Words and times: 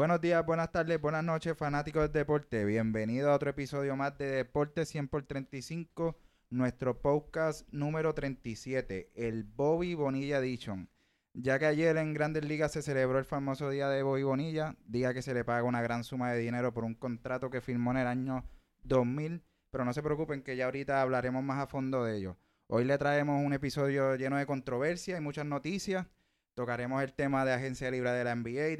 Buenos 0.00 0.22
días, 0.22 0.46
buenas 0.46 0.72
tardes, 0.72 0.98
buenas 0.98 1.22
noches, 1.22 1.54
fanáticos 1.54 2.04
del 2.04 2.12
deporte. 2.12 2.64
Bienvenido 2.64 3.30
a 3.30 3.34
otro 3.34 3.50
episodio 3.50 3.96
más 3.96 4.16
de 4.16 4.30
Deporte 4.30 4.86
100 4.86 5.08
por 5.08 5.24
35, 5.24 6.16
nuestro 6.48 7.02
podcast 7.02 7.68
número 7.70 8.14
37, 8.14 9.10
el 9.14 9.44
Bobby 9.44 9.92
Bonilla 9.92 10.38
Edition. 10.38 10.88
Ya 11.34 11.58
que 11.58 11.66
ayer 11.66 11.98
en 11.98 12.14
Grandes 12.14 12.46
Ligas 12.46 12.72
se 12.72 12.80
celebró 12.80 13.18
el 13.18 13.26
famoso 13.26 13.68
día 13.68 13.90
de 13.90 14.02
Bobby 14.02 14.22
Bonilla, 14.22 14.74
día 14.86 15.12
que 15.12 15.20
se 15.20 15.34
le 15.34 15.44
paga 15.44 15.64
una 15.64 15.82
gran 15.82 16.02
suma 16.02 16.32
de 16.32 16.38
dinero 16.38 16.72
por 16.72 16.84
un 16.84 16.94
contrato 16.94 17.50
que 17.50 17.60
firmó 17.60 17.90
en 17.90 17.98
el 17.98 18.06
año 18.06 18.46
2000, 18.84 19.42
pero 19.70 19.84
no 19.84 19.92
se 19.92 20.02
preocupen 20.02 20.42
que 20.42 20.56
ya 20.56 20.64
ahorita 20.64 21.02
hablaremos 21.02 21.44
más 21.44 21.58
a 21.58 21.66
fondo 21.66 22.04
de 22.04 22.16
ello. 22.16 22.38
Hoy 22.68 22.86
le 22.86 22.96
traemos 22.96 23.44
un 23.44 23.52
episodio 23.52 24.16
lleno 24.16 24.38
de 24.38 24.46
controversia 24.46 25.18
y 25.18 25.20
muchas 25.20 25.44
noticias. 25.44 26.06
Tocaremos 26.54 27.02
el 27.02 27.12
tema 27.12 27.44
de 27.44 27.52
agencia 27.52 27.90
libre 27.90 28.12
de 28.12 28.24
la 28.24 28.34
NBA, 28.34 28.78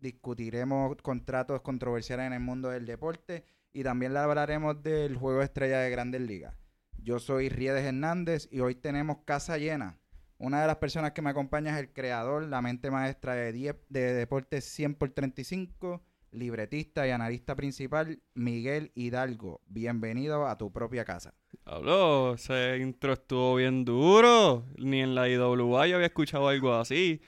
discutiremos 0.00 0.96
contratos 1.02 1.60
controversiales 1.62 2.26
en 2.26 2.32
el 2.32 2.40
mundo 2.40 2.70
del 2.70 2.86
deporte 2.86 3.44
y 3.72 3.82
también 3.82 4.16
hablaremos 4.16 4.82
del 4.82 5.16
juego 5.16 5.42
estrella 5.42 5.80
de 5.80 5.90
Grandes 5.90 6.22
Ligas. 6.22 6.56
Yo 6.98 7.18
soy 7.18 7.48
Riedes 7.48 7.84
Hernández 7.84 8.48
y 8.50 8.60
hoy 8.60 8.74
tenemos 8.74 9.18
casa 9.24 9.58
llena. 9.58 9.98
Una 10.38 10.60
de 10.62 10.66
las 10.66 10.76
personas 10.76 11.12
que 11.12 11.22
me 11.22 11.30
acompaña 11.30 11.74
es 11.74 11.80
el 11.80 11.92
creador, 11.92 12.44
la 12.44 12.62
mente 12.62 12.90
maestra 12.90 13.34
de, 13.34 13.76
de 13.88 14.14
Deportes 14.14 14.64
100 14.64 14.94
por 14.94 15.10
35, 15.10 16.02
libretista 16.32 17.06
y 17.06 17.10
analista 17.10 17.54
principal, 17.54 18.22
Miguel 18.34 18.92
Hidalgo. 18.94 19.60
Bienvenido 19.66 20.46
a 20.46 20.56
tu 20.56 20.72
propia 20.72 21.04
casa. 21.04 21.34
Habló, 21.64 22.34
ese 22.34 22.78
intro 22.78 23.12
estuvo 23.12 23.56
bien 23.56 23.84
duro. 23.84 24.64
Ni 24.78 25.02
en 25.02 25.14
la 25.14 25.28
IWA 25.28 25.86
yo 25.86 25.96
había 25.96 26.06
escuchado 26.06 26.48
algo 26.48 26.74
así. 26.74 27.20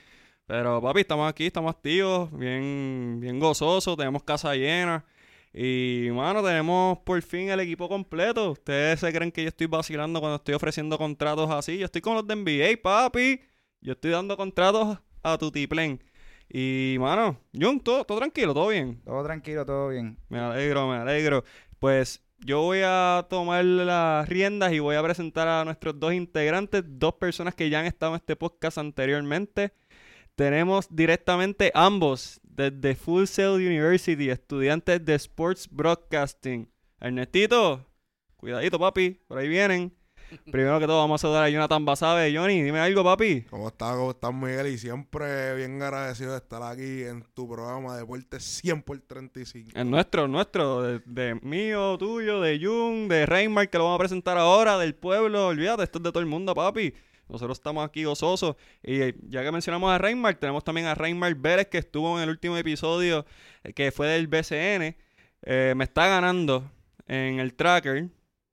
Pero 0.47 0.81
papi, 0.83 1.01
estamos 1.01 1.29
aquí, 1.29 1.47
estamos 1.47 1.75
activos, 1.75 2.31
bien, 2.37 3.19
bien 3.21 3.39
gozosos, 3.39 3.97
tenemos 3.97 4.23
casa 4.23 4.55
llena. 4.55 5.05
Y, 5.55 6.09
mano, 6.13 6.43
tenemos 6.43 6.99
por 7.01 7.21
fin 7.23 7.51
el 7.51 7.61
equipo 7.61 7.89
completo. 7.89 8.53
Ustedes 8.53 9.01
se 9.01 9.13
creen 9.13 9.31
que 9.31 9.43
yo 9.43 9.49
estoy 9.49 9.67
vacilando 9.67 10.21
cuando 10.21 10.37
estoy 10.37 10.55
ofreciendo 10.55 10.97
contratos 10.99 11.51
así. 11.51 11.79
Yo 11.79 11.85
estoy 11.87 12.01
con 12.01 12.15
los 12.15 12.27
de 12.27 12.37
NBA, 12.37 12.83
papi. 12.83 13.41
Yo 13.81 13.93
estoy 13.93 14.13
dando 14.13 14.37
contratos 14.37 14.99
a 15.23 15.39
tu 15.39 15.51
tiplen. 15.51 16.03
Y, 16.49 16.97
mano, 16.99 17.39
Jun, 17.55 17.81
todo, 17.81 18.05
todo 18.05 18.19
tranquilo, 18.19 18.55
todo 18.55 18.69
bien. 18.69 19.01
Todo 19.05 19.23
tranquilo, 19.25 19.65
todo 19.67 19.89
bien. 19.89 20.19
Me 20.29 20.39
alegro, 20.39 20.89
me 20.89 20.97
alegro. 20.97 21.45
Pues 21.79 22.23
yo 22.39 22.63
voy 22.63 22.81
a 22.85 23.27
tomar 23.29 23.65
las 23.65 24.29
riendas 24.29 24.73
y 24.73 24.79
voy 24.79 24.97
a 24.97 25.03
presentar 25.03 25.49
a 25.49 25.65
nuestros 25.65 25.99
dos 25.99 26.13
integrantes, 26.15 26.83
dos 26.87 27.15
personas 27.15 27.55
que 27.55 27.71
ya 27.71 27.81
han 27.81 27.87
estado 27.87 28.13
en 28.13 28.17
este 28.17 28.37
podcast 28.37 28.79
anteriormente. 28.79 29.73
Tenemos 30.35 30.87
directamente 30.91 31.71
ambos 31.75 32.41
desde 32.43 32.95
Full 32.95 33.27
Sail 33.27 33.67
University, 33.67 34.31
estudiantes 34.31 35.05
de 35.05 35.15
Sports 35.15 35.69
Broadcasting. 35.71 36.71
Ernestito, 37.01 37.87
cuidadito, 38.37 38.79
papi, 38.79 39.21
por 39.29 39.39
ahí 39.39 39.49
vienen. 39.49 39.95
Primero 40.51 40.81
que 40.81 40.87
todo, 40.87 40.99
vamos 40.99 41.21
a 41.21 41.23
saludar 41.23 41.45
a 41.45 41.51
Jonathan 41.51 41.85
Basabe. 41.85 42.35
Johnny, 42.35 42.63
dime 42.63 42.81
algo, 42.81 43.05
papi. 43.05 43.43
¿Cómo 43.43 43.69
estás? 43.69 43.95
¿Cómo 43.95 44.13
estás, 44.13 44.33
Miguel? 44.33 44.69
Y 44.69 44.79
siempre 44.79 45.55
bien 45.55 45.83
agradecido 45.83 46.33
de 46.33 46.39
estar 46.39 46.63
aquí 46.63 47.03
en 47.03 47.23
tu 47.35 47.47
programa 47.47 47.93
de 47.95 48.01
Deporte 48.01 48.41
100 48.41 48.83
por 48.83 48.99
35. 49.01 49.73
Es 49.75 49.85
nuestro, 49.85 50.29
nuestro. 50.29 51.01
De, 51.01 51.39
mío, 51.43 51.99
tuyo, 51.99 52.41
de 52.41 52.59
Jung, 52.59 53.09
de 53.09 53.27
Reymar, 53.27 53.69
que 53.69 53.77
lo 53.77 53.85
vamos 53.85 53.97
a 53.97 53.99
presentar 53.99 54.39
ahora, 54.39 54.79
del 54.79 54.95
pueblo. 54.95 55.49
Olvídate, 55.49 55.83
esto 55.83 55.99
es 55.99 56.05
de 56.05 56.11
todo 56.11 56.21
el 56.21 56.27
mundo, 56.27 56.55
papi. 56.55 56.95
Nosotros 57.33 57.59
estamos 57.59 57.85
aquí 57.85 58.05
gozosos. 58.05 58.57
Y 58.83 59.01
eh, 59.01 59.15
ya 59.23 59.43
que 59.43 59.51
mencionamos 59.51 59.91
a 59.91 59.97
Reymar, 59.97 60.35
tenemos 60.35 60.63
también 60.63 60.87
a 60.87 60.95
Reymar 60.95 61.35
Vélez, 61.35 61.67
que 61.69 61.79
estuvo 61.79 62.19
en 62.19 62.25
el 62.25 62.29
último 62.29 62.59
episodio, 62.59 63.25
eh, 63.65 63.73
que 63.73 63.91
fue 63.91 64.07
del 64.07 64.27
BCN. 64.27 64.95
Eh, 65.45 65.73
me 65.75 65.85
está 65.85 66.07
ganando 66.09 66.71
en 67.07 67.41
el 67.41 67.55
tracker, 67.55 68.11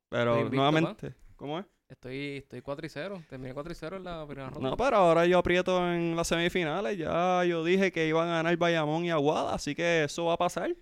pero 0.07 0.49
nuevamente... 0.49 1.13
¿Cómo 1.35 1.59
es? 1.59 1.65
Estoy, 1.89 2.37
estoy 2.37 2.61
4 2.61 2.85
y 2.85 2.89
0. 2.89 3.23
Terminé 3.29 3.53
4 3.53 3.71
y 3.71 3.75
0 3.75 3.97
en 3.97 4.03
la 4.05 4.25
primera 4.25 4.49
ronda. 4.49 4.69
No, 4.69 4.77
pero 4.77 4.95
ahora 4.95 5.25
yo 5.25 5.39
aprieto 5.39 5.91
en 5.91 6.15
las 6.15 6.27
semifinales. 6.27 6.97
Ya 6.97 7.43
yo 7.43 7.63
dije 7.63 7.91
que 7.91 8.07
iban 8.07 8.29
a 8.29 8.35
ganar 8.35 8.55
Bayamón 8.55 9.03
y 9.03 9.11
Aguada, 9.11 9.53
así 9.53 9.75
que 9.75 10.05
eso 10.05 10.25
va 10.25 10.33
a 10.33 10.37
pasar. 10.37 10.73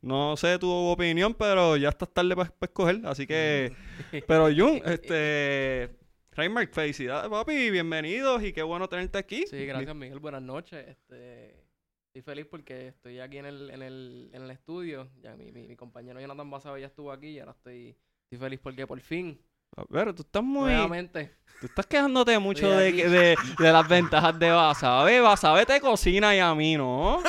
No 0.00 0.36
sé 0.36 0.58
tu 0.58 0.70
opinión, 0.70 1.34
pero 1.34 1.76
ya 1.76 1.90
está 1.90 2.06
tarde 2.06 2.34
para 2.34 2.52
escoger. 2.60 3.00
Así 3.04 3.26
que. 3.26 3.72
pero 4.26 4.44
Jun, 4.44 4.80
este. 4.86 6.01
Raymark, 6.34 6.72
felicidades, 6.72 7.28
papi, 7.28 7.70
bienvenidos 7.70 8.42
y 8.42 8.54
qué 8.54 8.62
bueno 8.62 8.88
tenerte 8.88 9.18
aquí. 9.18 9.46
Sí, 9.46 9.66
gracias, 9.66 9.94
Miguel. 9.94 10.18
Buenas 10.18 10.40
noches. 10.40 10.88
Este, 10.88 11.62
estoy 12.06 12.22
feliz 12.22 12.46
porque 12.46 12.88
estoy 12.88 13.20
aquí 13.20 13.36
en 13.36 13.44
el, 13.44 13.68
en 13.68 13.82
el, 13.82 14.30
en 14.32 14.42
el 14.44 14.50
estudio. 14.50 15.10
Ya 15.20 15.36
mi, 15.36 15.52
mi, 15.52 15.68
mi 15.68 15.76
compañero 15.76 16.18
Jonathan 16.18 16.50
Basado 16.50 16.78
ya 16.78 16.86
estuvo 16.86 17.12
aquí 17.12 17.28
y 17.28 17.38
ahora 17.38 17.52
estoy, 17.52 17.94
estoy 18.30 18.38
feliz 18.38 18.60
porque 18.62 18.86
por 18.86 18.98
fin 19.00 19.38
a 19.76 19.84
ver, 19.88 20.12
tú 20.14 20.22
estás 20.22 20.42
muy. 20.42 20.70
Nuevamente. 20.70 21.42
Tú 21.62 21.66
estás 21.66 21.86
quejándote 21.86 22.36
mucho 22.40 22.68
de, 22.68 22.90
de, 22.92 23.36
de, 23.56 23.72
las 23.72 23.88
ventajas 23.88 24.36
de 24.36 24.50
Basabe. 24.50 25.20
Basabe 25.20 25.64
te 25.64 25.80
cocina 25.80 26.34
y 26.34 26.40
a 26.40 26.52
mí 26.56 26.76
no. 26.76 27.20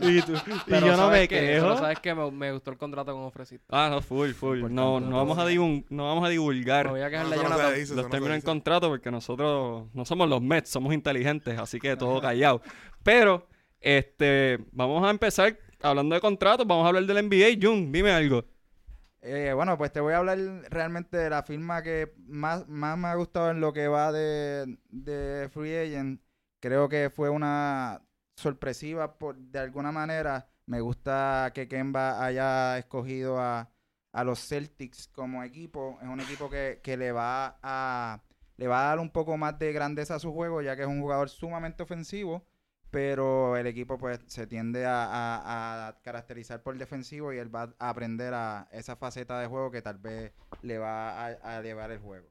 y, 0.00 0.20
tú, 0.22 0.32
y 0.66 0.80
yo 0.80 0.96
no 0.96 1.08
me 1.08 1.28
quejo. 1.28 1.66
Pero 1.66 1.78
sabes 1.78 2.00
que 2.00 2.12
me, 2.12 2.32
me, 2.32 2.50
gustó 2.50 2.72
el 2.72 2.76
contrato 2.78 3.12
con 3.12 3.22
ofreciste. 3.22 3.64
Ah, 3.70 3.88
no, 3.88 4.02
full, 4.02 4.32
full. 4.32 4.62
No, 4.68 4.98
no, 4.98 5.16
vamos 5.18 5.38
a 5.38 5.44
no 5.44 6.04
vamos 6.04 6.24
a 6.24 6.28
divulgar 6.28 6.86
no 6.86 6.92
voy 6.92 7.02
a 7.02 7.10
quejarle 7.10 7.36
no, 7.36 7.42
no 7.44 7.94
los 7.94 8.10
términos 8.10 8.34
en 8.34 8.42
contrato 8.42 8.88
porque 8.88 9.12
nosotros 9.12 9.86
no 9.94 10.04
somos 10.04 10.28
los 10.28 10.42
Mets, 10.42 10.68
somos 10.68 10.92
inteligentes, 10.92 11.56
así 11.56 11.78
que 11.78 11.96
todo 11.96 12.20
callado. 12.20 12.62
Pero, 13.04 13.46
este, 13.80 14.58
vamos 14.72 15.06
a 15.06 15.10
empezar 15.10 15.56
hablando 15.80 16.16
de 16.16 16.20
contratos. 16.20 16.66
Vamos 16.66 16.84
a 16.86 16.88
hablar 16.88 17.04
del 17.04 17.28
NBA. 17.28 17.56
Jun, 17.62 17.92
dime 17.92 18.10
algo. 18.10 18.44
Eh, 19.22 19.52
bueno, 19.54 19.76
pues 19.76 19.92
te 19.92 20.00
voy 20.00 20.14
a 20.14 20.18
hablar 20.18 20.38
realmente 20.70 21.16
de 21.16 21.28
la 21.30 21.42
firma 21.42 21.82
que 21.82 22.14
más, 22.26 22.66
más 22.68 22.96
me 22.96 23.08
ha 23.08 23.14
gustado 23.14 23.50
en 23.50 23.60
lo 23.60 23.72
que 23.72 23.86
va 23.88 24.12
de, 24.12 24.78
Free 25.52 25.76
Agent. 25.76 26.22
Creo 26.60 26.88
que 26.88 27.10
fue 27.10 27.28
una 27.30 28.02
sorpresiva 28.36 29.18
por, 29.18 29.36
de 29.36 29.58
alguna 29.58 29.92
manera. 29.92 30.48
Me 30.66 30.80
gusta 30.80 31.52
que 31.54 31.68
Kemba 31.68 32.24
haya 32.24 32.78
escogido 32.78 33.38
a, 33.40 33.70
a 34.12 34.24
los 34.24 34.40
Celtics 34.46 35.08
como 35.08 35.42
equipo. 35.42 35.98
Es 36.02 36.08
un 36.08 36.20
equipo 36.20 36.48
que, 36.48 36.80
que 36.82 36.96
le 36.96 37.12
va 37.12 37.58
a 37.62 38.22
le 38.56 38.68
va 38.68 38.82
a 38.82 38.88
dar 38.90 38.98
un 39.00 39.10
poco 39.10 39.38
más 39.38 39.58
de 39.58 39.72
grandeza 39.72 40.16
a 40.16 40.18
su 40.18 40.32
juego, 40.34 40.60
ya 40.60 40.76
que 40.76 40.82
es 40.82 40.88
un 40.88 41.00
jugador 41.00 41.30
sumamente 41.30 41.82
ofensivo 41.82 42.44
pero 42.90 43.56
el 43.56 43.66
equipo 43.66 43.98
pues 43.98 44.20
se 44.26 44.46
tiende 44.46 44.84
a, 44.86 45.96
caracterizar 46.02 46.62
por 46.62 46.76
defensivo 46.76 47.32
y 47.32 47.38
él 47.38 47.54
va 47.54 47.72
a 47.78 47.90
aprender 47.90 48.34
a 48.34 48.68
esa 48.72 48.96
faceta 48.96 49.38
de 49.40 49.46
juego 49.46 49.70
que 49.70 49.82
tal 49.82 49.98
vez 49.98 50.32
le 50.62 50.78
va 50.78 51.26
a, 51.26 51.62
llevar 51.62 51.90
el 51.90 51.98
juego. 51.98 52.26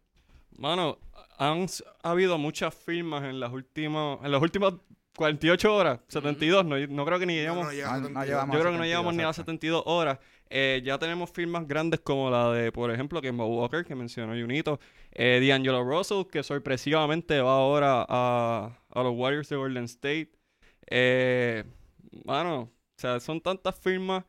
Mano, 0.58 0.98
han 1.38 1.68
habido 2.03 2.38
muchas 2.38 2.74
firmas 2.74 3.24
en 3.24 3.40
las 3.40 3.52
últimas 3.52 4.19
en 4.24 4.31
las 4.31 4.42
últimas 4.42 4.74
48 5.16 5.75
horas, 5.75 6.00
72, 6.08 6.66
no, 6.66 6.78
no 6.78 7.06
creo 7.06 7.19
que 7.19 7.25
ni 7.25 7.36
llegamos, 7.36 7.74
yo 7.74 7.86
creo 8.50 8.72
que 8.72 8.78
no 8.78 8.84
llegamos 8.86 9.14
ni 9.14 9.24
a 9.24 9.34
72 9.34 9.84
horas. 9.86 10.19
Eh, 10.52 10.81
ya 10.84 10.98
tenemos 10.98 11.30
firmas 11.30 11.68
grandes 11.68 12.00
como 12.00 12.31
la 12.31 12.52
de, 12.52 12.72
por 12.72 12.90
ejemplo, 12.90 13.22
Kemba 13.22 13.46
Walker, 13.46 13.86
que 13.86 13.94
mencionó 13.94 14.34
Junito, 14.34 14.80
eh, 15.12 15.46
D'Angelo 15.46 15.84
Russell, 15.84 16.25
que 16.25 16.42
sorpresivamente 16.42 17.40
va 17.40 17.52
ahora 17.52 18.06
a, 18.08 18.80
a 18.90 19.03
los 19.03 19.14
Warriors 19.16 19.50
de 19.50 19.58
Golden 19.58 19.84
State. 19.84 20.39
Eh, 20.90 21.64
bueno, 22.26 22.62
o 22.62 22.72
sea, 22.98 23.20
son 23.20 23.42
tantas 23.42 23.76
firmas. 23.80 24.24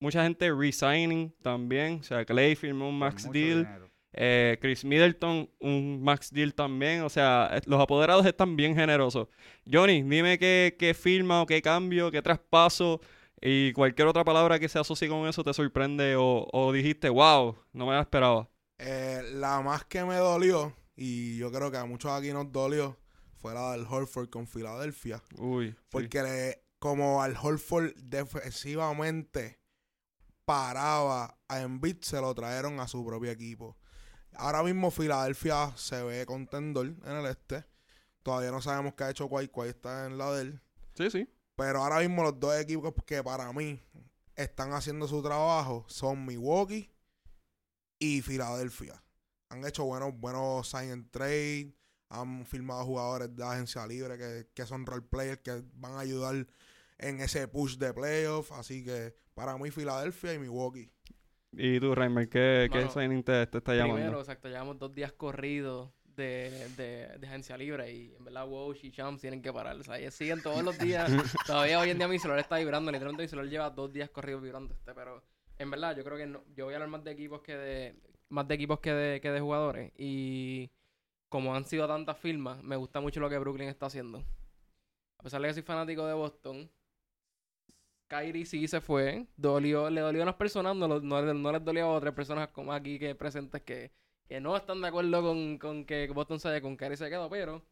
Mucha 0.00 0.22
gente 0.22 0.52
resigning 0.52 1.34
también. 1.42 2.00
O 2.00 2.02
sea, 2.02 2.24
Clay 2.24 2.54
firmó 2.54 2.88
un 2.88 2.98
max 2.98 3.30
deal. 3.30 3.68
Eh, 4.12 4.58
Chris 4.60 4.84
Middleton, 4.84 5.50
un 5.58 6.02
max 6.02 6.30
deal 6.32 6.54
también. 6.54 7.02
O 7.02 7.08
sea, 7.08 7.50
eh, 7.52 7.60
los 7.66 7.80
apoderados 7.80 8.24
están 8.26 8.56
bien 8.56 8.74
generosos. 8.74 9.28
Johnny, 9.70 10.02
dime 10.02 10.38
qué, 10.38 10.76
qué 10.78 10.94
firma 10.94 11.42
o 11.42 11.46
qué 11.46 11.60
cambio, 11.62 12.10
qué 12.10 12.22
traspaso 12.22 13.00
y 13.46 13.72
cualquier 13.74 14.08
otra 14.08 14.24
palabra 14.24 14.58
que 14.58 14.70
se 14.70 14.78
asocie 14.78 15.06
con 15.06 15.28
eso 15.28 15.44
te 15.44 15.52
sorprende 15.52 16.16
o, 16.16 16.48
o 16.50 16.72
dijiste, 16.72 17.10
wow, 17.10 17.54
no 17.74 17.86
me 17.86 17.92
la 17.92 18.00
esperaba. 18.00 18.48
Eh, 18.78 19.22
la 19.34 19.60
más 19.60 19.84
que 19.84 20.02
me 20.04 20.16
dolió, 20.16 20.72
y 20.96 21.36
yo 21.36 21.52
creo 21.52 21.70
que 21.70 21.76
a 21.76 21.84
muchos 21.84 22.10
aquí 22.10 22.32
nos 22.32 22.50
dolió, 22.50 22.96
fuera 23.44 23.72
del 23.72 23.84
Horford 23.86 24.30
con 24.30 24.46
Filadelfia. 24.46 25.22
Uy. 25.36 25.76
Porque 25.90 26.62
como 26.78 27.22
al 27.22 27.36
Horford 27.36 27.92
defensivamente 27.96 29.60
paraba 30.46 31.36
a 31.46 31.60
Embiid, 31.60 31.98
se 32.00 32.18
lo 32.22 32.34
trajeron 32.34 32.80
a 32.80 32.88
su 32.88 33.04
propio 33.04 33.30
equipo. 33.30 33.76
Ahora 34.32 34.62
mismo 34.62 34.90
Filadelfia 34.90 35.76
se 35.76 36.02
ve 36.02 36.24
contendor 36.24 36.86
en 36.86 37.12
el 37.12 37.26
este. 37.26 37.66
Todavía 38.22 38.50
no 38.50 38.62
sabemos 38.62 38.94
qué 38.94 39.04
ha 39.04 39.10
hecho 39.10 39.28
Quay. 39.28 39.48
Quay 39.48 39.68
está 39.68 40.06
en 40.06 40.16
la 40.16 40.32
de 40.32 40.40
él. 40.40 40.60
Sí, 40.94 41.10
sí. 41.10 41.28
Pero 41.54 41.82
ahora 41.82 42.00
mismo 42.00 42.22
los 42.22 42.40
dos 42.40 42.58
equipos 42.58 42.94
que 43.04 43.22
para 43.22 43.52
mí 43.52 43.78
están 44.36 44.72
haciendo 44.72 45.06
su 45.06 45.22
trabajo 45.22 45.84
son 45.86 46.24
Milwaukee 46.24 46.90
y 47.98 48.22
Filadelfia. 48.22 49.04
Han 49.50 49.66
hecho 49.66 49.84
buenos, 49.84 50.18
buenos 50.18 50.66
sign 50.66 50.92
and 50.92 51.10
han 52.20 52.44
firmado 52.46 52.84
jugadores 52.84 53.34
de 53.34 53.44
agencia 53.44 53.86
libre 53.86 54.16
que, 54.16 54.46
que 54.54 54.66
son 54.66 54.86
role 54.86 55.02
players 55.02 55.40
que 55.40 55.62
van 55.74 55.92
a 55.92 56.00
ayudar 56.00 56.46
en 56.98 57.20
ese 57.20 57.48
push 57.48 57.76
de 57.76 57.92
playoff. 57.92 58.52
Así 58.52 58.84
que 58.84 59.14
para 59.34 59.56
mí, 59.58 59.70
Filadelfia 59.70 60.34
y 60.34 60.38
Milwaukee. 60.38 60.90
¿Y 61.52 61.78
tú, 61.80 61.94
Reimer, 61.94 62.28
qué, 62.28 62.68
qué 62.72 62.88
signing 62.88 63.22
te, 63.22 63.46
te, 63.46 63.58
está 63.58 63.74
llamando? 63.74 63.96
Primero, 63.96 64.20
exacto, 64.20 64.48
llevamos 64.48 64.78
dos 64.78 64.92
días 64.92 65.12
corridos 65.12 65.90
de, 66.16 66.68
de, 66.76 67.18
de, 67.18 67.26
agencia 67.26 67.56
libre 67.56 67.92
y 67.92 68.14
en 68.14 68.24
verdad 68.24 68.46
WoW 68.46 68.74
y 68.82 68.90
Champs 68.90 69.20
tienen 69.20 69.42
que 69.42 69.52
parar. 69.52 69.76
O 69.76 69.82
sea, 69.82 69.98
ellos 69.98 70.14
siguen 70.14 70.42
todos 70.42 70.62
los 70.62 70.78
días. 70.78 71.10
Todavía 71.46 71.78
hoy 71.78 71.90
en 71.90 71.98
día 71.98 72.08
mi 72.08 72.18
celular 72.18 72.40
está 72.40 72.58
vibrando. 72.58 72.90
Literalmente 72.90 73.22
mi 73.22 73.28
celular 73.28 73.50
lleva 73.50 73.70
dos 73.70 73.92
días 73.92 74.10
corridos 74.10 74.42
vibrando 74.42 74.74
este, 74.74 74.94
pero 74.94 75.22
en 75.58 75.70
verdad 75.70 75.96
yo 75.96 76.04
creo 76.04 76.16
que 76.16 76.26
no, 76.26 76.44
yo 76.54 76.64
voy 76.64 76.74
a 76.74 76.76
hablar 76.76 76.90
más 76.90 77.04
de 77.04 77.12
equipos 77.12 77.40
que 77.42 77.56
de 77.56 77.96
más 78.28 78.48
de 78.48 78.54
equipos 78.54 78.80
que 78.80 78.92
de, 78.92 79.20
que 79.20 79.30
de 79.30 79.40
jugadores 79.40 79.92
y 79.96 80.70
como 81.34 81.52
han 81.52 81.64
sido 81.64 81.88
tantas 81.88 82.16
firmas, 82.16 82.62
me 82.62 82.76
gusta 82.76 83.00
mucho 83.00 83.18
lo 83.18 83.28
que 83.28 83.36
Brooklyn 83.38 83.68
está 83.68 83.86
haciendo. 83.86 84.22
A 85.18 85.22
pesar 85.24 85.42
de 85.42 85.48
que 85.48 85.54
soy 85.54 85.64
fanático 85.64 86.06
de 86.06 86.14
Boston, 86.14 86.70
Kyrie 88.06 88.46
sí 88.46 88.68
se 88.68 88.80
fue. 88.80 89.26
Dolió, 89.36 89.90
le 89.90 90.00
dolió 90.00 90.22
a 90.22 90.26
unas 90.26 90.36
personas, 90.36 90.76
no, 90.76 90.86
no, 90.86 91.52
les 91.52 91.64
dolió 91.64 91.86
a 91.86 91.94
otras 91.94 92.14
personas 92.14 92.50
como 92.50 92.72
aquí 92.72 93.00
que 93.00 93.16
presentes 93.16 93.62
que, 93.62 93.90
que 94.28 94.40
no 94.40 94.56
están 94.56 94.80
de 94.80 94.86
acuerdo 94.86 95.22
con, 95.22 95.58
con 95.58 95.84
que 95.84 96.06
Boston 96.06 96.38
se 96.38 96.46
vaya 96.46 96.60
con 96.60 96.76
Kyrie 96.76 96.96
se 96.96 97.10
quedó, 97.10 97.28
pero 97.28 97.64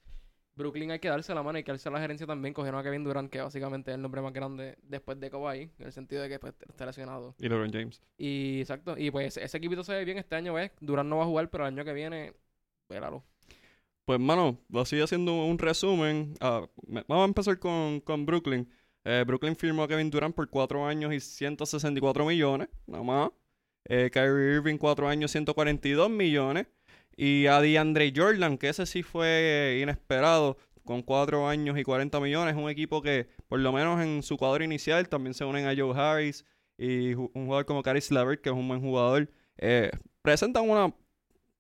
Brooklyn 0.57 0.91
hay 0.91 0.99
que 0.99 1.09
darse 1.09 1.33
la 1.33 1.45
mano 1.45 1.57
y 1.57 1.63
que 1.63 1.71
darse 1.71 1.89
la 1.89 2.01
gerencia 2.01 2.27
también. 2.27 2.53
Cogieron 2.55 2.81
a 2.81 2.83
Kevin 2.83 3.05
Durant, 3.05 3.31
que 3.31 3.43
básicamente 3.43 3.93
es 3.93 3.95
el 3.95 4.03
nombre 4.03 4.23
más 4.23 4.33
grande 4.33 4.77
después 4.83 5.21
de 5.21 5.31
Kawhi, 5.31 5.71
en 5.79 5.87
el 5.87 5.93
sentido 5.93 6.21
de 6.21 6.29
que 6.29 6.41
pues, 6.41 6.53
está 6.69 6.85
lesionado. 6.85 7.37
Y 7.39 7.49
LeBron 7.49 7.71
James. 7.71 8.03
Y 8.19 8.59
exacto. 8.59 8.99
Y 8.99 9.13
pues 9.13 9.37
ese 9.37 9.57
equipito 9.57 9.85
se 9.85 9.95
ve 9.95 10.05
bien 10.05 10.19
este 10.19 10.35
año, 10.35 10.53
¿ves? 10.53 10.73
Durant 10.81 11.09
no 11.09 11.19
va 11.19 11.23
a 11.23 11.27
jugar, 11.27 11.49
pero 11.49 11.65
el 11.65 11.75
año 11.75 11.85
que 11.85 11.93
viene, 11.93 12.35
espéralo. 12.89 13.23
Pues, 14.05 14.19
mano, 14.19 14.59
así 14.75 15.01
haciendo 15.01 15.45
un 15.45 15.59
resumen. 15.59 16.35
Ah, 16.41 16.67
vamos 16.87 17.23
a 17.23 17.25
empezar 17.25 17.59
con, 17.59 18.01
con 18.01 18.27
Brooklyn. 18.27 18.69
Eh, 19.05 19.25
Brooklyn 19.27 19.57
firmó 19.57 19.83
a 19.85 19.89
Kevin 19.89 20.11
Durant 20.11 20.35
por 20.35 20.49
4 20.49 20.87
años 20.87 21.13
y 21.13 21.21
164 21.21 22.25
millones, 22.25 22.69
nada 22.87 23.03
más. 23.03 23.31
Eh, 23.85 24.11
Kyrie 24.13 24.57
Irving, 24.57 24.79
4 24.79 25.09
años, 25.09 25.31
142 25.31 26.11
millones. 26.11 26.67
Y 27.17 27.47
a 27.47 27.61
DeAndre 27.61 28.13
Jordan, 28.15 28.59
que 28.59 28.69
ese 28.69 28.87
sí 28.87 29.03
fue 29.03 29.79
inesperado, 29.83 30.57
con 30.85 31.03
4 31.03 31.49
años 31.49 31.79
y 31.79 31.85
40 31.85 32.21
millones. 32.21 32.57
Un 32.57 32.71
equipo 32.71 33.03
que, 33.03 33.29
por 33.49 33.61
lo 33.61 33.73
menos 33.73 34.01
en 34.03 34.23
su 34.23 34.37
cuadro 34.37 34.65
inicial, 34.65 35.09
también 35.09 35.35
se 35.35 35.45
unen 35.45 35.67
a 35.67 35.75
Joe 35.77 35.95
Harris 35.97 36.45
y 36.79 37.15
un 37.15 37.29
jugador 37.33 37.67
como 37.67 37.83
Caris 37.83 38.11
Levert, 38.11 38.41
que 38.41 38.51
es 38.51 38.55
un 38.55 38.67
buen 38.67 38.81
jugador. 38.81 39.31
Eh, 39.59 39.91
presentan 40.23 40.69
una 40.69 40.95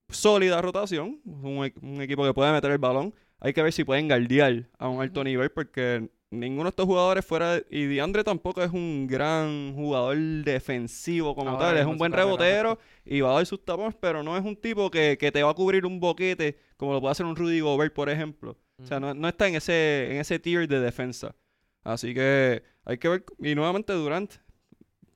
sólida 0.08 0.60
rotación, 0.60 1.20
un, 1.24 1.72
un, 1.80 2.00
equipo 2.02 2.24
que 2.24 2.34
puede 2.34 2.52
meter 2.52 2.70
el 2.70 2.78
balón. 2.78 3.14
Hay 3.40 3.52
que 3.52 3.62
ver 3.62 3.72
si 3.72 3.84
pueden 3.84 4.08
guardiar 4.08 4.68
a 4.78 4.88
un 4.88 5.02
alto 5.02 5.24
nivel 5.24 5.50
porque 5.50 6.08
ninguno 6.32 6.64
de 6.64 6.68
estos 6.70 6.86
jugadores 6.86 7.24
fuera 7.24 7.60
y 7.70 7.84
DeAndre 7.84 8.24
tampoco 8.24 8.62
es 8.62 8.72
un 8.72 9.06
gran 9.06 9.74
jugador 9.74 10.16
defensivo 10.16 11.34
como 11.34 11.58
tal, 11.58 11.76
es 11.76 11.86
un 11.86 11.98
buen 11.98 12.12
rebotero 12.12 12.78
y 13.04 13.20
va 13.20 13.32
a 13.32 13.34
dar 13.34 13.46
sus 13.46 13.64
tapones, 13.64 13.94
pero 14.00 14.22
no 14.22 14.36
es 14.36 14.44
un 14.44 14.56
tipo 14.56 14.90
que, 14.90 15.16
te 15.16 15.42
va 15.42 15.50
a 15.50 15.54
cubrir 15.54 15.86
un 15.86 16.00
boquete 16.00 16.58
como 16.76 16.94
lo 16.94 17.00
puede 17.00 17.12
hacer 17.12 17.26
un 17.26 17.36
Rudy 17.36 17.60
Gobert, 17.60 17.92
por 17.92 18.08
ejemplo. 18.08 18.56
O 18.78 18.86
sea, 18.86 18.98
no, 18.98 19.28
está 19.28 19.46
en 19.46 19.54
ese 19.54 20.10
en 20.10 20.16
ese 20.16 20.38
tier 20.40 20.66
de 20.66 20.80
defensa. 20.80 21.36
Así 21.84 22.14
que 22.14 22.62
hay 22.84 22.98
que 22.98 23.08
ver 23.08 23.24
y 23.38 23.54
nuevamente 23.54 23.92
Durant 23.92 24.32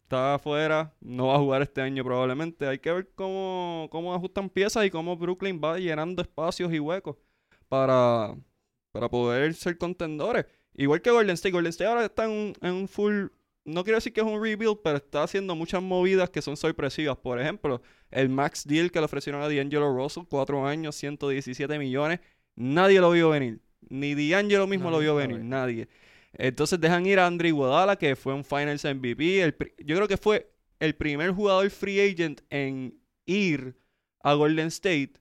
está 0.07 0.35
afuera, 0.35 0.95
no 1.01 1.27
va 1.27 1.35
a 1.35 1.39
jugar 1.39 1.63
este 1.63 1.81
año 1.83 2.05
probablemente. 2.05 2.67
Hay 2.67 2.79
que 2.79 2.93
ver 2.93 3.09
cómo, 3.17 3.89
cómo 3.91 4.15
ajustan 4.15 4.49
piezas 4.49 4.87
y 4.87 4.91
cómo 4.91 5.17
Brooklyn 5.17 5.61
va 5.63 5.79
llenando 5.79 6.23
espacios 6.23 6.73
y 6.73 6.79
huecos 6.79 7.17
para, 7.69 8.37
para 8.93 9.09
poder 9.09 9.53
ser 9.55 9.77
contendores. 9.79 10.47
Igual 10.75 11.03
que 11.03 11.11
Golden 11.11 11.35
State. 11.35 11.53
Golden 11.53 11.71
State 11.71 11.89
ahora 11.89 12.05
está 12.05 12.25
en 12.27 12.55
un, 12.63 12.89
full. 12.89 13.27
No 13.65 13.83
quiero 13.83 13.97
decir 13.97 14.13
que 14.13 14.21
es 14.21 14.27
un 14.27 14.41
rebuild, 14.41 14.79
pero 14.85 14.99
está 14.99 15.25
haciendo 15.25 15.57
muchas 15.57 15.83
movidas 15.83 16.31
que 16.31 16.41
son 16.41 16.57
sorpresivas. 16.57 17.17
Por 17.17 17.41
ejemplo, 17.41 17.83
el 18.13 18.29
max 18.29 18.65
deal 18.65 18.93
que 18.93 19.01
le 19.01 19.07
ofrecieron 19.07 19.43
a 19.43 19.49
D'Angelo 19.49 19.93
Russell, 19.93 20.23
cuatro 20.29 20.65
años, 20.65 20.95
117 20.95 21.79
millones. 21.81 22.21
Nadie 22.55 23.01
lo 23.01 23.11
vio 23.11 23.31
venir. 23.31 23.61
Ni 23.89 24.15
D'Angelo 24.15 24.69
mismo 24.69 24.89
lo 24.89 25.01
vio 25.01 25.17
venir. 25.17 25.41
Nadie. 25.41 25.89
Entonces 26.39 26.81
dejan 26.81 27.07
ir 27.07 27.19
a 27.19 27.27
Andre 27.27 27.49
Iguodala, 27.49 27.97
que 27.97 28.17
fue 28.17 28.35
un 28.35 28.45
Finals 28.45 28.85
MVP. 28.85 29.55
yo 29.85 29.97
creo 29.97 30.09
que 30.09 30.17
fue 30.17 30.51
el 30.79 30.95
primer 30.95 31.31
jugador 31.31 31.71
free 31.71 32.01
agent 32.01 32.43
en 32.51 33.01
ir 33.25 33.77
a 34.23 34.35
Golden 34.35 34.69
State 34.69 35.15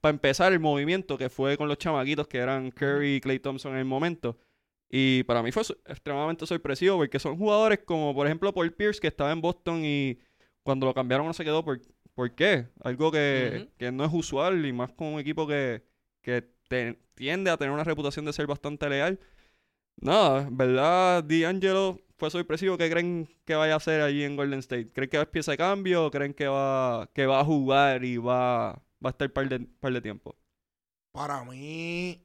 para 0.00 0.12
empezar 0.12 0.52
el 0.52 0.60
movimiento 0.60 1.16
que 1.16 1.30
fue 1.30 1.56
con 1.56 1.66
los 1.66 1.78
chamaquitos 1.78 2.28
que 2.28 2.38
eran 2.38 2.70
Curry 2.70 3.16
y 3.16 3.20
Clay 3.20 3.38
Thompson 3.38 3.72
en 3.72 3.78
el 3.78 3.84
momento. 3.84 4.38
Y 4.90 5.24
para 5.24 5.42
mí 5.42 5.50
fue 5.50 5.62
extremadamente 5.86 6.46
sorpresivo 6.46 6.98
porque 6.98 7.18
son 7.18 7.36
jugadores 7.36 7.80
como, 7.84 8.14
por 8.14 8.26
ejemplo, 8.26 8.52
Paul 8.52 8.72
Pierce, 8.72 9.00
que 9.00 9.08
estaba 9.08 9.32
en 9.32 9.40
Boston 9.40 9.80
y 9.84 10.18
cuando 10.62 10.86
lo 10.86 10.94
cambiaron 10.94 11.26
no 11.26 11.32
se 11.32 11.44
quedó. 11.44 11.64
¿Por, 11.64 11.80
¿por 12.14 12.34
qué? 12.34 12.68
Algo 12.82 13.10
que, 13.10 13.68
no 13.92 14.04
es 14.04 14.10
usual 14.12 14.64
y 14.66 14.72
más 14.72 14.92
con 14.92 15.08
un 15.08 15.20
equipo 15.20 15.46
que, 15.46 15.82
que 16.22 16.48
tiende 17.14 17.50
a 17.50 17.56
tener 17.56 17.72
una 17.72 17.84
reputación 17.84 18.24
de 18.24 18.32
ser 18.32 18.46
bastante 18.46 18.88
leal. 18.88 19.18
Nada, 19.96 20.48
¿verdad? 20.50 21.24
D'Angelo 21.24 21.98
fue 22.18 22.30
sorpresivo. 22.30 22.76
¿Qué 22.76 22.90
creen 22.90 23.28
que 23.44 23.54
vaya 23.54 23.74
a 23.74 23.76
hacer 23.76 24.00
allí 24.00 24.24
en 24.24 24.36
Golden 24.36 24.60
State? 24.60 24.92
¿Creen 24.92 25.10
que 25.10 25.16
va 25.16 25.22
a 25.24 25.30
pieza 25.30 25.52
de 25.52 25.58
cambio 25.58 26.06
o 26.06 26.10
creen 26.10 26.34
que 26.34 26.46
va, 26.46 27.10
que 27.14 27.26
va 27.26 27.40
a 27.40 27.44
jugar 27.44 28.04
y 28.04 28.18
va, 28.18 28.72
va 28.72 29.08
a 29.08 29.10
estar 29.10 29.32
par 29.32 29.48
de, 29.48 29.60
par 29.60 29.92
de 29.92 30.00
tiempo? 30.00 30.36
Para 31.12 31.44
mí, 31.44 32.24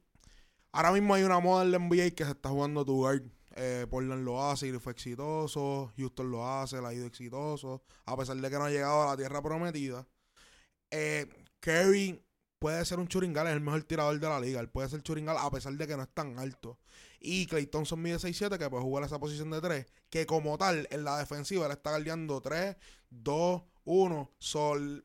Ahora 0.72 0.92
mismo 0.92 1.14
hay 1.14 1.24
una 1.24 1.40
moda 1.40 1.64
en 1.64 1.72
la 1.72 1.78
NBA 1.78 2.10
que 2.14 2.24
se 2.24 2.30
está 2.30 2.48
jugando 2.48 2.84
tu 2.84 2.96
guard. 2.98 3.22
Eh, 3.56 3.86
Portland 3.90 4.24
lo 4.24 4.42
hace 4.44 4.68
y 4.68 4.72
fue 4.78 4.92
exitoso. 4.92 5.92
Houston 5.96 6.30
lo 6.30 6.46
hace, 6.46 6.80
le 6.80 6.86
ha 6.86 6.94
ido 6.94 7.06
exitoso. 7.06 7.82
A 8.06 8.16
pesar 8.16 8.36
de 8.36 8.48
que 8.48 8.56
no 8.56 8.64
ha 8.64 8.70
llegado 8.70 9.02
a 9.02 9.06
la 9.06 9.16
tierra 9.16 9.42
prometida. 9.42 10.06
Eh, 10.90 11.28
Kerry 11.58 12.22
puede 12.60 12.84
ser 12.84 13.00
un 13.00 13.08
churingal, 13.08 13.48
es 13.48 13.54
el 13.54 13.60
mejor 13.60 13.82
tirador 13.82 14.20
de 14.20 14.28
la 14.28 14.38
liga. 14.38 14.60
Él 14.60 14.68
puede 14.68 14.88
ser 14.88 15.02
churingal 15.02 15.36
a 15.38 15.50
pesar 15.50 15.72
de 15.72 15.86
que 15.88 15.96
no 15.96 16.04
es 16.04 16.14
tan 16.14 16.38
alto. 16.38 16.78
Y 17.18 17.46
Clay 17.46 17.66
Thompson 17.66 18.00
mide 18.00 18.16
6'7 18.16 18.56
que 18.58 18.70
puede 18.70 18.84
jugar 18.84 19.04
esa 19.04 19.18
posición 19.18 19.50
de 19.50 19.60
3. 19.60 19.86
Que 20.08 20.26
como 20.26 20.56
tal, 20.56 20.86
en 20.92 21.02
la 21.02 21.18
defensiva, 21.18 21.66
él 21.66 21.72
está 21.72 21.90
guardiando 21.90 22.40
3, 22.40 22.76
2, 23.10 23.62
1. 23.84 24.30
Sol 24.38 25.04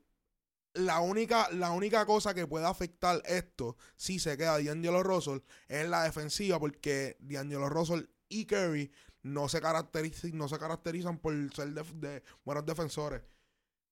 la 0.76 1.00
única, 1.00 1.50
la 1.52 1.72
única 1.72 2.06
cosa 2.06 2.34
que 2.34 2.48
puede 2.48 2.66
afectar 2.66 3.22
esto, 3.26 3.78
si 3.96 4.20
se 4.20 4.38
queda 4.38 4.62
D'Angelo 4.62 5.04
Russell, 5.04 5.40
es 5.68 5.88
la 5.88 6.04
defensiva, 6.04 6.60
porque 6.60 7.16
D'Angelo 7.20 7.70
Russell 7.70 8.04
y 8.28 8.46
Curry 8.46 8.92
no 9.24 9.48
se, 9.50 9.62
caracterizan, 9.62 10.38
no 10.38 10.48
se 10.48 10.60
caracterizan 10.60 11.18
por 11.18 11.34
ser 11.56 11.70
de, 11.70 12.24
buenos 12.44 12.66
defensores. 12.66 13.22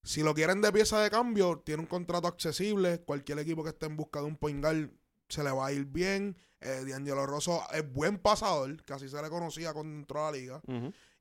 Si 0.04 0.22
lo 0.22 0.34
quieren 0.34 0.60
de 0.60 0.70
pieza 0.70 1.00
de 1.00 1.10
cambio, 1.10 1.62
tiene 1.64 1.82
un 1.82 1.88
contrato 1.88 2.28
accesible. 2.28 3.00
Cualquier 3.00 3.38
equipo 3.38 3.64
que 3.64 3.70
esté 3.70 3.86
en 3.86 3.96
busca 3.96 4.20
de 4.20 4.26
un 4.26 4.36
point 4.36 4.62
guard 4.62 4.90
se 5.28 5.42
le 5.42 5.50
va 5.50 5.66
a 5.66 5.72
ir 5.72 5.86
bien. 5.86 6.36
Eh, 6.60 6.84
D'Angelo 6.86 7.26
Russell 7.26 7.58
es 7.72 7.90
buen 7.90 8.18
pasador, 8.18 8.82
que 8.84 8.92
así 8.92 9.08
se 9.08 9.20
le 9.20 9.28
conocía 9.30 9.72
cuando 9.72 9.96
entró 9.98 10.26
a 10.26 10.30
la 10.30 10.36
liga. 10.36 10.62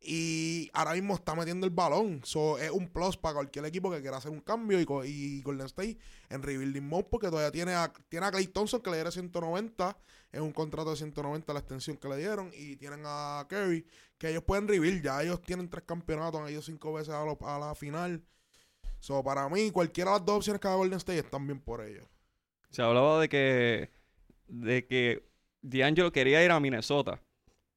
Y 0.01 0.69
ahora 0.73 0.93
mismo 0.93 1.15
está 1.15 1.33
metiendo 1.33 1.65
el 1.65 1.71
balón. 1.71 2.19
So, 2.25 2.57
es 2.57 2.71
un 2.71 2.89
plus 2.89 3.15
para 3.15 3.35
cualquier 3.35 3.65
equipo 3.65 3.89
que 3.89 4.01
quiera 4.01 4.17
hacer 4.17 4.31
un 4.31 4.41
cambio. 4.41 4.77
Y, 4.79 4.85
y 5.09 5.41
Golden 5.41 5.67
State 5.67 5.97
en 6.29 6.43
rebuilding 6.43 6.85
mode 6.85 7.07
porque 7.09 7.29
todavía 7.29 7.51
tiene 7.51 7.73
a, 7.73 7.91
tiene 8.09 8.25
a 8.25 8.31
Clay 8.31 8.47
Thompson 8.47 8.81
que 8.81 8.89
le 8.89 8.97
diera 8.97 9.11
190. 9.11 9.97
Es 10.33 10.41
un 10.41 10.51
contrato 10.51 10.89
de 10.89 10.97
190 10.97 11.53
la 11.53 11.59
extensión 11.59 11.95
que 11.95 12.09
le 12.09 12.17
dieron. 12.17 12.51
Y 12.53 12.75
tienen 12.75 13.03
a 13.05 13.45
Curry 13.47 13.85
que 14.17 14.29
ellos 14.29 14.43
pueden 14.43 14.67
rebuild. 14.67 15.03
Ya 15.03 15.23
ellos 15.23 15.41
tienen 15.41 15.69
tres 15.69 15.85
campeonatos. 15.85 16.41
Han 16.41 16.49
ido 16.51 16.61
cinco 16.61 16.91
veces 16.91 17.13
a, 17.13 17.21
a 17.21 17.59
la 17.59 17.73
final. 17.75 18.21
So, 19.03 19.21
para 19.21 19.49
mí, 19.49 19.69
cualquiera 19.69 20.11
de 20.11 20.17
las 20.19 20.25
dos 20.25 20.37
opciones 20.37 20.61
que 20.61 20.67
haga 20.69 20.77
Golden 20.77 20.95
State 20.95 21.19
están 21.19 21.45
bien 21.45 21.59
por 21.59 21.83
ellos. 21.83 22.07
Se 22.69 22.81
hablaba 22.81 23.19
de 23.19 23.27
que, 23.27 23.89
de 24.47 24.87
que 24.87 25.27
D'Angelo 25.61 26.13
quería 26.13 26.41
ir 26.41 26.51
a 26.51 26.59
Minnesota. 26.61 27.19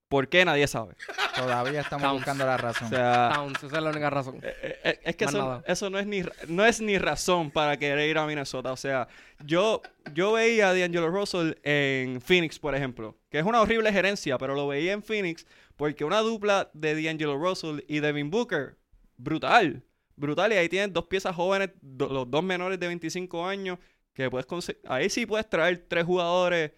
¿Por 0.08 0.28
qué? 0.28 0.44
Nadie 0.44 0.68
sabe. 0.68 0.94
Todavía 1.34 1.80
estamos 1.80 2.12
buscando 2.12 2.46
la 2.46 2.56
razón. 2.56 2.86
O 2.86 2.90
sea, 2.90 3.44
esa 3.56 3.66
es 3.66 3.72
la 3.72 3.90
única 3.90 4.08
razón. 4.08 4.36
Eh, 4.36 4.54
eh, 4.62 4.78
eh, 4.84 5.00
es 5.02 5.16
que 5.16 5.24
eso, 5.24 5.90
no, 5.90 5.98
es 5.98 6.06
ni, 6.06 6.22
no 6.46 6.64
es 6.64 6.80
ni 6.80 6.96
razón 6.96 7.50
para 7.50 7.76
querer 7.76 8.08
ir 8.08 8.18
a 8.18 8.24
Minnesota. 8.24 8.70
O 8.70 8.76
sea, 8.76 9.08
yo, 9.44 9.82
yo 10.14 10.30
veía 10.30 10.68
a 10.68 10.74
D'Angelo 10.74 11.10
Russell 11.10 11.54
en 11.64 12.20
Phoenix, 12.20 12.60
por 12.60 12.76
ejemplo, 12.76 13.16
que 13.30 13.40
es 13.40 13.44
una 13.44 13.60
horrible 13.60 13.92
gerencia, 13.92 14.38
pero 14.38 14.54
lo 14.54 14.68
veía 14.68 14.92
en 14.92 15.02
Phoenix 15.02 15.44
porque 15.74 16.04
una 16.04 16.20
dupla 16.20 16.70
de 16.72 17.02
D'Angelo 17.02 17.36
Russell 17.36 17.80
y 17.88 17.98
Devin 17.98 18.30
Booker, 18.30 18.76
brutal. 19.16 19.82
Brutal. 20.16 20.52
Y 20.52 20.56
ahí 20.56 20.68
tienen 20.68 20.92
dos 20.92 21.06
piezas 21.06 21.34
jóvenes, 21.34 21.70
los 21.82 22.30
dos 22.30 22.42
menores 22.42 22.80
de 22.80 22.86
25 22.86 23.46
años, 23.46 23.78
que 24.12 24.30
puedes 24.30 24.46
Ahí 24.86 25.10
sí 25.10 25.26
puedes 25.26 25.48
traer 25.48 25.86
tres 25.88 26.04
jugadores 26.04 26.72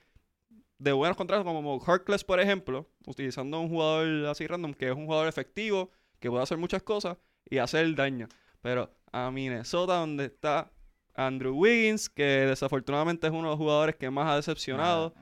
de 0.78 0.92
buenos 0.92 1.16
contratos 1.16 1.45
como 1.45 1.80
Harkless, 1.80 2.25
por 2.25 2.40
ejemplo, 2.40 2.88
utilizando 3.07 3.61
un 3.61 3.68
jugador 3.68 4.26
así 4.26 4.47
random, 4.47 4.75
que 4.75 4.88
es 4.88 4.95
un 4.95 5.07
jugador 5.07 5.28
efectivo, 5.28 5.90
que 6.21 6.30
puede 6.30 6.42
hacer 6.42 6.59
muchas 6.59 6.83
cosas 6.83 7.16
y 7.49 7.59
hacer 7.59 7.95
daño. 7.95 8.28
Pero 8.61 8.90
a 9.12 9.30
Minnesota, 9.30 9.97
donde 9.97 10.26
está 10.26 10.71
Andrew 11.14 11.57
Wiggins, 11.57 12.09
que 12.09 12.23
desafortunadamente 12.23 13.26
es 13.26 13.33
uno 13.33 13.45
de 13.45 13.49
los 13.50 13.59
jugadores 13.59 13.97
que 13.97 14.11
más 14.11 14.28
ha 14.28 14.37
decepcionado, 14.37 15.14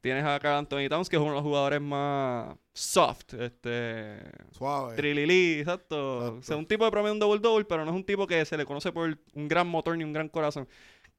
Tienes 0.00 0.24
a 0.24 0.38
Carl 0.38 0.58
Anthony 0.58 0.88
Towns, 0.88 1.08
que 1.08 1.16
es 1.16 1.22
uno 1.22 1.30
de 1.30 1.36
los 1.36 1.42
jugadores 1.42 1.80
más 1.80 2.56
soft, 2.72 3.34
este... 3.34 4.18
Suave. 4.52 4.96
Trilili, 4.96 5.60
exacto. 5.60 6.36
O 6.36 6.42
sea, 6.42 6.56
un 6.56 6.66
tipo 6.66 6.84
de 6.84 6.90
promedio 6.90 7.14
un 7.14 7.18
double-double, 7.18 7.64
pero 7.64 7.84
no 7.84 7.90
es 7.90 7.96
un 7.96 8.04
tipo 8.04 8.26
que 8.26 8.44
se 8.44 8.56
le 8.56 8.64
conoce 8.64 8.92
por 8.92 9.18
un 9.34 9.48
gran 9.48 9.66
motor 9.66 9.96
ni 9.96 10.04
un 10.04 10.12
gran 10.12 10.28
corazón. 10.28 10.68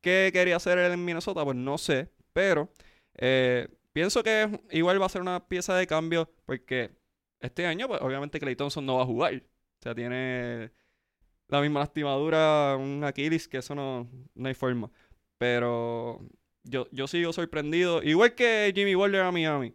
¿Qué 0.02 0.30
quería 0.32 0.56
hacer 0.56 0.78
él 0.78 0.92
en 0.92 1.04
Minnesota? 1.04 1.44
Pues 1.44 1.58
no 1.58 1.78
sé, 1.78 2.10
pero 2.34 2.70
eh, 3.16 3.68
pienso 3.94 4.24
que 4.24 4.60
igual 4.72 5.02
va 5.02 5.08
a 5.08 5.10
ser 5.10 5.22
una 5.22 5.48
pieza 5.48 5.76
de 5.76 5.88
cambio 5.88 6.30
porque 6.46 6.92
este 7.40 7.66
año, 7.66 7.88
pues 7.88 8.02
obviamente 8.02 8.40
Clay 8.40 8.56
Thompson 8.56 8.86
no 8.86 8.98
va 8.98 9.04
a 9.04 9.06
jugar. 9.06 9.36
O 9.36 9.82
sea, 9.82 9.96
tiene 9.96 10.72
la 11.48 11.62
misma 11.62 11.82
lastimadura, 11.82 12.76
un 12.78 13.04
Aquiles, 13.04 13.48
que 13.48 13.58
eso 13.58 13.76
no, 13.76 14.08
no 14.36 14.48
hay 14.48 14.54
forma. 14.54 14.92
Pero 15.38 16.22
yo, 16.70 16.88
yo 16.92 17.08
sigo 17.08 17.34
sorprendido. 17.34 18.04
Igual 18.04 18.36
que 18.36 18.72
Jimmy 18.76 18.96
Butler 18.96 19.22
a 19.22 19.32
Miami. 19.32 19.74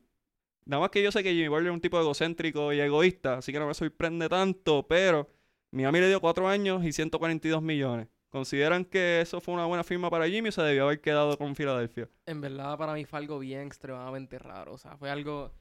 Nada 0.64 0.80
más 0.80 0.90
que 0.90 1.02
yo 1.02 1.10
sé 1.10 1.22
que 1.22 1.32
Jimmy 1.32 1.48
Butler 1.48 1.68
es 1.68 1.74
un 1.74 1.80
tipo 1.80 2.00
egocéntrico 2.00 2.72
y 2.72 2.80
egoísta, 2.80 3.38
así 3.38 3.52
que 3.52 3.58
no 3.58 3.66
me 3.66 3.74
sorprende 3.74 4.28
tanto, 4.28 4.86
pero 4.86 5.28
Miami 5.72 6.00
le 6.00 6.08
dio 6.08 6.20
cuatro 6.20 6.46
años 6.48 6.84
y 6.84 6.92
142 6.92 7.62
millones. 7.62 8.08
¿Consideran 8.32 8.86
que 8.86 9.20
eso 9.20 9.40
fue 9.42 9.52
una 9.52 9.66
buena 9.66 9.84
firma 9.84 10.08
para 10.08 10.26
Jimmy 10.26 10.48
o 10.48 10.52
se 10.52 10.62
debió 10.62 10.84
haber 10.84 11.02
quedado 11.02 11.36
con 11.36 11.54
Filadelfia? 11.54 12.08
En 12.24 12.40
verdad, 12.40 12.78
para 12.78 12.94
mí 12.94 13.04
fue 13.04 13.18
algo 13.18 13.38
bien 13.38 13.66
extremadamente 13.66 14.38
raro. 14.38 14.72
O 14.72 14.78
sea, 14.78 14.96
fue 14.96 15.10
algo. 15.10 15.52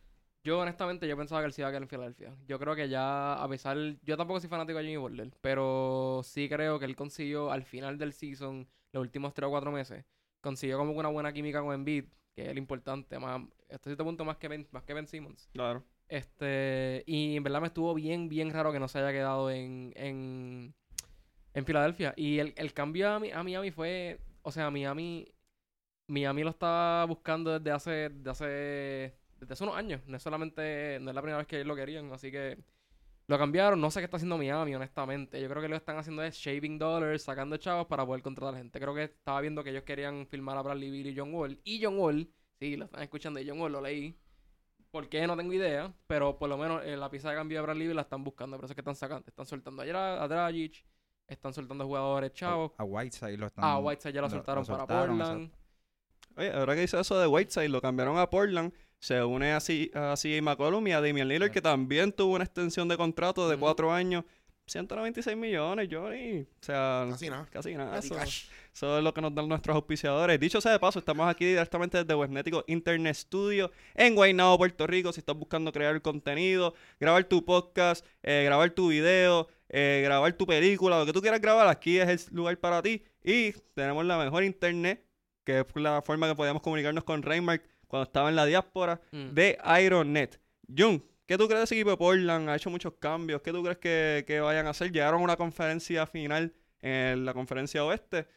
Yo, 0.44 0.60
honestamente, 0.60 1.06
yo 1.06 1.18
pensaba 1.18 1.42
que 1.42 1.48
él 1.48 1.54
se 1.54 1.62
iba 1.62 1.68
a 1.68 1.72
quedar 1.72 1.82
en 1.82 1.90
Filadelfia. 1.90 2.34
Yo 2.48 2.60
creo 2.60 2.74
que 2.74 2.88
ya, 2.88 3.34
a 3.34 3.50
pesar. 3.50 3.78
Yo 4.04 4.16
tampoco 4.16 4.40
soy 4.40 4.50
fanático 4.50 4.80
de 4.80 4.86
Jimmy 4.86 4.98
Butler, 4.98 5.32
pero 5.42 6.22
sí 6.24 6.48
creo 6.48 6.80
que 6.80 6.86
él 6.86 6.96
consiguió 6.96 7.52
al 7.52 7.64
final 7.64 7.98
del 7.98 8.14
season, 8.14 8.66
los 8.94 9.02
últimos 9.02 9.34
tres 9.34 9.48
o 9.48 9.52
cuatro 9.52 9.74
meses, 9.74 10.06
consiguió 10.42 10.78
como 10.78 10.92
una 10.92 11.10
buena 11.10 11.32
química 11.32 11.62
con 11.62 11.74
Embiid, 11.74 12.06
que 12.36 12.44
es 12.44 12.50
el 12.50 12.58
importante, 12.58 13.18
más, 13.20 13.42
hasta 13.70 13.90
cierto 13.90 14.04
punto 14.04 14.26
más 14.26 14.38
que 14.38 14.48
Ben, 14.48 14.68
más 14.72 14.84
que 14.84 14.94
ben 14.94 15.08
Simmons. 15.08 15.50
Claro. 15.54 15.84
Este, 16.08 17.04
y 17.06 17.38
en 17.38 17.44
verdad 17.44 17.62
me 17.62 17.68
estuvo 17.68 17.94
bien, 17.94 18.28
bien 18.28 18.52
raro 18.52 18.74
que 18.74 18.80
no 18.80 18.90
se 18.90 19.00
haya 19.00 19.14
quedado 19.14 19.50
en, 19.50 19.94
en, 19.96 20.74
en 21.54 21.66
Filadelfia. 21.66 22.14
Y 22.18 22.40
el, 22.40 22.54
el 22.58 22.74
cambio 22.74 23.08
a, 23.10 23.16
a, 23.16 23.44
Miami 23.44 23.72
fue, 23.72 24.20
o 24.42 24.52
sea, 24.52 24.70
Miami, 24.70 25.34
Miami 26.08 26.44
lo 26.44 26.50
estaba 26.50 27.06
buscando 27.06 27.58
desde 27.58 27.72
hace, 27.72 28.10
desde 28.10 28.30
hace, 28.30 29.16
desde 29.40 29.54
hace 29.54 29.64
unos 29.64 29.78
años. 29.78 30.02
No 30.06 30.18
es 30.18 30.24
solamente, 30.24 31.00
no 31.00 31.12
es 31.12 31.16
la 31.16 31.22
primera 31.22 31.38
vez 31.38 31.48
que 31.48 31.64
lo 31.64 31.78
querían, 31.78 32.12
así 32.12 32.30
que 32.30 32.58
lo 33.32 33.38
cambiaron, 33.38 33.80
no 33.80 33.90
sé 33.90 34.02
qué 34.02 34.06
está 34.06 34.18
haciendo 34.18 34.38
Miami, 34.38 34.76
honestamente. 34.76 35.42
Yo 35.42 35.48
creo 35.48 35.62
que 35.62 35.70
lo 35.70 35.76
que 35.76 35.78
están 35.78 35.98
haciendo 35.98 36.22
es 36.22 36.36
shaving 36.36 36.78
dollars, 36.78 37.24
sacando 37.24 37.56
chavos 37.56 37.88
para 37.88 38.06
poder 38.06 38.22
contratar 38.22 38.56
gente. 38.56 38.78
Creo 38.78 38.94
que 38.94 39.04
estaba 39.06 39.40
viendo 39.40 39.64
que 39.64 39.70
ellos 39.70 39.84
querían 39.84 40.28
filmar 40.28 40.58
a 40.58 40.62
Bradley 40.62 40.92
Bill 40.92 41.08
y 41.08 41.18
John 41.18 41.34
Wall. 41.34 41.58
Y 41.64 41.82
John 41.82 41.98
Wall, 41.98 42.30
sí, 42.60 42.76
lo 42.76 42.86
están 42.86 43.04
escuchando, 43.04 43.40
y 43.40 43.48
John 43.48 43.62
Wall 43.62 43.72
lo 43.72 43.80
leí. 43.80 44.20
¿Por 44.92 45.08
qué? 45.08 45.26
No 45.26 45.38
tengo 45.38 45.54
idea. 45.54 45.94
Pero 46.08 46.38
por 46.38 46.50
lo 46.50 46.58
menos 46.58 46.84
eh, 46.84 46.98
la 46.98 47.10
pieza 47.10 47.30
de 47.30 47.38
cambio 47.38 47.60
de 47.60 47.62
Bradley 47.62 47.88
Bill 47.88 47.96
la 47.96 48.02
están 48.02 48.22
buscando. 48.22 48.58
Por 48.58 48.66
eso 48.66 48.74
es 48.74 48.76
que 48.76 48.82
están 48.82 48.96
sacando. 48.96 49.24
Están 49.26 49.46
soltando 49.46 49.82
ayer 49.82 49.96
a, 49.96 50.28
Dragic. 50.28 50.86
Están 51.26 51.54
soltando 51.54 51.86
jugadores 51.86 52.34
chavos. 52.34 52.74
A, 52.78 52.84
Whiteside 52.84 53.38
lo 53.38 53.48
están... 53.48 53.64
A 53.64 53.80
Whiteside 53.80 54.14
ya 54.14 54.22
lo, 54.22 54.30
soltaron, 54.30 54.66
para 54.66 54.86
Portland. 54.86 55.50
Oye, 56.36 56.52
ahora 56.52 56.76
que 56.76 56.84
hice 56.84 57.00
eso 57.00 57.18
de 57.18 57.28
Whiteside, 57.28 57.70
lo 57.70 57.80
cambiaron 57.80 58.18
a 58.18 58.30
Portland 58.30 58.74
se 59.02 59.24
une 59.24 59.52
así 59.52 59.90
a 59.96 60.14
CJ 60.16 60.44
McCollum 60.44 60.88
y 60.88 60.92
a 60.92 61.02
Damian 61.02 61.28
Lillard, 61.28 61.52
que 61.52 61.62
también 61.62 62.12
tuvo 62.12 62.36
una 62.36 62.44
extensión 62.44 62.88
de 62.88 62.98
contrato 62.98 63.50
de 63.50 63.58
cuatro 63.58 63.92
años. 63.92 64.24
196 64.68 65.36
millones, 65.36 65.90
Johnny. 65.92 66.42
O 66.42 66.48
sea, 66.64 67.08
casi 67.10 67.30
nada. 67.30 67.48
Casi 67.52 67.74
nada. 67.74 67.98
Eso, 67.98 68.98
es 68.98 69.04
lo 69.04 69.14
que 69.14 69.20
nos 69.20 69.34
dan 69.34 69.50
nuestros 69.50 69.76
auspiciadores. 69.76 70.40
Dicho 70.40 70.62
sea 70.62 70.74
de 70.74 70.80
paso, 70.80 71.00
estamos 71.00 71.28
aquí 71.28 71.46
directamente 71.46 71.98
desde 71.98 72.14
Westnético 72.14 72.64
Internet 72.68 73.16
Studio 73.16 73.72
en 73.96 74.14
Guaynabo, 74.14 74.60
Puerto 74.60 74.86
Rico. 74.86 75.12
Si 75.12 75.20
estás 75.20 75.36
buscando 75.36 75.72
crear 75.72 76.00
contenido, 76.04 76.76
grabar 77.00 77.24
tu 77.24 77.44
podcast, 77.44 78.06
eh, 78.22 78.44
grabar 78.46 78.70
tu 78.70 78.90
video, 78.90 79.50
eh, 79.68 80.02
grabar 80.06 80.32
tu 80.34 80.46
película, 80.46 81.00
lo 81.00 81.08
que 81.08 81.12
tú 81.12 81.22
quieras 81.22 81.42
grabar, 81.42 81.68
aquí 81.68 81.98
es 81.98 82.28
el 82.28 82.36
lugar 82.36 82.56
para 82.60 82.84
ti. 82.84 83.04
Y 83.24 83.54
tenemos 83.74 84.06
la 84.06 84.20
mejor 84.20 84.44
internet, 84.44 85.04
que 85.44 85.62
es 85.62 85.66
la 85.74 86.04
forma 86.04 86.30
que 86.30 86.36
podíamos 86.36 86.62
comunicarnos 86.62 87.04
con 87.04 87.24
Raymark 87.24 87.71
cuando 87.92 88.04
estaba 88.04 88.30
en 88.30 88.38
la 88.38 88.46
diáspora 88.46 89.02
mm. 89.12 89.34
de 89.34 89.58
Ironnet. 89.84 90.40
Jun, 90.66 91.04
¿qué 91.26 91.38
tú 91.38 91.46
crees 91.48 91.60
de 91.60 91.64
ese 91.66 91.76
equipo 91.76 91.90
de 91.90 91.98
Portland? 91.98 92.50
Ha 92.50 92.56
hecho 92.56 92.70
muchos 92.70 92.94
cambios. 92.94 93.42
¿Qué 93.42 93.52
tú 93.52 93.62
crees 93.62 93.80
que, 94.26 94.40
vayan 94.40 94.66
a 94.66 94.70
hacer? 94.70 94.94
Llegaron 94.94 95.20
a 95.20 95.24
una 95.26 95.36
conferencia 95.36 96.08
final 96.08 96.54
en 96.80 97.26
la 97.26 97.34
conferencia 97.34 97.84
oeste. 97.84 98.28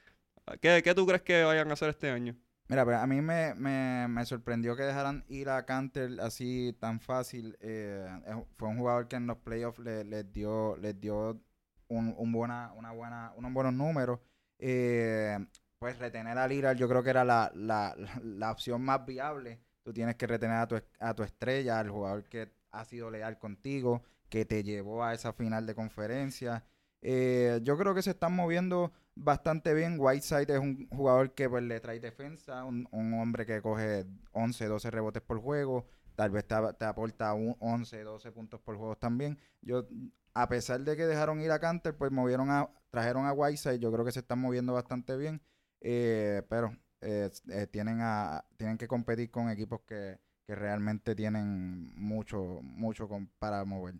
¿Qué, 0.61 0.83
¿Qué, 0.83 0.93
tú 0.93 1.07
crees 1.07 1.23
que 1.23 1.45
vayan 1.45 1.71
a 1.71 1.75
hacer 1.75 1.89
este 1.89 2.11
año? 2.11 2.37
Mira, 2.67 2.85
pues 2.85 2.97
a 2.97 3.07
mí 3.07 3.21
me, 3.21 3.55
me, 3.55 4.27
sorprendió 4.27 4.75
que 4.75 4.83
dejaran 4.83 5.25
ir 5.29 5.51
a 5.51 5.65
Canter 5.65 6.21
así 6.21 6.77
tan 6.81 6.99
fácil. 6.99 7.57
Eh, 7.61 8.09
fue 8.57 8.69
un 8.69 8.79
jugador 8.79 9.07
que 9.07 9.15
en 9.15 9.29
los 9.29 9.39
playoffs 9.39 9.79
les 9.79 10.33
dio, 10.33 10.77
les 10.79 10.99
dio 10.99 11.41
un, 11.87 12.33
buena, 12.33 12.73
una 12.75 12.91
buena, 12.91 13.33
unos 13.37 13.53
buenos 13.53 13.73
números. 13.73 14.19
Eh, 14.59 15.39
pues 15.85 15.99
retener 15.99 16.39
a 16.39 16.49
Lillard 16.49 16.79
yo 16.79 16.89
creo 16.89 17.03
que 17.03 17.11
era 17.11 17.27
la, 17.27 17.53
la, 17.55 17.95
la, 18.25 18.51
opción 18.51 18.81
más 18.81 19.05
viable. 19.05 19.61
Tú 19.83 19.93
tienes 19.93 20.17
que 20.17 20.27
retener 20.27 20.57
a 20.57 20.67
tu, 20.67 20.81
a 20.99 21.13
tu 21.13 21.23
estrella, 21.23 21.79
al 21.79 21.91
jugador 21.91 22.25
que 22.25 22.51
ha 22.71 22.87
sido 22.87 23.11
leal 23.11 23.39
contigo, 23.39 24.03
que 24.31 24.47
te 24.47 24.63
llevó 24.63 25.05
a 25.05 25.13
esa 25.13 25.35
final 25.35 25.67
de 25.67 25.75
conferencia. 25.75 26.65
Eh, 27.03 27.61
yo 27.63 27.77
creo 27.77 27.95
que 27.95 28.01
se 28.01 28.13
están 28.13 28.35
moviendo 28.35 28.93
bastante 29.15 29.75
bien. 29.75 29.97
Whiteside 30.01 30.55
es 30.55 30.59
un 30.59 30.89
jugador 30.89 31.35
que 31.35 31.51
pues, 31.51 31.63
le 31.63 31.79
trae 31.81 32.01
defensa, 32.01 32.65
un, 32.65 32.89
hombre 32.91 33.45
que 33.45 33.61
coge 33.61 34.07
11, 34.33 34.65
12 34.65 34.91
rebotes 34.91 35.23
por 35.23 35.39
juego, 35.39 35.85
tal 36.15 36.31
vez 36.31 36.47
te, 36.47 36.57
te 36.79 36.87
aporta 36.87 37.35
un 37.35 37.57
11, 37.61 38.05
12 38.05 38.33
puntos 38.33 38.59
por 38.59 38.79
juego 38.79 38.97
también. 38.97 39.39
Yo, 39.61 39.87
a 40.33 40.49
pesar 40.49 40.81
de 40.81 40.97
que 40.97 41.05
dejaron 41.05 41.43
ir 41.43 41.51
a 41.51 41.59
Canter, 41.59 41.95
pues 41.95 42.11
movieron 42.11 42.51
a, 42.51 42.71
trajeron 42.89 43.27
a 43.27 43.35
Whiteside, 43.35 43.81
yo 43.81 43.93
creo 43.93 44.07
que 44.07 44.13
se 44.13 44.21
están 44.21 44.39
moviendo 44.39 44.73
bastante 44.73 45.15
bien. 45.19 45.43
Eh, 45.87 46.43
pero 46.49 46.75
eh, 47.03 47.31
eh, 47.51 47.67
tienen, 47.71 47.99
a, 48.01 48.43
tienen 48.57 48.79
que 48.79 48.89
competir 48.89 49.31
con 49.31 49.51
equipos 49.51 49.83
que, 49.87 50.19
realmente 50.47 51.15
tienen 51.15 51.95
mucho, 51.95 52.61
mucho 52.63 53.09
para 53.39 53.65
mover. 53.65 53.95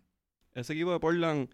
Ese 0.53 0.73
equipo 0.73 0.91
de 0.91 0.99
Portland, 0.99 1.49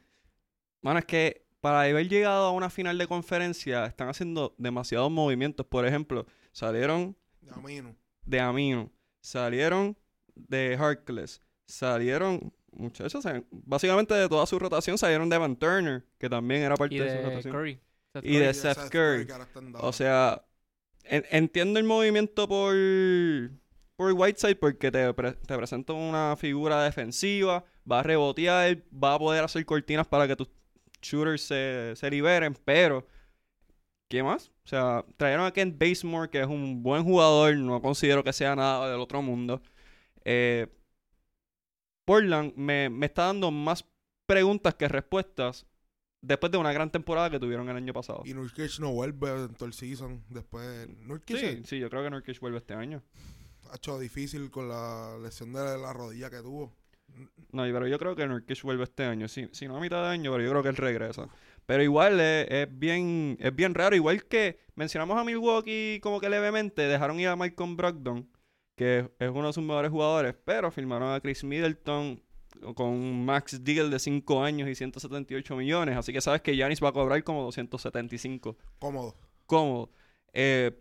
bueno, 0.81 0.99
es 0.99 1.05
que 1.05 1.45
para 1.61 1.81
haber 1.83 2.09
llegado 2.09 2.47
a 2.47 2.51
una 2.51 2.69
final 2.69 2.97
de 2.97 3.07
conferencia 3.07 3.85
están 3.85 4.09
haciendo 4.09 4.53
demasiados 4.57 5.09
movimientos. 5.09 5.65
Por 5.65 5.87
ejemplo, 5.87 6.25
salieron 6.51 7.15
de 7.39 7.51
Amino, 7.51 7.95
de 8.25 8.39
Amino 8.41 8.91
salieron 9.21 9.97
de 10.35 10.75
Harkless, 10.77 11.41
salieron 11.65 12.53
muchachos, 12.73 13.25
básicamente 13.49 14.13
de 14.13 14.27
toda 14.27 14.45
su 14.45 14.59
rotación 14.59 14.97
salieron 14.97 15.29
de 15.29 15.37
Van 15.37 15.55
Turner, 15.55 16.05
que 16.17 16.29
también 16.29 16.63
era 16.63 16.75
parte 16.75 17.01
de, 17.01 17.17
su 17.17 17.29
rotación 17.29 17.81
y 18.21 18.37
de 18.37 18.53
Seth 18.53 18.89
Curry. 18.89 19.27
O 19.75 19.93
sea, 19.93 20.45
entiendo 21.03 21.79
el 21.79 21.85
movimiento 21.85 22.47
por, 22.47 22.75
por 23.95 24.13
Whiteside 24.13 24.55
porque 24.55 24.91
te, 24.91 25.13
te 25.13 25.57
presenta 25.57 25.93
una 25.93 26.35
figura 26.37 26.83
defensiva, 26.83 27.63
va 27.89 27.99
a 27.99 28.03
rebotear, 28.03 28.83
va 28.91 29.15
a 29.15 29.19
poder 29.19 29.43
hacer 29.43 29.65
cortinas 29.65 30.07
para 30.07 30.27
que 30.27 30.35
tus 30.35 30.49
shooters 31.01 31.41
se, 31.41 31.93
se 31.95 32.09
liberen, 32.09 32.55
pero 32.65 33.07
¿qué 34.07 34.23
más? 34.23 34.51
O 34.65 34.67
sea, 34.67 35.05
trajeron 35.17 35.45
a 35.45 35.51
Kent 35.51 35.77
Basemore, 35.79 36.29
que 36.29 36.41
es 36.41 36.47
un 36.47 36.83
buen 36.83 37.03
jugador, 37.03 37.55
no 37.57 37.81
considero 37.81 38.23
que 38.23 38.33
sea 38.33 38.55
nada 38.55 38.89
del 38.91 38.99
otro 38.99 39.21
mundo. 39.21 39.61
Eh, 40.25 40.67
Portland 42.05 42.53
me, 42.55 42.89
me 42.89 43.05
está 43.05 43.25
dando 43.25 43.51
más 43.51 43.85
preguntas 44.25 44.75
que 44.75 44.87
respuestas 44.87 45.65
después 46.21 46.51
de 46.51 46.57
una 46.57 46.71
gran 46.71 46.91
temporada 46.91 47.29
que 47.29 47.39
tuvieron 47.39 47.67
el 47.69 47.75
año 47.75 47.93
pasado. 47.93 48.23
Y 48.25 48.33
Nurkic 48.33 48.79
no 48.79 48.91
vuelve 48.91 49.31
en 49.31 49.53
todo 49.55 49.65
el 49.65 49.73
season 49.73 50.23
después. 50.29 50.87
Nurkic 51.05 51.37
sí, 51.37 51.61
sí, 51.65 51.79
yo 51.79 51.89
creo 51.89 52.03
que 52.03 52.09
Nurkic 52.09 52.39
vuelve 52.39 52.59
este 52.59 52.73
año. 52.73 53.01
Ha 53.71 53.75
hecho 53.75 53.99
difícil 53.99 54.51
con 54.51 54.69
la 54.69 55.17
lesión 55.21 55.53
de 55.53 55.77
la 55.77 55.93
rodilla 55.93 56.29
que 56.29 56.41
tuvo. 56.41 56.73
No, 57.51 57.63
pero 57.63 57.87
yo 57.87 57.99
creo 57.99 58.15
que 58.15 58.27
Nurkic 58.27 58.61
vuelve 58.63 58.83
este 58.83 59.03
año. 59.03 59.27
Sí, 59.27 59.49
si 59.51 59.67
no 59.67 59.77
a 59.77 59.81
mitad 59.81 60.01
de 60.03 60.09
año, 60.09 60.31
pero 60.31 60.43
yo 60.43 60.49
creo 60.51 60.63
que 60.63 60.69
él 60.69 60.77
regresa. 60.77 61.27
Pero 61.65 61.83
igual 61.83 62.19
es, 62.19 62.67
bien 62.71 63.37
es 63.39 63.55
bien 63.55 63.73
raro. 63.73 63.95
Igual 63.95 64.25
que 64.25 64.59
mencionamos 64.75 65.17
a 65.17 65.23
Milwaukee 65.23 65.99
como 66.01 66.19
que 66.19 66.29
levemente 66.29 66.83
dejaron 66.83 67.19
ir 67.19 67.27
a 67.27 67.35
Malcolm 67.35 67.75
Brogdon, 67.75 68.29
que 68.75 69.09
es 69.19 69.29
uno 69.29 69.47
de 69.47 69.53
sus 69.53 69.63
mejores 69.63 69.91
jugadores, 69.91 70.35
pero 70.45 70.71
firmaron 70.71 71.13
a 71.13 71.19
Chris 71.19 71.43
Middleton 71.43 72.21
con 72.75 73.25
max 73.25 73.63
deal 73.63 73.89
de 73.89 73.99
5 73.99 74.43
años 74.43 74.69
y 74.69 74.75
178 74.75 75.55
millones. 75.55 75.97
Así 75.97 76.13
que 76.13 76.21
sabes 76.21 76.41
que 76.41 76.55
Yanis 76.55 76.83
va 76.83 76.89
a 76.89 76.93
cobrar 76.93 77.23
como 77.23 77.43
275. 77.43 78.57
Cómodo. 78.79 79.15
Cómodo. 79.45 79.89
Eh, 80.33 80.71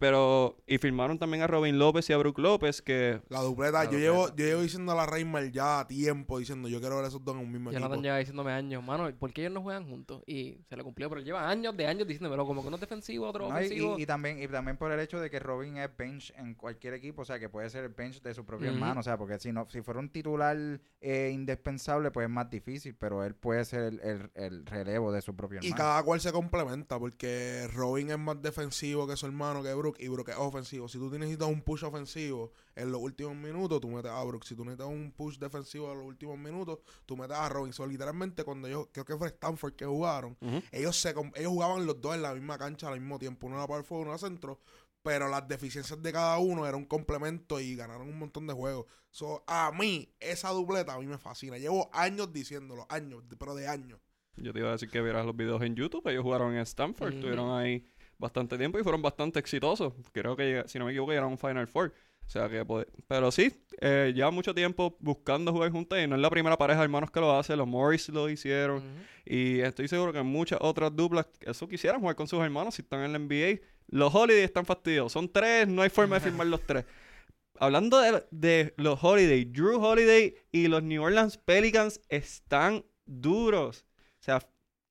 Pero, 0.00 0.56
y 0.66 0.78
firmaron 0.78 1.18
también 1.18 1.42
a 1.42 1.46
Robin 1.46 1.78
López 1.78 2.08
y 2.08 2.14
a 2.14 2.16
Brook 2.16 2.38
López, 2.38 2.80
que... 2.80 3.20
La 3.28 3.42
dupleta, 3.42 3.84
yo, 3.84 3.98
Llevo, 3.98 4.28
yo 4.28 4.46
llevo 4.46 4.62
diciendo 4.62 4.92
a 4.92 4.94
la 4.94 5.04
Reimer 5.04 5.52
ya 5.52 5.80
a 5.80 5.86
tiempo, 5.86 6.38
diciendo, 6.38 6.70
yo 6.70 6.80
quiero 6.80 6.96
ver 6.96 7.04
esos 7.04 7.22
dos 7.22 7.34
en 7.34 7.42
un 7.42 7.52
mismo 7.52 7.68
equipo. 7.68 7.82
Jonathan 7.82 8.02
lleva 8.02 8.16
diciéndome 8.16 8.50
años, 8.50 8.82
mano, 8.82 9.14
¿por 9.18 9.30
qué 9.30 9.42
ellos 9.42 9.52
no 9.52 9.60
juegan 9.60 9.86
juntos? 9.86 10.22
Y 10.26 10.56
se 10.70 10.76
le 10.76 10.82
cumplió, 10.82 11.10
pero 11.10 11.20
lleva 11.20 11.46
años 11.46 11.76
de 11.76 11.86
años 11.86 12.08
diciéndome, 12.08 12.34
como 12.42 12.62
que 12.62 12.68
uno 12.68 12.76
es 12.76 12.80
defensivo, 12.80 13.28
otro 13.28 13.48
ofensivo. 13.48 13.98
Y, 13.98 14.06
también, 14.06 14.42
y 14.42 14.48
también 14.48 14.78
por 14.78 14.90
el 14.90 15.00
hecho 15.00 15.20
de 15.20 15.28
que 15.28 15.38
Robin 15.38 15.76
es 15.76 15.94
bench 15.94 16.32
en 16.34 16.54
cualquier 16.54 16.94
equipo, 16.94 17.20
o 17.20 17.24
sea, 17.26 17.38
que 17.38 17.50
puede 17.50 17.68
ser 17.68 17.84
el 17.84 17.90
bench 17.90 18.22
de 18.22 18.32
su 18.32 18.46
propio 18.46 18.70
hermano, 18.70 19.00
o 19.00 19.02
sea, 19.02 19.18
porque 19.18 19.38
si 19.38 19.52
no 19.52 19.68
si 19.68 19.82
fuera 19.82 20.00
un 20.00 20.08
titular 20.08 20.56
eh, 21.02 21.30
indispensable, 21.30 22.10
pues 22.10 22.24
es 22.24 22.30
más 22.30 22.48
difícil, 22.48 22.94
pero 22.94 23.22
él 23.22 23.34
puede 23.34 23.66
ser 23.66 24.00
el, 24.02 24.30
el, 24.34 24.64
relevo 24.64 25.12
de 25.12 25.20
su 25.20 25.36
propio 25.36 25.58
hermano. 25.58 25.74
Y 25.74 25.76
cada 25.76 26.02
cual 26.02 26.20
se 26.20 26.32
complementa, 26.32 26.98
porque 26.98 27.68
Robin 27.74 28.10
es 28.10 28.18
más 28.18 28.40
defensivo 28.40 29.06
que 29.06 29.16
su 29.16 29.26
hermano, 29.26 29.62
que 29.62 29.74
Brook, 29.74 29.89
y 29.98 30.08
Brook 30.08 30.28
es 30.28 30.36
ofensivo 30.36 30.88
si 30.88 30.98
tú 30.98 31.10
necesitas 31.10 31.48
un 31.48 31.62
push 31.62 31.84
ofensivo 31.84 32.52
en 32.74 32.92
los 32.92 33.00
últimos 33.00 33.34
minutos, 33.34 33.80
tú 33.80 33.88
metes 33.88 34.10
a 34.10 34.22
Brooks. 34.24 34.48
Si 34.48 34.54
tú 34.54 34.64
necesitas 34.64 34.88
un 34.88 35.12
push 35.12 35.38
defensivo 35.38 35.90
en 35.92 35.98
los 35.98 36.06
últimos 36.06 36.38
minutos, 36.38 36.78
tú 37.06 37.16
metes 37.16 37.36
a 37.36 37.48
Robinson. 37.48 37.88
Literalmente, 37.88 38.44
cuando 38.44 38.68
ellos, 38.68 38.88
creo 38.92 39.04
que 39.04 39.16
fue 39.16 39.28
Stanford 39.28 39.74
que 39.74 39.86
jugaron, 39.86 40.36
ellos, 40.72 40.96
se, 40.96 41.10
ellos 41.10 41.52
jugaban 41.52 41.86
los 41.86 42.00
dos 42.00 42.14
en 42.14 42.22
la 42.22 42.34
misma 42.34 42.58
cancha 42.58 42.88
al 42.88 43.00
mismo 43.00 43.18
tiempo. 43.18 43.46
Uno 43.46 43.56
era 43.56 43.66
para 43.66 43.80
el 43.80 43.84
fuego, 43.84 44.02
uno 44.02 44.12
era 44.12 44.18
centro. 44.18 44.60
Pero 45.02 45.28
las 45.28 45.48
deficiencias 45.48 46.02
de 46.02 46.12
cada 46.12 46.36
uno 46.38 46.66
eran 46.66 46.80
un 46.80 46.84
complemento 46.84 47.58
y 47.58 47.74
ganaron 47.74 48.06
un 48.06 48.18
montón 48.18 48.46
de 48.46 48.52
juegos. 48.52 48.84
So, 49.10 49.42
a 49.46 49.72
mí, 49.72 50.12
esa 50.20 50.50
dupleta 50.50 50.92
a 50.92 50.98
mí 50.98 51.06
me 51.06 51.16
fascina. 51.16 51.56
Llevo 51.56 51.88
años 51.94 52.32
diciéndolo, 52.34 52.86
años, 52.90 53.24
pero 53.38 53.54
de 53.54 53.66
años. 53.66 53.98
Yo 54.36 54.52
te 54.52 54.58
iba 54.58 54.68
a 54.68 54.72
decir 54.72 54.90
que 54.90 55.00
vieras 55.00 55.24
los 55.24 55.34
videos 55.34 55.62
en 55.62 55.74
YouTube. 55.74 56.06
Ellos 56.08 56.22
jugaron 56.22 56.52
en 56.52 56.60
Stanford, 56.60 57.14
estuvieron 57.14 57.58
ahí 57.58 57.86
bastante 58.20 58.56
tiempo 58.58 58.78
y 58.78 58.82
fueron 58.82 59.02
bastante 59.02 59.38
exitosos. 59.38 59.94
Creo 60.12 60.36
que, 60.36 60.62
si 60.66 60.78
no 60.78 60.84
me 60.84 60.92
equivoco, 60.92 61.10
llegaron 61.10 61.30
a 61.30 61.32
un 61.32 61.38
Final 61.38 61.66
Four. 61.66 61.92
O 62.26 62.32
sea 62.32 62.48
que, 62.48 62.64
pero 63.08 63.32
sí, 63.32 63.52
eh, 63.80 64.12
lleva 64.14 64.30
mucho 64.30 64.54
tiempo 64.54 64.96
buscando 65.00 65.50
jugar 65.52 65.72
juntos 65.72 65.98
y 65.98 66.06
no 66.06 66.14
es 66.14 66.22
la 66.22 66.30
primera 66.30 66.56
pareja 66.56 66.78
de 66.78 66.84
hermanos 66.84 67.10
que 67.10 67.18
lo 67.18 67.36
hace. 67.36 67.56
Los 67.56 67.66
Morris 67.66 68.08
lo 68.10 68.28
hicieron. 68.28 68.84
Y 69.24 69.60
estoy 69.60 69.88
seguro 69.88 70.12
que 70.12 70.22
muchas 70.22 70.60
otras 70.62 70.94
duplas, 70.94 71.26
eso 71.40 71.66
quisieran 71.66 72.00
jugar 72.00 72.14
con 72.14 72.28
sus 72.28 72.40
hermanos 72.40 72.76
si 72.76 72.82
están 72.82 73.02
en 73.02 73.12
la 73.12 73.18
NBA. 73.18 73.60
Los 73.88 74.14
Holidays 74.14 74.44
están 74.44 74.64
fastidiosos. 74.64 75.12
Son 75.12 75.28
tres, 75.28 75.66
no 75.66 75.82
hay 75.82 75.90
forma 75.90 76.16
de 76.16 76.20
firmar 76.20 76.46
los 76.46 76.64
tres. 76.64 76.84
Hablando 77.58 77.98
de, 77.98 78.24
de 78.30 78.74
los 78.76 79.02
Holidays, 79.02 79.52
Drew 79.52 79.82
Holiday 79.82 80.34
y 80.52 80.68
los 80.68 80.82
New 80.84 81.02
Orleans 81.02 81.36
Pelicans 81.36 82.00
están 82.08 82.84
duros. 83.06 83.86
O 84.20 84.22
sea, 84.22 84.38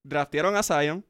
draftearon 0.03 0.55
a 0.57 0.63
Zion, 0.63 1.05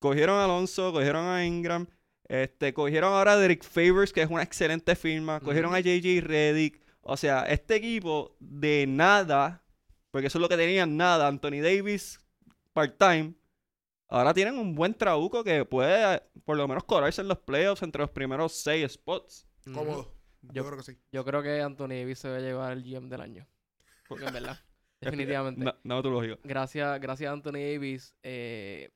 Cogieron 0.00 0.38
a 0.38 0.44
Alonso, 0.44 0.92
cogieron 0.92 1.26
a 1.26 1.44
Ingram, 1.46 1.86
este, 2.24 2.74
cogieron 2.74 3.12
ahora 3.12 3.34
a 3.34 3.36
Derek 3.36 3.62
Favors, 3.62 4.12
que 4.12 4.22
es 4.22 4.30
una 4.30 4.42
excelente 4.42 4.96
firma, 4.96 5.40
cogieron 5.40 5.74
a 5.74 5.80
JJ 5.80 6.22
Reddick. 6.22 6.80
O 7.02 7.16
sea, 7.16 7.42
este 7.44 7.76
equipo 7.76 8.36
de 8.40 8.86
nada, 8.88 9.62
porque 10.10 10.26
eso 10.26 10.38
es 10.38 10.42
lo 10.42 10.48
que 10.48 10.56
tenían, 10.56 10.96
nada, 10.96 11.28
Anthony 11.28 11.60
Davis 11.62 12.18
part-time, 12.72 13.34
ahora 14.08 14.34
tienen 14.34 14.58
un 14.58 14.74
buen 14.74 14.94
trabuco 14.94 15.44
que 15.44 15.64
puede 15.64 16.22
por 16.44 16.56
lo 16.56 16.66
menos 16.66 16.84
colarse 16.84 17.20
en 17.20 17.28
los 17.28 17.38
playoffs 17.38 17.82
entre 17.82 18.00
los 18.00 18.10
primeros 18.10 18.52
seis 18.52 18.92
spots. 18.92 19.46
Cómodo. 19.64 20.14
Yo, 20.42 20.64
creo 20.64 20.78
que 20.78 20.84
sí. 20.84 20.98
Yo 21.12 21.24
creo 21.24 21.42
que 21.42 21.60
Anthony 21.60 21.88
Davis 21.88 22.18
se 22.18 22.30
va 22.30 22.36
a 22.36 22.40
llevar 22.40 22.72
el 22.72 22.82
GM 22.82 23.08
del 23.08 23.20
año. 23.20 23.46
Porque 24.08 24.24
en 24.24 24.32
verdad. 24.32 24.58
definitivamente. 25.00 25.64
No, 25.84 26.02
no, 26.02 26.38
Gracias, 26.44 27.00
gracias 27.00 27.28
a 27.28 27.32
Anthony 27.32 27.52
Davis. 27.52 28.14
Eh, 28.22 28.90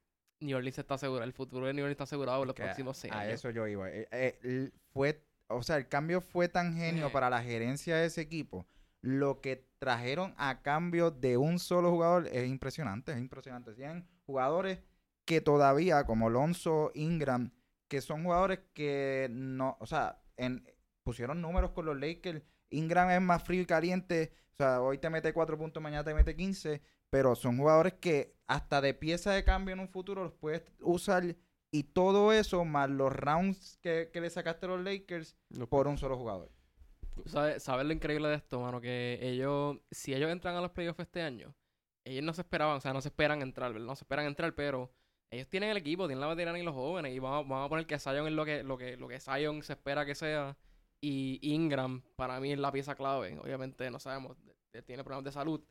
New 0.45 0.57
Orleans 0.57 0.79
está 0.79 0.95
asegurado, 0.95 1.25
el 1.25 1.33
futuro 1.33 1.67
de 1.67 1.75
New 1.75 1.85
Orleans 1.85 1.95
está 1.95 2.05
asegurado 2.05 2.43
en 2.43 2.49
los 2.49 2.57
próximos 2.57 2.97
seis 2.97 3.13
a, 3.13 3.29
eso 3.29 3.51
yo 3.51 3.67
iba. 3.67 3.91
Eh, 3.91 4.09
eh, 4.13 4.71
fue, 4.93 5.25
o 5.49 5.63
sea, 5.63 5.77
el 5.77 5.89
cambio 5.89 6.21
fue 6.21 6.49
tan 6.49 6.77
genio 6.77 7.11
para 7.11 7.31
la 7.31 7.43
gerencia 7.43 7.97
de 7.97 8.07
ese 8.07 8.21
equipo. 8.21 8.67
Lo 9.01 9.41
que 9.41 9.69
trajeron 9.79 10.35
a 10.39 10.63
cambio 10.63 11.11
de 11.11 11.37
un 11.37 11.59
solo 11.59 11.91
jugador 11.91 12.29
es 12.29 12.49
impresionante, 12.49 13.13
es 13.13 13.19
impresionante. 13.19 13.75
Tienen 13.75 14.07
jugadores 14.27 14.79
que 15.25 15.41
todavía, 15.41 16.05
como 16.05 16.29
Alonso, 16.29 16.91
Ingram, 16.95 17.51
que 17.89 18.01
son 18.01 18.25
jugadores 18.25 18.61
que 18.73 19.29
no, 19.31 19.77
o 19.81 19.87
sea, 19.87 20.23
en, 20.37 20.67
pusieron 21.03 21.41
números 21.41 21.71
con 21.73 21.87
los 21.87 21.99
Lakers. 21.99 22.43
Ingram 22.71 23.11
es 23.11 23.21
más 23.21 23.43
frío 23.43 23.63
y 23.63 23.67
caliente. 23.67 24.33
O 24.53 24.57
sea, 24.57 24.81
hoy 24.81 24.99
te 24.99 25.11
mete 25.11 25.33
cuatro 25.33 25.59
puntos, 25.59 25.83
mañana 25.83 26.05
te 26.05 26.15
mete 26.15 26.35
15 26.35 26.83
pero 27.14 27.37
son 27.37 27.59
jugadores 27.59 27.92
que 27.92 28.35
hasta 28.49 28.80
de 28.80 28.92
pieza 28.92 29.30
de 29.30 29.45
cambio 29.45 29.73
en 29.73 29.78
un 29.78 29.89
futuro 29.89 30.25
los 30.25 30.32
puedes 30.32 30.65
usar 30.80 31.36
y 31.71 31.84
todo 31.84 32.32
eso 32.32 32.65
más 32.65 32.91
los 32.91 33.12
rounds 33.12 33.78
que, 33.80 34.10
le 34.12 34.30
sacaste 34.30 34.67
a 34.67 34.71
los 34.71 34.82
Lakers 34.82 35.36
por 35.69 35.86
un 35.86 35.97
solo 35.97 36.19
jugador. 36.19 36.50
¿Sabes, 37.26 37.62
¿Sabes 37.62 37.86
lo 37.86 37.93
increíble 37.93 38.26
de 38.26 38.34
esto, 38.34 38.58
mano? 38.58 38.80
Que 38.80 39.21
ellos, 39.23 39.78
si 39.93 40.12
ellos 40.12 40.28
entran 40.28 40.56
a 40.56 40.60
los 40.60 40.73
playoffs 40.73 40.99
este 40.99 41.23
año, 41.23 41.54
ellos 42.02 42.25
no 42.25 42.32
se 42.32 42.41
esperaban, 42.41 42.78
o 42.78 42.80
sea, 42.80 42.93
no 42.93 43.00
se 43.00 43.10
esperan 43.10 43.43
entrar, 43.43 43.73
¿verdad? 43.73 43.86
No 43.86 43.95
se 43.95 44.02
esperan 44.02 44.26
entrar, 44.26 44.52
pero 44.56 44.93
ellos 45.30 45.47
tienen 45.47 45.71
el 45.71 45.76
equipo, 45.76 46.08
tienen 46.08 46.21
la 46.21 46.26
veterana 46.26 46.58
y 46.58 46.65
los 46.65 46.75
jóvenes, 46.75 47.15
y 47.15 47.21
vamos, 47.21 47.65
a 47.65 47.69
poner 47.69 47.86
que 47.86 48.00
Zion 48.00 48.26
es 48.26 48.32
lo 48.32 48.45
que, 48.45 48.65
lo 48.65 48.76
que, 48.76 48.97
lo 48.97 49.06
que 49.06 49.21
Zion 49.21 49.62
se 49.62 49.75
espera 49.75 50.04
que 50.04 50.17
sea, 50.17 50.58
y 51.00 51.39
Ingram 51.43 52.02
para 52.17 52.41
mí 52.41 52.50
es 52.50 52.58
la 52.58 52.73
pieza 52.73 52.97
clave. 52.97 53.39
Obviamente 53.39 53.89
no 53.93 54.00
sabemos, 54.00 54.36
tiene 54.84 55.04
problemas 55.04 55.26
de 55.26 55.30
salud, 55.30 55.62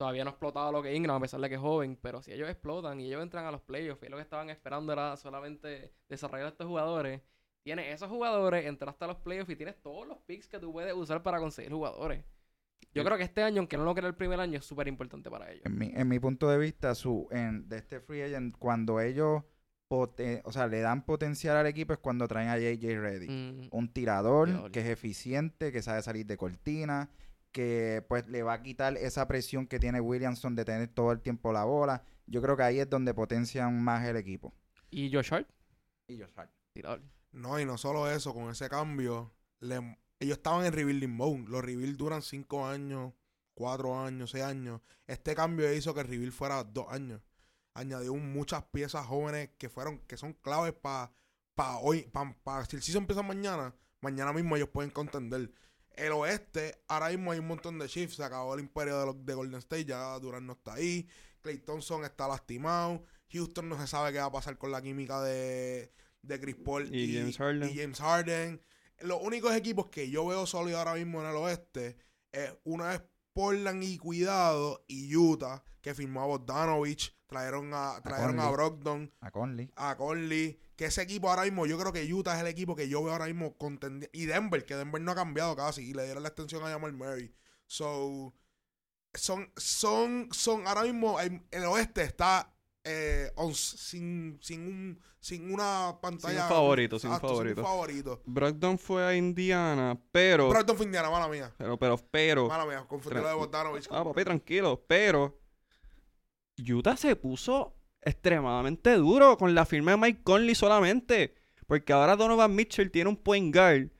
todavía 0.00 0.24
no 0.24 0.30
ha 0.30 0.32
explotado 0.32 0.72
lo 0.72 0.82
que 0.82 0.94
Ingram, 0.94 1.16
a 1.16 1.20
pesar 1.20 1.42
de 1.42 1.48
que 1.50 1.56
es 1.56 1.60
joven, 1.60 1.98
pero 2.00 2.22
si 2.22 2.32
ellos 2.32 2.48
explotan 2.48 2.98
y 3.00 3.08
ellos 3.08 3.22
entran 3.22 3.44
a 3.44 3.50
los 3.50 3.60
playoffs 3.60 4.02
y 4.02 4.08
lo 4.08 4.16
que 4.16 4.22
estaban 4.22 4.48
esperando 4.48 4.94
era 4.94 5.14
solamente 5.18 5.92
desarrollar 6.08 6.46
a 6.46 6.48
estos 6.48 6.66
jugadores, 6.66 7.20
tienes 7.62 7.92
esos 7.94 8.08
jugadores, 8.08 8.64
entraste 8.64 9.04
a 9.04 9.08
los 9.08 9.18
playoffs 9.18 9.50
y 9.50 9.56
tienes 9.56 9.76
todos 9.82 10.08
los 10.08 10.16
picks 10.20 10.48
que 10.48 10.58
tú 10.58 10.72
puedes 10.72 10.94
usar 10.94 11.22
para 11.22 11.38
conseguir 11.38 11.70
jugadores. 11.70 12.24
Yo 12.94 13.04
creo 13.04 13.18
que 13.18 13.24
este 13.24 13.42
año, 13.42 13.58
aunque 13.58 13.76
no 13.76 13.84
lo 13.84 13.94
crea 13.94 14.08
el 14.08 14.14
primer 14.14 14.40
año, 14.40 14.58
es 14.58 14.64
súper 14.64 14.88
importante 14.88 15.30
para 15.30 15.52
ellos. 15.52 15.66
En 15.66 15.76
mi, 15.76 15.92
en 15.94 16.08
mi 16.08 16.18
punto 16.18 16.48
de 16.48 16.56
vista, 16.56 16.94
su, 16.94 17.28
en, 17.30 17.68
de 17.68 17.76
este 17.76 18.00
free 18.00 18.22
agent, 18.22 18.56
cuando 18.56 19.00
ellos 19.00 19.42
o 19.90 20.52
sea, 20.52 20.66
le 20.66 20.80
dan 20.80 21.04
potencial 21.04 21.58
al 21.58 21.66
equipo 21.66 21.92
es 21.92 21.98
cuando 21.98 22.26
traen 22.26 22.48
a 22.48 22.56
JJ 22.56 22.98
Reddy. 22.98 23.28
Mm. 23.28 23.68
Un 23.70 23.92
tirador 23.92 24.70
que 24.70 24.80
es 24.80 24.86
eficiente, 24.86 25.72
que 25.72 25.82
sabe 25.82 26.00
salir 26.00 26.24
de 26.24 26.38
cortina, 26.38 27.10
que 27.52 28.04
pues 28.08 28.26
le 28.28 28.42
va 28.42 28.54
a 28.54 28.62
quitar 28.62 28.96
esa 28.96 29.26
presión 29.26 29.66
que 29.66 29.78
tiene 29.78 30.00
Williamson 30.00 30.54
de 30.54 30.64
tener 30.64 30.88
todo 30.88 31.12
el 31.12 31.20
tiempo 31.20 31.52
la 31.52 31.64
bola. 31.64 32.04
Yo 32.26 32.40
creo 32.42 32.56
que 32.56 32.62
ahí 32.62 32.78
es 32.78 32.88
donde 32.88 33.14
potencian 33.14 33.82
más 33.82 34.06
el 34.06 34.16
equipo. 34.16 34.54
¿Y 34.90 35.12
Josh 35.12 35.32
Hart? 35.32 35.48
Y 36.06 36.18
Josh 36.18 36.32
Hart. 36.36 36.50
No, 37.32 37.58
y 37.60 37.64
no 37.64 37.78
solo 37.78 38.10
eso, 38.10 38.32
con 38.34 38.50
ese 38.50 38.68
cambio, 38.68 39.32
ellos 39.60 40.36
estaban 40.36 40.64
en 40.64 40.72
rebuilding 40.72 41.10
mode. 41.10 41.44
Los 41.48 41.64
rebuild 41.64 41.96
duran 41.96 42.22
cinco 42.22 42.66
años, 42.66 43.12
cuatro 43.54 43.98
años, 43.98 44.30
seis 44.30 44.44
años. 44.44 44.80
Este 45.06 45.34
cambio 45.34 45.72
hizo 45.72 45.94
que 45.94 46.00
el 46.00 46.08
rebuild 46.08 46.32
fuera 46.32 46.62
dos 46.64 46.86
años. 46.90 47.20
Añadió 47.74 48.14
muchas 48.14 48.64
piezas 48.64 49.06
jóvenes 49.06 49.50
que 49.58 49.68
fueron, 49.68 49.98
que 50.00 50.16
son 50.16 50.32
claves 50.34 50.72
para 50.72 51.12
pa 51.54 51.78
hoy, 51.78 52.02
para 52.42 52.64
si 52.64 52.76
el 52.76 52.82
season 52.82 53.02
empieza 53.02 53.22
mañana, 53.22 53.74
mañana 54.00 54.32
mismo 54.32 54.56
ellos 54.56 54.68
pueden 54.70 54.90
contender 54.90 55.50
el 55.96 56.12
oeste, 56.12 56.82
ahora 56.88 57.08
mismo 57.10 57.32
hay 57.32 57.38
un 57.38 57.48
montón 57.48 57.78
de 57.78 57.86
shifts. 57.86 58.16
Se 58.16 58.24
acabó 58.24 58.54
el 58.54 58.60
imperio 58.60 59.14
de, 59.14 59.34
Golden 59.34 59.58
State, 59.58 59.84
ya 59.84 60.18
Durant 60.18 60.46
no 60.46 60.54
está 60.54 60.74
ahí. 60.74 61.08
Clay 61.40 61.58
Thompson 61.58 62.04
está 62.04 62.28
lastimado. 62.28 63.04
Houston 63.32 63.68
no 63.68 63.80
se 63.80 63.86
sabe 63.86 64.12
qué 64.12 64.18
va 64.18 64.26
a 64.26 64.32
pasar 64.32 64.58
con 64.58 64.72
la 64.72 64.82
química 64.82 65.20
de, 65.22 65.92
de 66.22 66.40
Chris 66.40 66.56
Paul 66.56 66.94
y, 66.94 67.16
James 67.16 67.38
Harden. 67.38 67.70
y, 67.70 67.74
James 67.74 68.00
Harden. 68.00 68.60
Los 69.00 69.22
únicos 69.22 69.54
equipos 69.54 69.88
que 69.88 70.10
yo 70.10 70.26
veo 70.26 70.46
sólidos 70.46 70.78
ahora 70.78 70.94
mismo 70.94 71.20
en 71.20 71.28
el 71.28 71.36
oeste, 71.36 71.96
es 72.32 72.52
una 72.64 72.94
es 72.94 73.02
Portland 73.32 73.82
y 73.82 73.96
Cuidado 73.96 74.84
y 74.88 75.14
Utah, 75.16 75.62
que 75.80 75.94
firmó 75.94 76.22
a 76.22 76.26
Bogdanovich, 76.26 77.16
trajeron 77.26 77.70
a, 77.72 78.00
trajeron 78.02 78.40
a, 78.40 78.50
Brogdon, 78.50 79.12
a 79.20 79.30
Conley. 79.30 79.70
A 79.76 79.96
Conley 79.96 80.58
que 80.80 80.86
ese 80.86 81.02
equipo 81.02 81.28
ahora 81.28 81.42
mismo, 81.42 81.66
yo 81.66 81.78
creo 81.78 81.92
que 81.92 82.10
Utah 82.10 82.36
es 82.36 82.40
el 82.40 82.46
equipo 82.46 82.74
que 82.74 82.88
yo 82.88 83.02
veo 83.02 83.12
ahora 83.12 83.26
mismo 83.26 83.54
contendiendo. 83.58 84.08
Y 84.14 84.24
Denver, 84.24 84.64
que 84.64 84.74
Denver 84.74 85.02
no 85.02 85.12
ha 85.12 85.14
cambiado 85.14 85.54
casi. 85.54 85.90
Y 85.90 85.92
le 85.92 86.04
dieron 86.04 86.22
la 86.22 86.30
extensión 86.30 86.64
a 86.64 86.70
Jamal 86.70 86.94
Murray. 86.94 87.34
So, 87.66 88.32
son, 89.12 89.52
son, 89.58 90.30
son, 90.32 90.66
ahora 90.66 90.84
mismo 90.84 91.20
en 91.20 91.46
el 91.50 91.64
oeste 91.64 92.00
está 92.00 92.54
eh, 92.82 93.30
sin, 93.52 94.38
sin, 94.40 94.66
un, 94.66 95.00
sin 95.20 95.52
una 95.52 95.98
pantalla. 96.00 96.32
Sin 96.32 96.42
un 96.44 96.48
favorito, 96.48 96.98
sin 96.98 97.10
un 97.10 97.20
favorito. 97.20 97.62
favorito. 97.62 98.22
Brogdon 98.24 98.78
fue 98.78 99.04
a 99.04 99.14
Indiana, 99.14 100.00
pero. 100.10 100.48
Brogdon 100.48 100.78
fue 100.78 100.86
a 100.86 100.88
Indiana, 100.88 101.10
mala 101.10 101.28
mía. 101.28 101.54
Pero, 101.58 101.78
pero, 101.78 101.98
pero. 102.10 102.48
Mala 102.48 102.64
mía, 102.64 102.86
confundí 102.88 103.20
de 103.20 103.34
Bogdanovich. 103.34 103.86
Ah, 103.90 104.02
papi, 104.02 104.24
tranquilo. 104.24 104.82
Pero. 104.88 105.38
Utah 106.56 106.96
se 106.96 107.16
puso 107.16 107.79
extremadamente 108.02 108.94
duro 108.94 109.36
con 109.36 109.54
la 109.54 109.66
firma 109.66 109.92
de 109.92 109.96
Mike 109.98 110.22
Conley 110.22 110.54
solamente. 110.54 111.34
Porque 111.66 111.92
ahora 111.92 112.16
Donovan 112.16 112.54
Mitchell 112.54 112.90
tiene 112.90 113.10
un 113.10 113.16
point 113.16 113.54
guard 113.54 113.90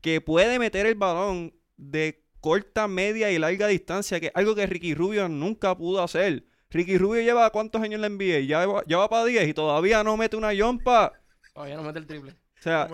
que 0.00 0.20
puede 0.20 0.58
meter 0.58 0.86
el 0.86 0.94
balón 0.94 1.54
de 1.76 2.24
corta, 2.40 2.88
media 2.88 3.30
y 3.30 3.38
larga 3.38 3.66
distancia, 3.68 4.18
que 4.18 4.26
es 4.26 4.32
algo 4.34 4.54
que 4.54 4.66
Ricky 4.66 4.94
Rubio 4.94 5.28
nunca 5.28 5.76
pudo 5.76 6.02
hacer. 6.02 6.44
Ricky 6.70 6.98
Rubio 6.98 7.22
lleva 7.22 7.50
cuántos 7.50 7.82
años 7.82 7.96
en 7.96 8.02
la 8.02 8.08
NBA? 8.08 8.40
Ya, 8.46 8.66
ya 8.86 8.98
va 8.98 9.08
para 9.08 9.24
10 9.24 9.48
y 9.48 9.54
todavía 9.54 10.02
no 10.04 10.16
mete 10.16 10.36
una 10.36 10.52
yompa. 10.52 11.12
Todavía 11.52 11.76
no 11.76 11.82
mete 11.82 11.98
el 11.98 12.06
triple. 12.06 12.32
O 12.32 12.62
sea, 12.62 12.88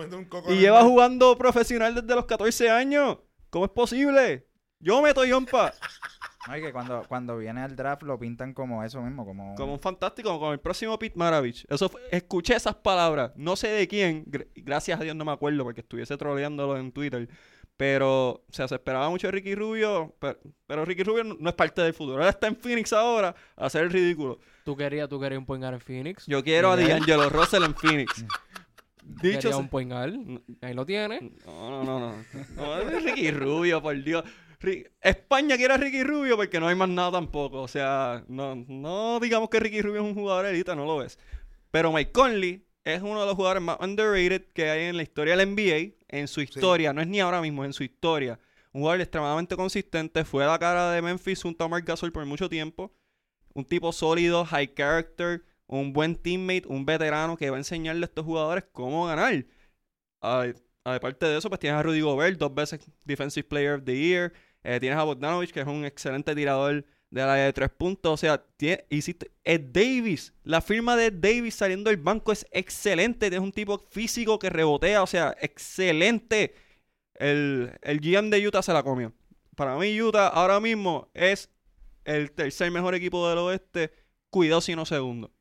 y 0.49 0.57
lleva 0.57 0.81
jugando 0.83 1.37
profesional 1.37 1.93
desde 1.93 2.15
los 2.15 2.25
14 2.25 2.69
años. 2.69 3.17
¿Cómo 3.49 3.65
es 3.65 3.71
posible? 3.71 4.47
Yo 4.79 5.01
meto 5.01 5.25
yompa. 5.25 5.73
Ay, 6.47 6.61
que 6.61 6.71
cuando, 6.71 7.03
cuando 7.07 7.37
viene 7.37 7.61
al 7.61 7.75
draft 7.75 8.03
lo 8.03 8.17
pintan 8.17 8.53
como 8.53 8.83
eso 8.83 9.01
mismo, 9.01 9.25
como... 9.25 9.55
Como 9.55 9.73
un 9.73 9.79
fantástico, 9.79 10.29
como 10.39 10.53
el 10.53 10.59
próximo 10.59 10.97
Pete 10.97 11.17
Maravich. 11.17 11.65
Eso 11.69 11.91
escuché 12.11 12.55
esas 12.55 12.75
palabras, 12.75 13.31
no 13.35 13.55
sé 13.55 13.67
de 13.67 13.87
quién, 13.87 14.23
gracias 14.55 14.99
a 14.99 15.03
Dios 15.03 15.15
no 15.15 15.25
me 15.25 15.31
acuerdo 15.31 15.63
porque 15.63 15.81
estuviese 15.81 16.15
troleándolo 16.17 16.77
en 16.77 16.91
Twitter. 16.91 17.27
Pero, 17.75 18.29
o 18.29 18.45
sea, 18.49 18.67
se 18.67 18.73
esperaba 18.73 19.07
mucho 19.09 19.27
de 19.27 19.31
Ricky 19.33 19.53
Rubio, 19.53 20.15
pero, 20.65 20.83
Ricky 20.83 21.03
Rubio 21.03 21.23
no, 21.23 21.49
es 21.49 21.55
parte 21.55 21.81
del 21.83 21.93
futuro. 21.93 22.23
Él 22.23 22.29
está 22.29 22.47
en 22.47 22.55
Phoenix 22.55 22.91
ahora 22.91 23.35
a 23.55 23.67
hacer 23.67 23.83
el 23.83 23.91
ridículo. 23.91 24.39
¿Tú 24.65 24.75
querías, 24.75 25.07
tú 25.07 25.19
querías 25.19 25.37
un 25.37 25.45
point 25.45 25.63
en 25.63 25.79
Phoenix? 25.79 26.25
Yo 26.25 26.43
quiero 26.43 26.71
a 26.71 26.75
D'Angelo 26.75 27.29
Russell 27.29 27.63
en 27.63 27.75
Phoenix. 27.75 28.25
Dicho 29.21 29.57
un 29.57 29.69
point 29.69 29.91
Ahí 30.61 30.73
lo 30.73 30.85
tiene. 30.87 31.31
No, 31.45 31.83
no, 31.83 31.99
no. 31.99 32.15
No, 32.55 32.99
Ricky 32.99 33.29
Rubio, 33.29 33.79
por 33.81 34.03
Dios. 34.03 34.23
España 35.01 35.57
quiere 35.57 35.73
a 35.73 35.77
Ricky 35.77 36.03
Rubio 36.03 36.35
porque 36.35 36.59
no 36.59 36.67
hay 36.67 36.75
más 36.75 36.89
nada 36.89 37.11
tampoco. 37.13 37.61
O 37.61 37.67
sea, 37.67 38.23
no, 38.27 38.55
no 38.55 39.19
digamos 39.19 39.49
que 39.49 39.59
Ricky 39.59 39.81
Rubio 39.81 40.01
es 40.01 40.07
un 40.07 40.15
jugador 40.15 40.45
elita, 40.45 40.75
no 40.75 40.85
lo 40.85 40.97
ves. 40.97 41.19
Pero 41.71 41.91
Mike 41.91 42.11
Conley 42.11 42.65
es 42.83 43.01
uno 43.01 43.19
de 43.19 43.25
los 43.25 43.35
jugadores 43.35 43.61
más 43.61 43.77
underrated 43.79 44.45
que 44.53 44.69
hay 44.69 44.85
en 44.85 44.97
la 44.97 45.03
historia 45.03 45.35
del 45.35 45.53
NBA. 45.53 45.95
En 46.07 46.27
su 46.27 46.41
historia, 46.41 46.93
no 46.93 47.01
es 47.01 47.07
ni 47.07 47.19
ahora 47.19 47.41
mismo, 47.41 47.65
en 47.65 47.73
su 47.73 47.83
historia. 47.83 48.39
Un 48.71 48.81
jugador 48.81 49.01
extremadamente 49.01 49.55
consistente. 49.55 50.23
Fue 50.23 50.43
a 50.43 50.47
la 50.47 50.57
cara 50.57 50.91
de 50.91 51.01
Memphis 51.01 51.43
junto 51.43 51.63
a 51.65 51.67
Mark 51.67 51.83
Gasol 51.85 52.11
por 52.11 52.25
mucho 52.25 52.47
tiempo. 52.47 52.93
Un 53.53 53.65
tipo 53.65 53.91
sólido, 53.91 54.45
high 54.45 54.73
character, 54.73 55.43
un 55.65 55.91
buen 55.91 56.15
teammate, 56.15 56.63
un 56.67 56.85
veterano 56.85 57.35
que 57.35 57.49
va 57.49 57.57
a 57.57 57.59
enseñarle 57.59 58.05
a 58.05 58.07
estos 58.07 58.23
jugadores 58.23 58.63
cómo 58.71 59.05
ganar. 59.05 59.45
Aparte 60.21 61.25
de 61.25 61.37
eso, 61.37 61.49
pues 61.49 61.59
tienes 61.59 61.77
a 61.79 61.83
Rudy 61.83 61.99
Gobert, 62.01 62.39
dos 62.39 62.53
veces 62.55 62.79
Defensive 63.03 63.47
Player 63.47 63.73
of 63.73 63.83
the 63.83 63.95
Year. 63.95 64.31
Eh, 64.63 64.79
tienes 64.79 64.97
a 64.97 65.03
Bogdanovich, 65.03 65.51
que 65.51 65.61
es 65.61 65.67
un 65.67 65.85
excelente 65.85 66.35
tirador 66.35 66.85
de 67.09 67.21
la 67.21 67.35
de 67.35 67.53
tres 67.53 67.69
puntos. 67.69 68.13
O 68.13 68.17
sea, 68.17 68.43
tiene, 68.57 68.85
hiciste. 68.89 69.31
Ed 69.43 69.61
Davis. 69.71 70.33
La 70.43 70.61
firma 70.61 70.95
de 70.95 71.11
Davis 71.11 71.55
saliendo 71.55 71.89
del 71.89 71.97
banco 71.97 72.31
es 72.31 72.45
excelente. 72.51 73.27
Es 73.27 73.39
un 73.39 73.51
tipo 73.51 73.79
físico 73.89 74.39
que 74.39 74.49
rebotea. 74.49 75.03
O 75.03 75.07
sea, 75.07 75.35
excelente. 75.39 76.53
El, 77.15 77.71
el 77.81 77.99
GM 77.99 78.29
de 78.29 78.47
Utah 78.47 78.61
se 78.61 78.73
la 78.73 78.83
comió. 78.83 79.13
Para 79.55 79.75
mí, 79.77 79.99
Utah 80.01 80.27
ahora 80.27 80.59
mismo 80.59 81.09
es 81.13 81.49
el 82.05 82.31
tercer 82.31 82.71
mejor 82.71 82.95
equipo 82.95 83.27
del 83.29 83.39
oeste. 83.39 83.91
Cuidado 84.29 84.61
si 84.61 84.75
no 84.75 84.85
segundo. 84.85 85.31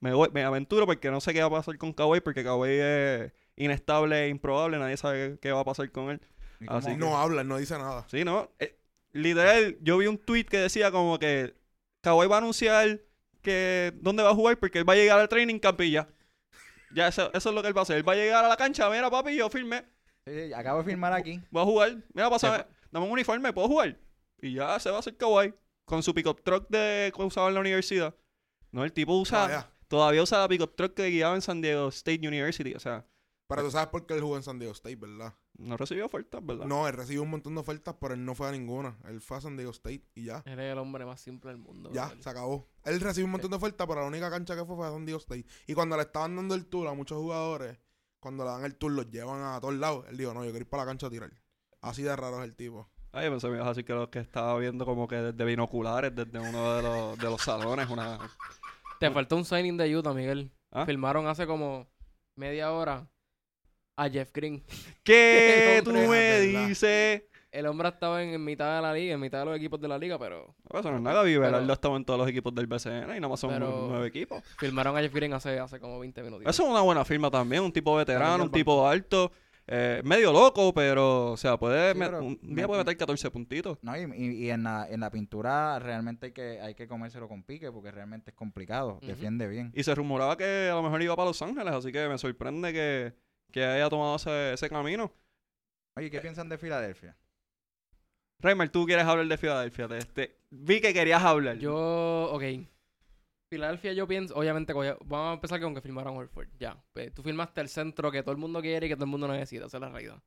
Me 0.00 0.42
aventuro 0.44 0.84
porque 0.84 1.10
no 1.10 1.20
sé 1.20 1.32
qué 1.32 1.40
va 1.40 1.46
a 1.46 1.50
pasar 1.50 1.78
con 1.78 1.92
Kawhi. 1.92 2.20
Porque 2.20 2.44
Kawhi 2.44 2.70
es 2.70 3.32
inestable 3.56 4.24
e 4.24 4.28
improbable. 4.28 4.78
Nadie 4.78 4.96
sabe 4.96 5.38
qué 5.40 5.52
va 5.52 5.60
a 5.60 5.64
pasar 5.64 5.90
con 5.90 6.10
él. 6.10 6.20
Así 6.68 6.96
no 6.96 7.18
habla, 7.18 7.44
no 7.44 7.58
dice 7.58 7.78
nada. 7.78 8.06
Sí, 8.08 8.24
no. 8.24 8.50
Eh, 8.58 8.78
literal, 9.12 9.78
yo 9.80 9.98
vi 9.98 10.06
un 10.06 10.18
tweet 10.18 10.44
que 10.44 10.58
decía 10.58 10.90
como 10.90 11.18
que 11.18 11.54
Kawhi 12.02 12.26
va 12.26 12.36
a 12.36 12.38
anunciar 12.38 13.00
que 13.42 13.92
dónde 13.96 14.22
va 14.22 14.30
a 14.30 14.34
jugar 14.34 14.58
porque 14.58 14.78
él 14.78 14.88
va 14.88 14.94
a 14.94 14.96
llegar 14.96 15.20
al 15.20 15.28
training 15.28 15.58
campilla. 15.58 16.08
Ya, 16.94 17.08
eso, 17.08 17.30
eso, 17.34 17.48
es 17.48 17.54
lo 17.54 17.62
que 17.62 17.68
él 17.68 17.76
va 17.76 17.80
a 17.80 17.82
hacer. 17.82 17.96
Él 17.96 18.08
va 18.08 18.12
a 18.12 18.16
llegar 18.16 18.44
a 18.44 18.48
la 18.48 18.56
cancha, 18.56 18.88
mira 18.90 19.10
papi, 19.10 19.36
yo 19.36 19.50
firmé. 19.50 19.84
Sí, 20.26 20.52
acabo 20.52 20.78
de 20.78 20.84
firmar 20.84 21.12
aquí. 21.12 21.40
Voy 21.50 21.62
a 21.62 21.64
jugar. 21.64 21.96
Mira, 22.14 22.30
pasa, 22.30 22.66
dame 22.90 23.06
un 23.06 23.12
uniforme, 23.12 23.52
puedo 23.52 23.68
jugar. 23.68 23.98
Y 24.40 24.54
ya 24.54 24.78
se 24.78 24.90
va 24.90 24.96
a 24.96 24.98
hacer 25.00 25.16
Kawhi. 25.16 25.54
Con 25.84 26.02
su 26.02 26.14
pickup 26.14 26.42
truck 26.42 26.68
de, 26.70 27.12
que 27.14 27.22
usaba 27.22 27.48
en 27.48 27.54
la 27.54 27.60
universidad. 27.60 28.14
No, 28.70 28.84
el 28.84 28.92
tipo 28.92 29.18
usa. 29.18 29.70
Todavía 29.88 30.22
usa 30.22 30.38
la 30.38 30.48
pickup 30.48 30.74
truck 30.74 30.94
que 30.94 31.08
guiaba 31.08 31.34
en 31.34 31.42
San 31.42 31.60
Diego 31.60 31.88
State 31.88 32.26
University. 32.26 32.74
O 32.74 32.80
sea. 32.80 33.04
Pero 33.46 33.62
tú 33.62 33.70
sabes 33.70 33.88
por 33.88 34.06
qué 34.06 34.14
él 34.14 34.22
jugó 34.22 34.36
en 34.36 34.42
San 34.42 34.58
Diego 34.58 34.72
State, 34.72 34.96
¿verdad? 34.96 35.34
No 35.58 35.76
recibió 35.76 36.06
ofertas, 36.06 36.44
¿verdad? 36.44 36.64
No, 36.64 36.88
él 36.88 36.94
recibió 36.94 37.22
un 37.22 37.30
montón 37.30 37.54
de 37.54 37.60
ofertas, 37.60 37.94
pero 38.00 38.14
él 38.14 38.24
no 38.24 38.34
fue 38.34 38.48
a 38.48 38.52
ninguna. 38.52 38.96
Él 39.06 39.20
fue 39.20 39.36
a 39.36 39.40
San 39.42 39.56
Diego 39.56 39.70
State 39.70 40.02
y 40.14 40.24
ya. 40.24 40.42
Él 40.46 40.58
es 40.58 40.72
el 40.72 40.78
hombre 40.78 41.04
más 41.04 41.20
simple 41.20 41.50
del 41.50 41.58
mundo. 41.58 41.90
Ya, 41.92 42.10
se 42.18 42.30
acabó. 42.30 42.66
Él 42.84 43.00
recibió 43.00 43.26
un 43.26 43.32
montón 43.32 43.50
de 43.50 43.58
ofertas, 43.58 43.86
pero 43.86 44.00
la 44.00 44.06
única 44.06 44.30
cancha 44.30 44.56
que 44.56 44.64
fue 44.64 44.76
fue 44.76 44.86
a 44.86 44.90
San 44.90 45.04
Diego 45.04 45.18
State. 45.18 45.44
Y 45.66 45.74
cuando 45.74 45.96
le 45.96 46.02
estaban 46.02 46.34
dando 46.34 46.54
el 46.54 46.66
tour 46.66 46.88
a 46.88 46.94
muchos 46.94 47.18
jugadores, 47.18 47.78
cuando 48.18 48.44
le 48.44 48.50
dan 48.50 48.64
el 48.64 48.76
tour 48.76 48.92
los 48.92 49.10
llevan 49.10 49.42
a 49.42 49.60
todos 49.60 49.74
lados, 49.74 50.06
él 50.08 50.16
dijo, 50.16 50.32
no, 50.32 50.42
yo 50.42 50.50
quiero 50.50 50.64
ir 50.64 50.68
para 50.68 50.84
la 50.84 50.90
cancha 50.90 51.08
a 51.08 51.10
tirar. 51.10 51.30
Así 51.82 52.02
de 52.02 52.16
raro 52.16 52.38
es 52.38 52.44
el 52.44 52.56
tipo. 52.56 52.88
Ay, 53.12 53.28
pensé 53.28 53.48
me 53.48 53.60
así 53.60 53.84
que 53.84 53.92
lo 53.92 54.10
que 54.10 54.20
estaba 54.20 54.58
viendo 54.58 54.86
como 54.86 55.06
que 55.06 55.16
desde 55.16 55.44
binoculares, 55.44 56.14
desde 56.14 56.40
uno 56.40 56.74
de 56.74 56.82
los, 56.82 57.18
de 57.18 57.24
los 57.24 57.42
salones, 57.42 57.88
una... 57.90 58.18
Te 58.98 59.10
faltó 59.10 59.36
un 59.36 59.44
signing 59.44 59.76
de 59.76 59.94
Utah, 59.94 60.14
Miguel. 60.14 60.50
¿Ah? 60.72 60.86
Filmaron 60.86 61.26
hace 61.26 61.46
como 61.46 61.86
media 62.36 62.72
hora 62.72 63.06
a 63.96 64.08
Jeff 64.08 64.30
Green. 64.32 64.62
¿Qué 65.02 65.80
tú 65.84 65.92
me 65.92 66.40
dices? 66.40 67.22
El 67.50 67.66
hombre 67.66 67.88
estaba 67.88 68.20
en, 68.20 68.30
en, 68.30 68.44
mitad 68.44 68.74
de 68.74 68.82
la 68.82 68.92
liga, 68.92 69.14
en 69.14 69.20
mitad 69.20 69.38
de 69.38 69.44
los 69.44 69.56
equipos 69.56 69.80
de 69.80 69.86
la 69.86 69.96
liga, 69.96 70.18
pero... 70.18 70.56
Eso 70.72 70.90
no 70.90 70.96
es 70.96 71.02
nada, 71.02 71.22
Vivelardo 71.22 71.72
estaba 71.72 71.96
en 71.96 72.04
todos 72.04 72.18
los 72.18 72.28
equipos 72.28 72.52
del 72.52 72.66
BCN 72.66 73.16
y 73.16 73.20
nada 73.20 73.28
más 73.28 73.38
son 73.38 73.56
nueve 73.60 74.08
equipos. 74.08 74.42
Firmaron 74.58 74.96
a 74.96 75.00
Jeff 75.00 75.14
Green 75.14 75.32
hace, 75.34 75.60
hace 75.60 75.78
como 75.78 76.00
20 76.00 76.20
minutos. 76.24 76.46
Eso 76.48 76.64
es 76.64 76.68
una 76.68 76.80
buena 76.80 77.04
firma 77.04 77.30
también, 77.30 77.62
un 77.62 77.72
tipo 77.72 77.94
veterano, 77.94 78.42
un 78.42 78.50
tipo 78.50 78.88
alto. 78.88 79.30
Eh, 79.66 80.02
medio 80.04 80.30
loco, 80.30 80.74
pero, 80.74 81.32
o 81.32 81.36
sea, 81.38 81.56
puede 81.56 81.92
un 82.20 82.38
día 82.54 82.66
puede 82.66 82.80
meter 82.80 82.96
14 82.98 83.30
puntitos. 83.30 83.78
No, 83.80 83.96
y, 83.96 84.02
y, 84.14 84.50
en, 84.50 84.64
la, 84.64 84.86
en 84.90 85.00
la 85.00 85.10
pintura 85.10 85.78
realmente 85.78 86.26
hay 86.26 86.32
que, 86.32 86.60
hay 86.60 86.74
que 86.74 86.86
comérselo 86.86 87.28
con 87.28 87.44
pique 87.44 87.72
porque 87.72 87.90
realmente 87.90 88.32
es 88.32 88.36
complicado, 88.36 88.98
defiende 89.00 89.48
bien. 89.48 89.72
Y 89.74 89.84
se 89.84 89.94
rumoraba 89.94 90.36
que 90.36 90.68
a 90.70 90.74
lo 90.74 90.82
mejor 90.82 91.00
iba 91.02 91.16
para 91.16 91.28
Los 91.28 91.40
Ángeles, 91.40 91.72
así 91.72 91.92
que 91.92 92.08
me 92.08 92.18
sorprende 92.18 92.72
que 92.74 93.14
que 93.54 93.64
haya 93.64 93.88
tomado 93.88 94.16
ese, 94.16 94.68
camino. 94.68 95.12
Oye, 95.96 96.10
¿qué 96.10 96.20
piensan 96.20 96.48
de 96.48 96.58
Filadelfia? 96.58 97.16
Reimer, 98.40 98.68
tú 98.68 98.84
quieres 98.84 99.04
hablar 99.04 99.28
de 99.28 99.38
Filadelfia. 99.38 99.86
este, 99.96 100.40
vi 100.50 100.80
que 100.80 100.92
querías 100.92 101.22
hablar. 101.22 101.58
Yo, 101.58 102.30
ok. 102.32 102.42
Filadelfia, 103.48 103.92
yo 103.92 104.08
pienso, 104.08 104.34
obviamente, 104.34 104.72
vamos 104.72 105.30
a 105.30 105.34
empezar 105.34 105.60
con 105.60 105.72
que 105.72 105.80
firmaron 105.80 106.16
Horford. 106.16 106.48
Ya. 106.58 106.82
Pues, 106.92 107.14
tú 107.14 107.22
firmaste 107.22 107.60
el 107.60 107.68
centro 107.68 108.10
que 108.10 108.24
todo 108.24 108.32
el 108.32 108.38
mundo 108.38 108.60
quiere 108.60 108.86
y 108.86 108.88
que 108.88 108.96
todo 108.96 109.04
el 109.04 109.12
mundo 109.12 109.28
necesita. 109.28 109.66
Esa 109.66 109.76
es 109.76 109.80
la 109.82 109.88
realidad. 109.88 110.20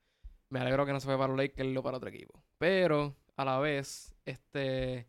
Me 0.49 0.61
alegro 0.61 0.85
que 0.85 0.93
no 0.93 1.01
se 1.01 1.07
fue 1.07 1.17
para 1.17 1.27
los 1.27 1.37
Lakers, 1.37 1.67
lo 1.67 1.83
para 1.83 1.97
otro 1.97 2.07
equipo. 2.07 2.41
Pero, 2.57 3.13
a 3.35 3.43
la 3.43 3.59
vez, 3.59 4.15
este. 4.23 5.05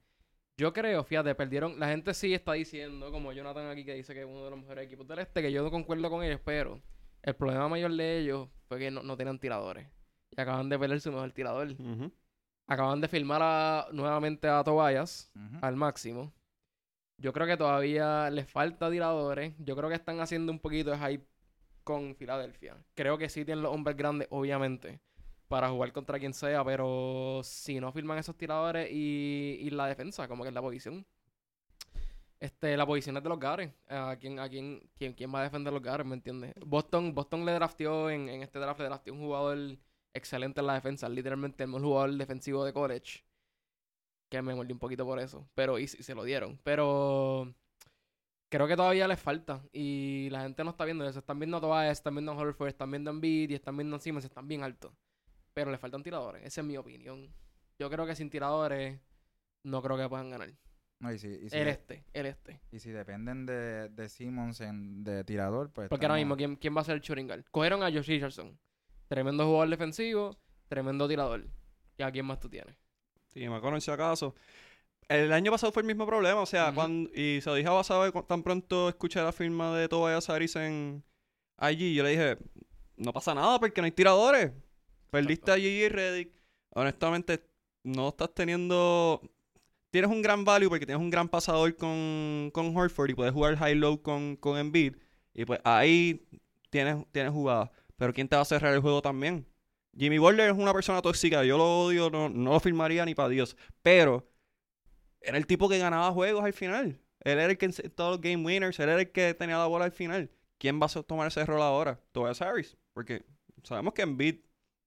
Yo 0.57 0.73
creo, 0.73 1.05
fíjate, 1.05 1.37
perdieron. 1.37 1.79
La 1.79 1.87
gente 1.87 2.13
sí 2.15 2.35
está 2.35 2.55
diciendo, 2.55 3.13
como 3.13 3.33
Jonathan 3.33 3.69
aquí 3.69 3.85
que 3.85 3.95
dice 3.95 4.13
que 4.13 4.23
es 4.23 4.27
uno 4.27 4.43
de 4.43 4.51
los 4.51 4.59
mejores 4.59 4.87
equipos 4.87 5.07
del 5.07 5.21
este, 5.21 5.41
que 5.41 5.53
yo 5.53 5.63
no 5.63 5.71
concuerdo 5.71 6.11
con 6.11 6.25
ellos, 6.25 6.41
pero 6.45 6.83
el 7.29 7.37
problema 7.37 7.69
mayor 7.69 7.93
de 7.93 8.19
ellos 8.19 8.49
fue 8.67 8.79
que 8.79 8.91
no, 8.91 9.03
no 9.03 9.17
tenían 9.17 9.39
tiradores. 9.39 9.87
Y 10.31 10.41
acaban 10.41 10.69
de 10.69 10.79
perder 10.79 11.01
su 11.01 11.13
mejor 11.13 11.33
tirador. 11.33 11.75
Acaban 12.67 13.01
de 13.01 13.09
filmar 13.09 13.93
nuevamente 13.93 14.49
a 14.49 14.63
Tobias 14.63 15.31
al 15.61 15.77
máximo. 15.77 16.33
Yo 17.19 17.33
creo 17.33 17.47
que 17.47 17.57
todavía 17.57 18.31
les 18.31 18.49
falta 18.49 18.91
tiradores. 18.91 19.55
Yo 19.59 19.75
creo 19.77 19.89
que 19.89 19.95
están 19.97 20.21
haciendo 20.21 20.53
un 20.53 20.59
poquito 20.59 20.91
de 20.91 20.99
hype 20.99 21.27
con 21.83 22.15
Filadelfia. 22.15 22.77
Creo 22.95 23.19
que 23.19 23.29
sí 23.29 23.45
tienen 23.45 23.63
los 23.63 23.75
hombres 23.75 23.97
grandes, 23.97 24.29
obviamente, 24.31 25.01
para 25.49 25.71
jugar 25.71 25.93
contra 25.93 26.19
quien 26.19 26.35
sea, 26.35 26.63
pero 26.65 27.41
si 27.43 27.81
no 27.81 27.93
firman 27.93 28.19
esos 28.19 28.37
tiradores 28.37 28.91
y, 28.93 29.59
y 29.61 29.71
la 29.71 29.87
defensa, 29.87 30.29
como 30.29 30.45
que 30.45 30.49
es 30.49 30.55
la 30.55 30.61
posición, 30.61 31.07
este, 32.41 32.77
la 32.77 32.87
posición 32.87 33.17
es 33.17 33.23
de 33.23 33.29
los 33.29 33.41
Garen. 33.41 33.75
¿A 33.89 34.17
quién, 34.19 34.39
a 34.39 34.49
quién, 34.49 34.89
quién, 34.97 35.13
quién 35.13 35.35
va 35.35 35.41
a 35.41 35.45
defender 35.45 35.73
los 35.73 35.83
Garen? 35.83 36.09
¿Me 36.09 36.15
entiendes? 36.15 36.55
Boston, 36.65 37.15
Boston 37.15 37.45
le 37.45 37.53
drafteó 37.53 38.11
en, 38.11 38.29
en 38.29 38.43
este 38.43 38.59
draft, 38.59 38.81
le 38.81 38.87
drafteó 38.87 39.13
un 39.13 39.21
jugador 39.21 39.59
excelente 40.15 40.61
en 40.61 40.67
la 40.67 40.75
defensa. 40.75 41.09
Literalmente 41.09 41.65
el 41.65 41.71
mejor 41.71 41.83
jugador 41.83 42.15
defensivo 42.15 42.65
de 42.65 42.73
college. 42.73 43.25
Que 44.29 44.43
me 44.43 44.55
mordí 44.55 44.73
un 44.73 44.79
poquito 44.79 45.05
por 45.05 45.19
eso. 45.19 45.49
Pero, 45.55 45.79
y, 45.79 45.89
se 45.89 46.15
lo 46.15 46.23
dieron. 46.23 46.61
Pero 46.63 47.55
creo 48.49 48.69
que 48.69 48.77
todavía 48.77 49.09
les 49.09 49.19
falta. 49.19 49.63
Y 49.73 50.29
la 50.31 50.43
gente 50.43 50.63
no 50.65 50.71
está 50.71 50.85
viendo 50.85 51.09
eso. 51.09 51.19
Están 51.21 51.39
viendo 51.39 51.57
a 51.57 51.61
Tobias, 51.61 51.99
están 51.99 52.15
viendo 52.15 52.33
a 52.33 52.37
Horford, 52.37 52.69
están 52.69 52.91
viendo 52.91 53.11
a 53.11 53.15
Embiid 53.15 53.51
y 53.51 53.55
están 53.55 53.77
viendo 53.77 53.97
a 53.97 54.01
Simmons. 54.01 54.25
Están 54.25 54.47
bien 54.47 54.63
altos. 54.63 54.93
Pero 55.55 55.71
les 55.71 55.81
faltan 55.81 56.03
tiradores. 56.03 56.45
Esa 56.45 56.61
es 56.61 56.67
mi 56.67 56.77
opinión. 56.77 57.33
Yo 57.79 57.91
creo 57.91 58.07
que 58.07 58.15
sin 58.15 58.31
tiradores 58.31 59.01
no 59.65 59.83
creo 59.83 59.97
que 59.97 60.09
puedan 60.09 60.31
ganar. 60.31 60.53
No, 61.01 61.13
y 61.13 61.19
si, 61.19 61.29
el 61.53 61.69
este, 61.69 62.05
el 62.13 62.27
este. 62.27 62.61
Y 62.73 62.81
si 62.81 62.91
dependen 62.91 63.47
de, 63.47 63.89
de 63.89 64.09
Simmons 64.09 64.61
en, 64.61 65.05
de 65.05 65.23
tirador, 65.23 65.71
pues. 65.71 65.89
Porque 65.89 66.07
ahora 66.07 66.17
mismo, 66.17 66.37
¿quién, 66.37 66.57
¿quién, 66.57 66.77
va 66.77 66.81
a 66.81 66.85
ser 66.85 66.97
el 66.97 67.01
Churingal? 67.01 67.45
Cogieron 67.51 67.83
a 67.83 67.87
Josh 67.87 68.09
Richardson. 68.09 68.59
Tremendo 69.07 69.45
jugador 69.45 69.71
defensivo, 69.71 70.37
tremendo 70.67 71.09
tirador. 71.09 71.47
¿Y 71.97 72.03
a 72.03 72.11
quién 72.11 72.27
más 72.27 72.41
tú 72.41 72.49
tienes? 72.49 72.77
Sí, 73.33 73.49
me 73.49 73.61
conocí 73.61 73.91
acaso. 73.91 74.35
El 75.09 75.33
año 75.33 75.51
pasado 75.51 75.73
fue 75.73 75.83
el 75.83 75.87
mismo 75.87 76.07
problema, 76.07 76.43
o 76.43 76.47
sea, 76.47 76.73
cuando, 76.75 77.09
y 77.15 77.41
se 77.41 77.49
lo 77.49 77.57
dije 77.57 77.69
a 77.69 77.73
Basabe 77.73 78.13
tan 78.27 78.43
pronto 78.43 78.91
escuché 78.91 79.23
la 79.23 79.33
firma 79.33 79.75
de 79.75 79.89
Tobias 79.89 80.29
Harris 80.29 80.55
en 80.57 81.03
allí, 81.57 81.95
yo 81.95 82.03
le 82.03 82.11
dije, 82.11 82.37
no 82.97 83.13
pasa 83.13 83.35
nada 83.35 83.59
porque 83.59 83.81
no 83.81 83.87
hay 83.87 83.93
tiradores. 83.93 84.53
Perdiste 85.11 85.51
allí 85.51 85.67
y 85.67 85.89
Reddick. 85.89 86.31
Honestamente, 86.71 87.43
no 87.83 88.09
estás 88.09 88.35
teniendo 88.35 89.23
tienes 89.91 90.11
un 90.11 90.23
gran 90.23 90.45
value 90.45 90.69
porque 90.69 90.87
tienes 90.87 91.03
un 91.03 91.11
gran 91.11 91.29
pasador 91.29 91.77
con, 91.77 92.51
con 92.53 92.77
Horford 92.77 93.11
y 93.11 93.15
puedes 93.15 93.33
jugar 93.33 93.57
high-low 93.57 94.03
con, 94.03 94.37
con 94.37 94.59
Embiid. 94.59 94.97
Y 95.35 95.45
pues 95.45 95.61
ahí 95.65 96.27
tienes, 96.71 97.05
tienes 97.13 97.33
jugadas. 97.33 97.71
Pero 97.97 98.13
¿quién 98.13 98.29
te 98.29 98.37
va 98.37 98.43
a 98.43 98.45
cerrar 98.45 98.75
el 98.75 98.81
juego 98.81 99.03
también? 99.03 99.47
Jimmy 99.97 100.19
Butler 100.19 100.51
es 100.51 100.57
una 100.57 100.73
persona 100.73 101.03
tóxica. 101.03 101.45
Yo 101.45 101.59
lo 101.59 101.85
odio, 101.85 102.11
no, 102.11 102.29
no 102.29 102.53
lo 102.53 102.61
firmaría 102.61 103.05
ni 103.05 103.15
para 103.15 103.29
Dios. 103.29 103.57
Pero 103.83 104.29
era 105.21 105.37
el 105.39 105.47
tipo 105.47 105.69
que 105.69 105.79
ganaba 105.79 106.13
juegos 106.13 106.45
al 106.45 106.53
final. 106.53 107.01
Él 107.21 107.39
era 107.39 107.51
el 107.51 107.59
que 107.59 107.69
todos 107.69 108.13
los 108.13 108.21
game 108.21 108.45
winners, 108.45 108.79
él 108.79 108.89
era 108.89 109.01
el 109.01 109.11
que 109.11 109.35
tenía 109.35 109.59
la 109.59 109.67
bola 109.67 109.87
al 109.87 109.93
final. 109.93 110.31
¿Quién 110.59 110.81
va 110.81 110.87
a 110.87 111.03
tomar 111.03 111.29
ese 111.29 111.45
rol 111.45 111.63
ahora? 111.63 112.01
Tobias 112.13 112.41
Harris. 112.41 112.77
Porque 112.93 113.25
sabemos 113.65 113.95
que 113.95 114.03
en 114.03 114.17
beat, 114.17 114.37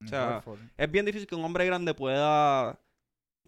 o 0.04 0.08
sea, 0.08 0.44
es 0.78 0.92
bien 0.92 1.06
difícil 1.06 1.28
que 1.28 1.36
un 1.36 1.44
hombre 1.44 1.66
grande 1.66 1.94
pueda 1.94 2.80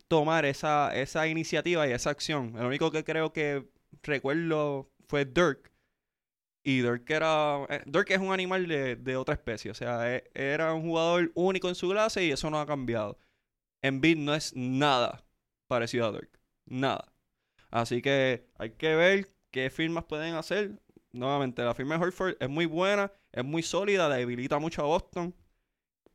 tomar 0.07 0.45
esa, 0.45 0.95
esa 0.95 1.27
iniciativa 1.27 1.87
y 1.87 1.91
esa 1.91 2.09
acción. 2.09 2.55
El 2.57 2.65
único 2.65 2.91
que 2.91 3.03
creo 3.03 3.33
que 3.33 3.67
recuerdo 4.03 4.91
fue 5.07 5.25
Dirk. 5.25 5.71
Y 6.63 6.81
Dirk 6.81 7.09
era. 7.09 7.65
Eh, 7.69 7.83
Dirk 7.85 8.09
es 8.11 8.19
un 8.19 8.31
animal 8.31 8.67
de, 8.67 9.17
otra 9.17 9.35
especie. 9.35 9.71
O 9.71 9.73
sea, 9.73 10.15
e, 10.15 10.23
era 10.33 10.73
un 10.73 10.83
jugador 10.83 11.31
único 11.35 11.69
en 11.69 11.75
su 11.75 11.89
clase 11.89 12.23
y 12.23 12.31
eso 12.31 12.49
no 12.49 12.59
ha 12.59 12.65
cambiado. 12.65 13.17
En 13.81 14.01
beat 14.01 14.17
no 14.17 14.33
es 14.33 14.55
nada 14.55 15.25
parecido 15.67 16.07
a 16.07 16.11
Dirk. 16.13 16.39
Nada. 16.65 17.13
Así 17.71 18.01
que 18.01 18.47
hay 18.57 18.71
que 18.71 18.95
ver 18.95 19.27
qué 19.51 19.69
firmas 19.69 20.05
pueden 20.05 20.35
hacer. 20.35 20.79
Nuevamente, 21.11 21.63
la 21.63 21.75
firma 21.75 21.97
de 21.97 22.03
Horford 22.05 22.37
es 22.39 22.49
muy 22.49 22.65
buena, 22.65 23.11
es 23.31 23.43
muy 23.45 23.63
sólida, 23.63 24.09
debilita 24.09 24.59
mucho 24.59 24.83
a 24.83 24.85
Boston. 24.85 25.35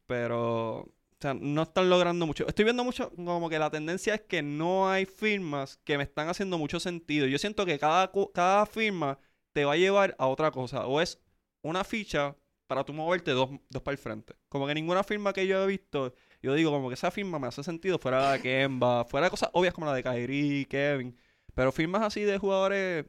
Pero, 0.07 0.93
o 1.19 1.21
sea, 1.21 1.35
no 1.35 1.63
están 1.63 1.91
logrando 1.91 2.27
mucho. 2.27 2.47
Estoy 2.47 2.65
viendo 2.65 2.85
mucho, 2.85 3.11
como 3.17 3.51
que 3.51 3.59
la 3.59 3.71
tendencia 3.71 4.15
es 4.15 4.21
que 4.21 4.41
no 4.41 4.89
hay 4.89 5.05
firmas 5.05 5.81
que 5.83 5.97
me 5.97 6.05
están 6.05 6.29
haciendo 6.29 6.59
mucho 6.59 6.79
sentido. 6.79 7.27
Yo 7.27 7.39
siento 7.39 7.67
que 7.67 7.77
cada, 7.79 8.13
cada 8.33 8.67
firma 8.67 9.19
te 9.53 9.65
va 9.65 9.73
a 9.73 9.77
llevar 9.77 10.15
a 10.19 10.29
otra 10.29 10.53
cosa. 10.53 10.87
O 10.87 11.01
es 11.01 11.21
una 11.63 11.83
ficha 11.83 12.37
para 12.69 12.85
tú 12.85 12.93
moverte 12.93 13.33
dos, 13.33 13.51
dos 13.69 13.83
para 13.83 13.95
el 13.95 13.99
frente. 13.99 14.35
Como 14.49 14.69
que 14.69 14.75
ninguna 14.75 15.03
firma 15.03 15.33
que 15.33 15.47
yo 15.49 15.65
he 15.65 15.67
visto, 15.67 16.15
yo 16.41 16.55
digo 16.55 16.71
como 16.71 16.89
que 16.89 16.95
esa 16.95 17.11
firma 17.11 17.41
me 17.41 17.49
hace 17.49 17.65
sentido 17.65 17.99
fuera 17.99 18.33
de 18.33 18.41
Kemba, 18.41 19.05
fuera 19.05 19.27
de 19.27 19.31
cosas 19.31 19.51
obvias 19.55 19.75
como 19.75 19.87
la 19.87 19.95
de 19.95 20.05
Kyrie, 20.05 20.67
Kevin. 20.67 21.19
Pero 21.53 21.73
firmas 21.73 22.03
así 22.03 22.21
de 22.23 22.39
jugadores 22.39 23.07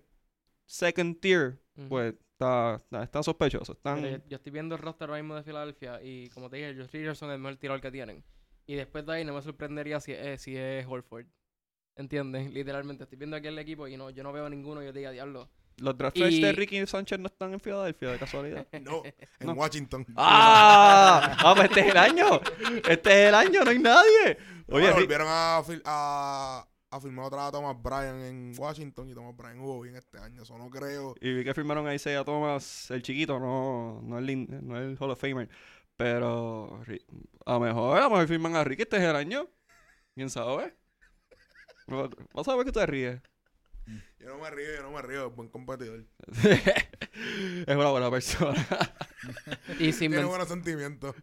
second 0.65 1.19
tier, 1.19 1.61
pues 1.89 2.15
está, 2.39 3.04
está, 3.04 3.23
sospechoso. 3.23 3.73
Están... 3.73 4.02
yo, 4.28 4.38
estoy 4.38 4.52
viendo 4.52 4.75
el 4.75 4.82
roster 4.82 5.10
ahora 5.10 5.21
mismo 5.21 5.36
de 5.36 5.43
Filadelfia 5.43 6.02
y 6.02 6.30
como 6.30 6.49
te 6.49 6.58
dije, 6.58 6.75
Josh 6.75 6.91
Richardson 6.91 7.30
es 7.30 7.36
el 7.36 7.41
mejor 7.41 7.58
tirador 7.58 7.82
que 7.82 7.91
tienen. 7.91 8.23
Y 8.65 8.75
después 8.75 9.06
de 9.06 9.13
ahí 9.13 9.25
no 9.25 9.34
me 9.34 9.41
sorprendería 9.41 9.99
si, 9.99 10.13
es, 10.13 10.41
si 10.41 10.56
es 10.56 10.86
Holford. 10.88 11.25
¿Entiendes? 11.95 12.52
Literalmente, 12.54 13.04
estoy 13.04 13.17
viendo 13.17 13.36
aquí 13.36 13.47
el 13.47 13.60
equipo 13.60 13.88
y 13.88 13.97
no, 13.97 14.10
yo 14.10 14.23
no 14.23 14.32
veo 14.32 14.49
ninguno 14.49 14.82
y 14.82 14.86
yo 14.86 14.93
diga, 14.93 15.12
diablo. 15.12 15.49
Los 15.78 15.97
draft 15.97 16.17
y... 16.17 16.41
de 16.41 16.52
Ricky 16.52 16.86
Sánchez 16.86 17.19
no 17.19 17.28
están 17.28 17.54
en 17.54 17.60
Filadelfia, 17.60 18.12
de 18.12 18.19
casualidad. 18.19 18.67
no, 18.82 19.04
en 19.39 19.49
Washington. 19.58 20.06
¡Ah! 20.15 21.38
ah, 21.39 21.54
pues 21.56 21.69
este 21.69 21.82
es 21.82 21.88
el 21.88 21.97
año. 21.97 22.41
Este 22.88 23.10
es 23.10 23.30
el 23.30 23.36
año, 23.36 23.63
no 23.63 23.71
hay 23.71 23.80
nadie. 23.80 24.38
Oye, 24.67 24.91
volvieron 24.91 25.28
a, 25.30 25.63
a, 25.86 26.67
a 26.91 26.99
firmar 26.99 27.25
otra 27.25 27.47
a 27.47 27.52
Thomas 27.52 27.82
Bryan 27.82 28.19
en 28.21 28.54
Washington 28.58 29.10
y 29.10 29.13
Thomas 29.13 29.36
Bryan 29.36 29.60
jugó 29.60 29.82
bien 29.82 29.95
este 29.95 30.17
año, 30.17 30.43
eso 30.43 30.58
no 30.58 30.69
creo. 30.69 31.15
Y 31.21 31.34
vi 31.34 31.43
que 31.43 31.54
firmaron 31.54 31.88
a 31.88 31.93
Isaiah 31.93 32.23
Thomas, 32.23 32.89
el 32.91 33.04
chiquito, 33.04 33.39
no, 33.39 34.02
no, 34.04 34.17
el, 34.17 34.67
no 34.67 34.78
el 34.78 34.97
Hall 34.99 35.12
of 35.12 35.19
Famer. 35.19 35.49
Pero 35.95 36.82
a 37.45 37.54
lo 37.54 37.60
mejor, 37.60 37.97
a 37.97 38.04
lo 38.04 38.10
mejor 38.12 38.28
firman 38.28 38.56
a 38.56 38.63
Ricky 38.63 38.84
este 38.84 38.97
es 38.97 39.04
el 39.04 39.15
año. 39.15 39.49
¿Quién 40.15 40.30
sabe? 40.30 40.75
Vas 42.34 42.47
a 42.47 42.56
ver 42.56 42.65
que 42.65 42.71
te 42.71 42.86
ríes. 42.86 43.21
Yo 44.19 44.28
no 44.30 44.38
me 44.38 44.49
río, 44.49 44.75
yo 44.75 44.84
no 44.84 44.91
me 44.91 45.02
río, 45.02 45.28
es 45.28 45.36
buen 45.36 45.49
competidor. 45.49 46.06
es 46.43 47.75
una 47.75 47.89
buena 47.89 48.12
persona. 48.12 48.67
y 49.80 49.91
sin 49.93 50.12
Tiene 50.12 50.25
buenos 50.25 50.47
sentimientos. 50.47 51.15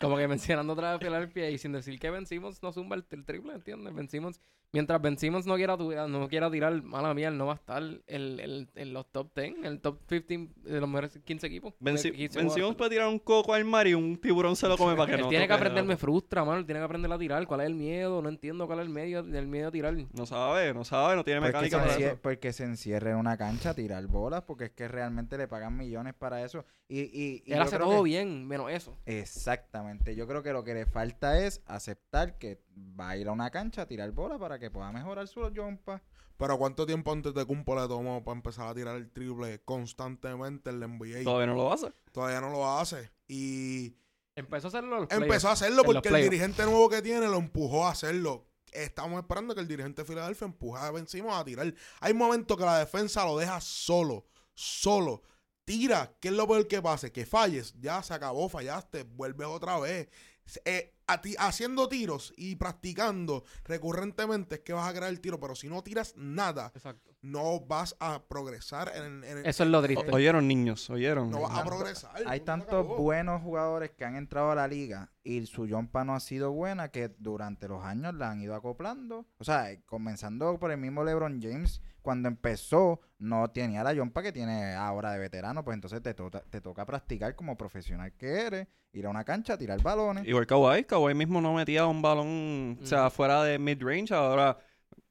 Como 0.00 0.16
que 0.16 0.28
mencionando 0.28 0.72
otra 0.72 0.92
vez 0.92 1.00
Filadelfia 1.00 1.50
y 1.50 1.58
sin 1.58 1.72
decir 1.72 1.98
que 1.98 2.10
vencimos 2.10 2.62
no 2.62 2.72
zumba 2.72 2.96
el, 2.96 3.04
el 3.10 3.24
triple, 3.24 3.54
¿entiendes? 3.54 3.94
Vencimos 3.94 4.40
Mientras 4.72 5.00
vencimos 5.00 5.46
no 5.46 5.56
quiera, 5.56 5.76
no 5.76 6.28
quiera 6.28 6.50
tirar, 6.50 6.82
mala 6.82 7.14
mía, 7.14 7.30
no 7.30 7.46
va 7.46 7.52
a 7.52 7.56
estar 7.56 7.82
en, 8.06 8.92
los 8.92 9.06
top 9.10 9.32
10, 9.34 9.56
en 9.56 9.64
el 9.64 9.80
top 9.80 10.00
15 10.06 10.50
de 10.64 10.80
los 10.80 10.88
mejores 10.88 11.18
15 11.24 11.46
equipos. 11.46 11.74
vencimos 11.80 12.74
para 12.74 12.90
tirar 12.90 13.08
un 13.08 13.18
coco 13.18 13.54
al 13.54 13.64
mar 13.64 13.86
y 13.86 13.94
un 13.94 14.18
tiburón 14.18 14.54
se 14.54 14.68
lo 14.68 14.76
come 14.76 14.94
para 14.94 15.16
que 15.16 15.22
no. 15.22 15.28
Tiene 15.30 15.46
que 15.46 15.52
aprender, 15.54 15.84
me 15.84 15.96
frustra, 15.96 16.44
mano. 16.44 16.64
Tiene 16.66 16.80
que 16.80 16.84
aprender 16.84 17.10
a 17.10 17.18
tirar. 17.18 17.46
¿Cuál 17.46 17.60
es 17.62 17.68
el 17.68 17.74
miedo? 17.74 18.20
No 18.20 18.28
entiendo 18.28 18.66
cuál 18.66 18.80
es 18.80 18.86
el 18.86 18.90
medio, 18.90 19.20
el 19.20 19.46
miedo 19.46 19.68
a 19.68 19.70
tirar. 19.70 19.96
No 20.12 20.26
sabe, 20.26 20.74
no 20.74 20.84
sabe, 20.84 21.16
no 21.16 21.24
tiene 21.24 21.40
mecánica 21.40 21.78
para 21.78 21.96
eso. 21.96 22.18
Porque 22.20 22.52
se 22.52 22.64
encierre 22.64 23.12
en 23.12 23.16
una 23.16 23.38
cancha 23.38 23.70
a 23.70 23.74
tirar 23.74 24.06
bolas, 24.06 24.42
porque 24.42 24.64
es 24.64 24.70
que 24.72 24.88
realmente 24.88 25.38
le 25.38 25.48
pagan 25.48 25.74
millones 25.74 26.12
para 26.12 26.44
eso. 26.44 26.66
Y, 26.88 27.00
y, 27.00 27.42
Él 27.46 27.62
hace 27.62 27.78
todo 27.78 28.02
bien, 28.02 28.46
menos 28.46 28.70
eso. 28.70 28.94
Exactamente. 29.06 29.85
Yo 30.14 30.26
creo 30.26 30.42
que 30.42 30.52
lo 30.52 30.64
que 30.64 30.74
le 30.74 30.86
falta 30.86 31.38
es 31.38 31.62
aceptar 31.66 32.38
que 32.38 32.62
va 32.98 33.10
a 33.10 33.16
ir 33.16 33.28
a 33.28 33.32
una 33.32 33.50
cancha 33.50 33.82
a 33.82 33.86
tirar 33.86 34.10
bolas 34.12 34.38
para 34.38 34.58
que 34.58 34.70
pueda 34.70 34.92
mejorar 34.92 35.28
su 35.28 35.40
jumpa. 35.54 36.02
Pero 36.36 36.58
¿cuánto 36.58 36.84
tiempo 36.84 37.12
antes 37.12 37.32
de 37.32 37.44
Cumpo 37.46 37.74
le 37.74 37.88
tomó 37.88 38.22
para 38.22 38.36
empezar 38.36 38.68
a 38.68 38.74
tirar 38.74 38.96
el 38.96 39.10
triple 39.10 39.62
constantemente 39.64 40.70
en 40.70 40.80
la 40.80 40.86
NBA? 40.86 41.24
Todavía 41.24 41.46
no 41.46 41.54
lo 41.54 41.72
hace. 41.72 41.92
Todavía 42.12 42.40
no 42.40 42.50
lo 42.50 42.70
hace. 42.70 43.10
Y... 43.26 43.96
Empezó 44.34 44.66
a 44.66 44.68
hacerlo. 44.68 45.08
Empezó 45.10 45.48
a 45.48 45.52
hacerlo 45.52 45.82
porque 45.82 46.08
el 46.08 46.22
dirigente 46.22 46.64
nuevo 46.64 46.90
que 46.90 47.00
tiene 47.00 47.26
lo 47.26 47.38
empujó 47.38 47.86
a 47.86 47.92
hacerlo. 47.92 48.46
Estamos 48.70 49.18
esperando 49.18 49.54
que 49.54 49.62
el 49.62 49.68
dirigente 49.68 50.02
de 50.02 50.06
Filadelfia 50.06 50.44
empuje 50.44 50.78
a 50.78 51.38
a 51.38 51.44
tirar. 51.44 51.74
Hay 52.00 52.12
momentos 52.12 52.54
que 52.58 52.64
la 52.64 52.78
defensa 52.78 53.24
lo 53.24 53.38
deja 53.38 53.58
solo. 53.62 54.26
Solo. 54.52 55.22
Tira. 55.66 56.14
¿Qué 56.20 56.28
es 56.28 56.34
lo 56.34 56.46
peor 56.46 56.66
que 56.68 56.80
pase? 56.80 57.12
Que 57.12 57.26
falles. 57.26 57.74
Ya 57.80 58.02
se 58.02 58.14
acabó, 58.14 58.48
fallaste. 58.48 59.02
Vuelves 59.02 59.48
otra 59.48 59.78
vez. 59.80 60.08
Eh, 60.64 60.94
haciendo 61.38 61.88
tiros 61.88 62.32
y 62.36 62.54
practicando 62.54 63.44
recurrentemente 63.64 64.56
es 64.56 64.60
que 64.60 64.72
vas 64.72 64.88
a 64.88 64.92
crear 64.92 65.10
el 65.10 65.20
tiro, 65.20 65.40
pero 65.40 65.54
si 65.56 65.68
no 65.68 65.82
tiras 65.82 66.14
nada, 66.16 66.72
no 67.22 67.60
vas 67.60 67.96
a 67.98 68.22
progresar 68.28 68.92
en, 68.94 69.24
Eso 69.44 69.64
es 69.64 69.70
lo 69.70 69.82
triste. 69.82 70.10
oyeron 70.12 70.46
niños, 70.46 70.88
oyeron. 70.90 71.30
No 71.30 71.42
vas 71.42 71.58
a 71.58 71.64
progresar. 71.64 72.12
Hay 72.26 72.40
tantos 72.40 72.86
buenos 72.86 73.42
jugadores 73.42 73.90
que 73.90 74.04
han 74.04 74.14
entrado 74.16 74.52
a 74.52 74.54
la 74.54 74.68
liga 74.68 75.10
y 75.24 75.44
su 75.46 75.68
jumpa 75.68 76.04
no 76.04 76.14
ha 76.14 76.20
sido 76.20 76.52
buena 76.52 76.90
que 76.90 77.08
durante 77.18 77.66
los 77.66 77.84
años 77.84 78.14
la 78.14 78.30
han 78.30 78.40
ido 78.40 78.54
acoplando. 78.54 79.26
O 79.38 79.44
sea, 79.44 79.68
comenzando 79.86 80.58
por 80.58 80.70
el 80.70 80.78
mismo 80.78 81.02
LeBron 81.02 81.40
James, 81.42 81.82
cuando 82.06 82.28
empezó 82.28 83.00
no 83.18 83.50
tenía 83.50 83.82
la 83.82 83.92
jumpa 83.92 84.22
que 84.22 84.30
tiene 84.30 84.74
ahora 84.74 85.10
de 85.10 85.18
veterano, 85.18 85.64
pues 85.64 85.74
entonces 85.74 86.00
te, 86.00 86.14
te 86.14 86.60
toca 86.60 86.86
practicar 86.86 87.34
como 87.34 87.56
profesional 87.56 88.12
que 88.12 88.42
eres, 88.42 88.68
ir 88.92 89.06
a 89.06 89.10
una 89.10 89.24
cancha, 89.24 89.58
tirar 89.58 89.82
balones. 89.82 90.24
Igual 90.24 90.46
Kawhi, 90.46 90.84
Kawhi 90.84 91.14
mismo 91.14 91.40
no 91.40 91.52
metía 91.52 91.84
un 91.84 92.00
balón, 92.02 92.78
o 92.80 92.86
sea, 92.86 93.10
fuera 93.10 93.42
de 93.42 93.58
mid-range, 93.58 94.14
ahora 94.14 94.56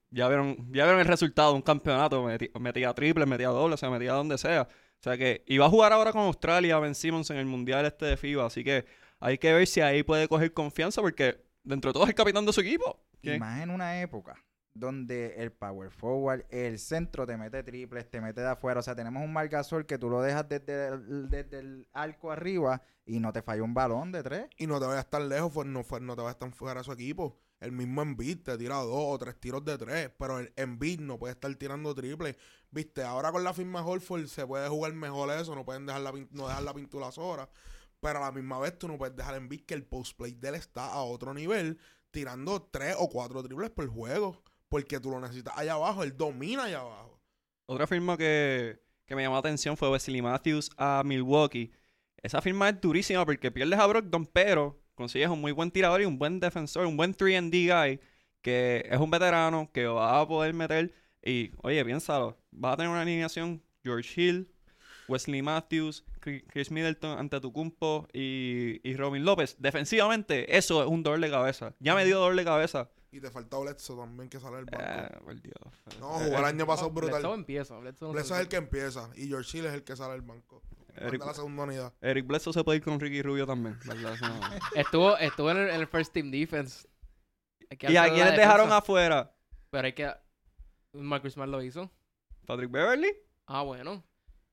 ya 0.10 0.30
vieron, 0.30 0.56
ya 0.72 0.86
vieron 0.86 1.02
el 1.02 1.06
resultado 1.06 1.50
de 1.50 1.58
un 1.58 1.64
campeonato, 1.64 2.26
metía, 2.62 2.94
triple, 2.94 3.26
metía 3.26 3.50
doble, 3.50 3.74
o 3.74 3.78
sea, 3.78 3.90
metía 3.90 4.14
donde 4.14 4.38
sea. 4.38 4.62
O 4.62 5.04
sea 5.04 5.18
que 5.18 5.44
iba 5.48 5.66
a 5.66 5.70
jugar 5.70 5.92
ahora 5.92 6.14
con 6.14 6.22
Australia, 6.22 6.80
Ben 6.80 6.96
Simmons 6.96 7.30
en 7.30 7.36
el 7.36 7.46
Mundial 7.46 7.86
este 7.86 8.06
de 8.06 8.16
FIBA, 8.16 8.46
así 8.46 8.64
que 8.64 8.86
hay 9.20 9.38
que 9.38 9.52
ver 9.52 9.68
si 9.68 9.82
ahí 9.82 10.02
puede 10.04 10.30
coger 10.30 10.54
confianza 10.54 11.02
porque 11.02 11.44
dentro 11.62 11.90
de 11.90 11.94
todo 11.94 12.04
es 12.04 12.10
el 12.10 12.16
capitán 12.16 12.46
de 12.46 12.54
su 12.54 12.62
equipo. 12.62 13.02
Y 13.22 13.38
más 13.38 13.62
en 13.62 13.72
una 13.72 14.00
época 14.00 14.42
donde 14.76 15.36
el 15.38 15.54
power 15.54 15.90
forward, 15.90 16.46
el 16.50 16.78
centro 16.78 17.26
te 17.26 17.38
mete 17.38 17.64
triples, 17.64 18.10
te 18.12 18.20
mete 18.20 18.42
de 18.42 18.50
afuera. 18.50 18.82
O 18.82 18.84
sea, 18.84 18.94
tenemos 18.94 19.24
un 19.24 19.32
marcasol 19.32 19.86
que 19.86 19.98
tú 19.98 20.10
lo 20.10 20.22
dejas 20.22 20.48
desde 20.50 20.90
el, 20.90 21.30
desde 21.30 21.60
el 21.60 21.88
arco 21.94 22.30
arriba 22.30 22.82
y 23.06 23.20
no 23.20 23.32
te 23.32 23.42
falla 23.42 23.64
un 23.64 23.74
balón 23.74 24.12
de 24.12 24.22
tres. 24.22 24.48
Y 24.58 24.68
no 24.68 24.80
te 24.80 24.86
vayas 24.86 25.10
tan 25.10 25.30
lejos, 25.30 25.52
pues 25.54 25.66
no, 25.66 25.84
no 26.02 26.16
te 26.16 26.22
vayas 26.22 26.38
tan 26.38 26.52
fuera 26.52 26.82
a 26.82 26.84
su 26.84 26.92
equipo. 26.92 27.40
El 27.62 27.72
mismo 27.72 28.02
Embiid 28.02 28.44
te 28.44 28.58
tira 28.58 28.76
dos 28.76 28.90
o 28.92 29.18
tres 29.18 29.40
tiros 29.40 29.64
de 29.64 29.78
tres, 29.78 30.12
pero 30.20 30.40
el 30.40 30.52
Embiid 30.58 31.00
no 31.00 31.18
puede 31.18 31.34
estar 31.34 31.54
tirando 31.56 31.96
triple. 31.96 32.36
Viste, 32.70 33.02
ahora 33.02 33.32
con 33.32 33.46
la 33.46 33.54
firma 33.54 33.84
Holford 33.84 34.28
se 34.28 34.46
puede 34.46 34.68
jugar 34.68 34.94
mejor 34.94 35.32
eso, 35.32 35.56
no 35.56 35.64
pueden 35.64 35.86
dejar 35.86 36.02
la, 36.02 36.12
no 36.32 36.48
dejar 36.50 36.64
la 36.64 36.74
pintura 36.74 37.14
sola. 37.14 37.50
Pero 38.02 38.18
a 38.20 38.24
la 38.24 38.32
misma 38.34 38.60
vez 38.60 38.78
tú 38.78 38.90
no 38.90 38.98
puedes 38.98 39.16
dejar 39.16 39.36
Embiid 39.36 39.62
que 39.62 39.74
el 39.74 39.86
postplay 39.86 40.34
de 40.34 40.50
él 40.50 40.56
está 40.56 40.88
a 40.88 41.02
otro 41.04 41.34
nivel, 41.34 41.80
tirando 42.12 42.62
tres 42.62 42.98
o 43.00 43.10
cuatro 43.10 43.42
triples 43.42 43.70
por 43.70 43.88
juego 43.88 44.44
porque 44.70 45.00
tú 45.00 45.12
lo 45.12 45.20
necesitas 45.20 45.58
allá 45.58 45.74
abajo, 45.74 46.04
él 46.04 46.16
domina 46.16 46.64
allá 46.64 46.80
abajo. 46.80 47.20
Otra 47.68 47.88
firma 47.88 48.18
que, 48.18 48.80
me 49.10 49.24
llamó 49.24 49.36
la 49.36 49.40
atención 49.40 49.76
fue 49.78 49.90
Wesley 49.90 50.22
Matthews 50.22 50.70
a 50.78 51.04
Milwaukee. 51.06 51.72
Esa 52.22 52.42
firma 52.42 52.70
es 52.70 52.82
durísima 52.82 53.26
porque 53.26 53.52
pierdes 53.52 53.80
a 53.80 53.86
Brogdon, 53.88 54.26
pero 54.26 54.80
consigues 54.96 55.30
un 55.30 55.42
muy 55.42 55.52
buen 55.52 55.72
tirador 55.72 56.02
y 56.02 56.06
un 56.06 56.18
buen 56.18 56.40
defensor, 56.40 56.86
un 56.86 56.98
buen 56.98 57.14
3D 57.14 57.68
guy, 57.68 58.00
que 58.42 58.88
es 58.90 59.00
un 59.00 59.10
veterano 59.12 59.70
que 59.74 59.86
va 59.86 60.20
a 60.20 60.28
poder 60.28 60.54
meter. 60.54 60.94
Y, 61.24 61.52
oye, 61.62 61.84
piénsalo, 61.84 62.38
vas 62.52 62.74
a 62.74 62.78
tener 62.78 62.92
una 62.92 63.02
alineación 63.02 63.64
George 63.84 64.22
Hill, 64.22 64.52
Wesley 65.08 65.42
Matthews, 65.42 66.04
Chris 66.20 66.72
Middleton 66.72 67.18
ante 67.18 67.40
tu 67.40 67.54
y, 68.14 68.82
y 68.84 68.96
Robin 68.96 69.24
López. 69.24 69.56
Defensivamente, 69.60 70.58
eso 70.58 70.84
es 70.84 70.90
un 70.90 71.04
dolor 71.04 71.20
de 71.20 71.30
cabeza. 71.30 71.76
Ya 71.80 71.96
me 71.96 72.06
dio 72.06 72.20
dolor 72.20 72.36
de 72.36 72.44
cabeza 72.44 72.90
y 73.16 73.22
te 73.22 73.32
falta 73.32 73.58
Bledsoe 73.58 73.98
también 73.98 74.30
que 74.30 74.42
sale 74.42 74.58
del 74.58 74.66
banco. 74.66 74.86
Ah, 74.86 75.20
por 75.24 75.42
Dios. 75.42 75.56
No, 76.02 76.08
jugar 76.10 76.40
el 76.40 76.46
año 76.46 76.68
pasado 76.68 76.92
brutal. 76.92 77.22
Bledsoe 77.22 77.34
empieza. 77.34 77.78
Bledsoe, 77.78 78.20
es 78.20 78.32
el 78.32 78.50
que 78.50 78.58
empieza. 78.58 79.10
Y 79.16 79.28
George 79.28 79.58
Hill 79.58 79.66
es 79.68 79.74
el 79.74 79.84
que 79.84 79.96
sale 79.96 80.14
del 80.14 80.22
banco. 80.22 80.62
Eric, 80.96 81.26
la 81.26 81.34
segunda 81.34 81.64
unidad. 81.64 81.94
Eric 82.02 82.28
Bledsoe 82.28 82.54
se 82.54 82.64
puede 82.64 82.80
ir 82.80 82.84
con 82.84 83.00
Ricky 83.00 83.22
Rubio 83.22 83.46
también, 83.46 83.78
¿verdad? 83.86 84.16
estuvo, 84.76 85.18
estuvo 85.18 85.52
en 85.52 85.58
el, 85.58 85.88
first 85.88 86.14
team 86.14 86.30
defense. 86.30 86.88
¿Y 87.70 87.96
a 87.96 88.10
quiénes 88.10 88.36
dejaron 88.36 88.72
afuera? 88.72 89.34
Pero 89.70 89.86
hay 89.86 89.94
que... 89.94 90.12
Marcus 90.92 91.34
Smart 91.34 91.50
lo 91.50 91.62
hizo. 91.62 91.90
¿Patrick 92.46 92.72
Beverly? 92.72 93.14
Ah, 93.48 93.62
bueno. 93.62 94.04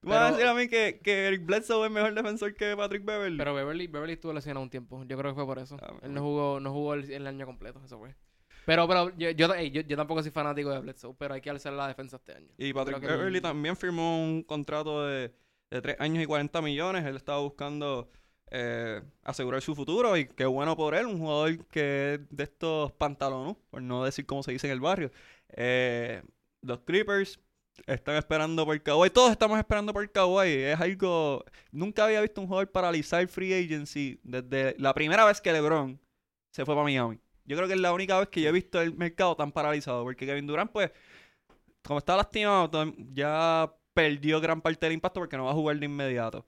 ¿Tú 0.02 0.08
vas 0.08 0.18
a 0.18 0.32
decir 0.32 0.48
a 0.48 0.54
mí 0.54 0.66
que, 0.66 1.00
que, 1.02 1.28
Eric 1.28 1.46
Bledsoe 1.46 1.86
es 1.86 1.92
mejor 1.92 2.12
defensor 2.12 2.56
que 2.56 2.76
Patrick 2.76 3.04
Beverly? 3.04 3.38
Pero 3.38 3.54
Beverly, 3.54 3.86
Beverly 3.86 4.14
estuvo 4.14 4.32
lesionado 4.32 4.64
un 4.64 4.70
tiempo. 4.70 5.04
Yo 5.04 5.16
creo 5.16 5.30
que 5.30 5.36
fue 5.36 5.46
por 5.46 5.60
eso. 5.60 5.76
Ah, 5.80 5.94
Él 6.02 6.12
no 6.12 6.20
jugó, 6.22 6.58
no 6.58 6.72
jugó 6.72 6.94
el, 6.94 7.26
año 7.26 7.46
completo, 7.46 7.80
eso 7.84 7.98
fue. 7.98 8.16
Pero, 8.64 8.86
pero 8.86 9.16
yo, 9.16 9.30
yo, 9.30 9.54
yo, 9.54 9.96
tampoco 9.96 10.22
soy 10.22 10.30
fanático 10.30 10.70
de 10.70 10.80
Bledsoe, 10.80 11.14
pero 11.18 11.34
hay 11.34 11.40
que 11.40 11.50
alzar 11.50 11.72
la 11.72 11.88
defensa 11.88 12.16
este 12.16 12.34
año. 12.34 12.48
Y 12.58 12.72
Patrick 12.72 13.00
Beverly 13.00 13.40
también 13.40 13.76
firmó 13.76 14.22
un 14.22 14.42
contrato 14.42 15.06
de, 15.06 15.32
de 15.70 15.82
3 15.82 15.96
años 16.00 16.22
y 16.22 16.26
40 16.26 16.62
millones. 16.62 17.04
Él 17.04 17.16
estaba 17.16 17.40
buscando 17.40 18.08
eh, 18.50 19.00
asegurar 19.24 19.62
su 19.62 19.74
futuro 19.74 20.14
y 20.16 20.26
qué 20.26 20.44
bueno 20.44 20.76
por 20.76 20.94
él, 20.94 21.06
un 21.06 21.18
jugador 21.18 21.64
que 21.68 22.14
es 22.14 22.20
de 22.28 22.44
estos 22.44 22.92
pantalones, 22.92 23.56
por 23.70 23.80
no 23.80 24.04
decir 24.04 24.26
cómo 24.26 24.42
se 24.42 24.52
dice 24.52 24.66
en 24.66 24.74
el 24.74 24.80
barrio. 24.80 25.10
Eh, 25.48 26.22
los 26.60 26.80
Clippers 26.80 27.40
están 27.86 28.16
esperando 28.16 28.66
por 28.66 28.80
Kawhi. 28.82 29.10
Todos 29.10 29.30
estamos 29.30 29.58
esperando 29.58 29.92
por 29.92 30.10
Kawhi. 30.10 30.50
Es 30.50 30.80
algo. 30.80 31.44
Nunca 31.70 32.04
había 32.04 32.20
visto 32.20 32.40
un 32.40 32.46
jugador 32.46 32.70
paralizar 32.70 33.26
free 33.26 33.54
agency 33.54 34.20
desde 34.22 34.76
la 34.78 34.92
primera 34.92 35.24
vez 35.24 35.40
que 35.40 35.52
LeBron 35.52 35.98
se 36.50 36.64
fue 36.66 36.74
para 36.74 36.84
Miami. 36.84 37.18
Yo 37.44 37.56
creo 37.56 37.68
que 37.68 37.74
es 37.74 37.80
la 37.80 37.92
única 37.92 38.18
vez 38.18 38.28
que 38.28 38.40
yo 38.40 38.48
he 38.48 38.52
visto 38.52 38.80
el 38.80 38.94
mercado 38.94 39.36
tan 39.36 39.52
paralizado. 39.52 40.04
Porque 40.04 40.26
Kevin 40.26 40.46
Durant, 40.46 40.70
pues, 40.70 40.90
como 41.82 41.98
está 41.98 42.16
lastimado, 42.16 42.70
ya 43.12 43.72
perdió 43.94 44.40
gran 44.40 44.60
parte 44.60 44.86
del 44.86 44.94
impacto 44.94 45.20
porque 45.20 45.36
no 45.36 45.44
va 45.44 45.50
a 45.50 45.54
jugar 45.54 45.78
de 45.78 45.86
inmediato. 45.86 46.46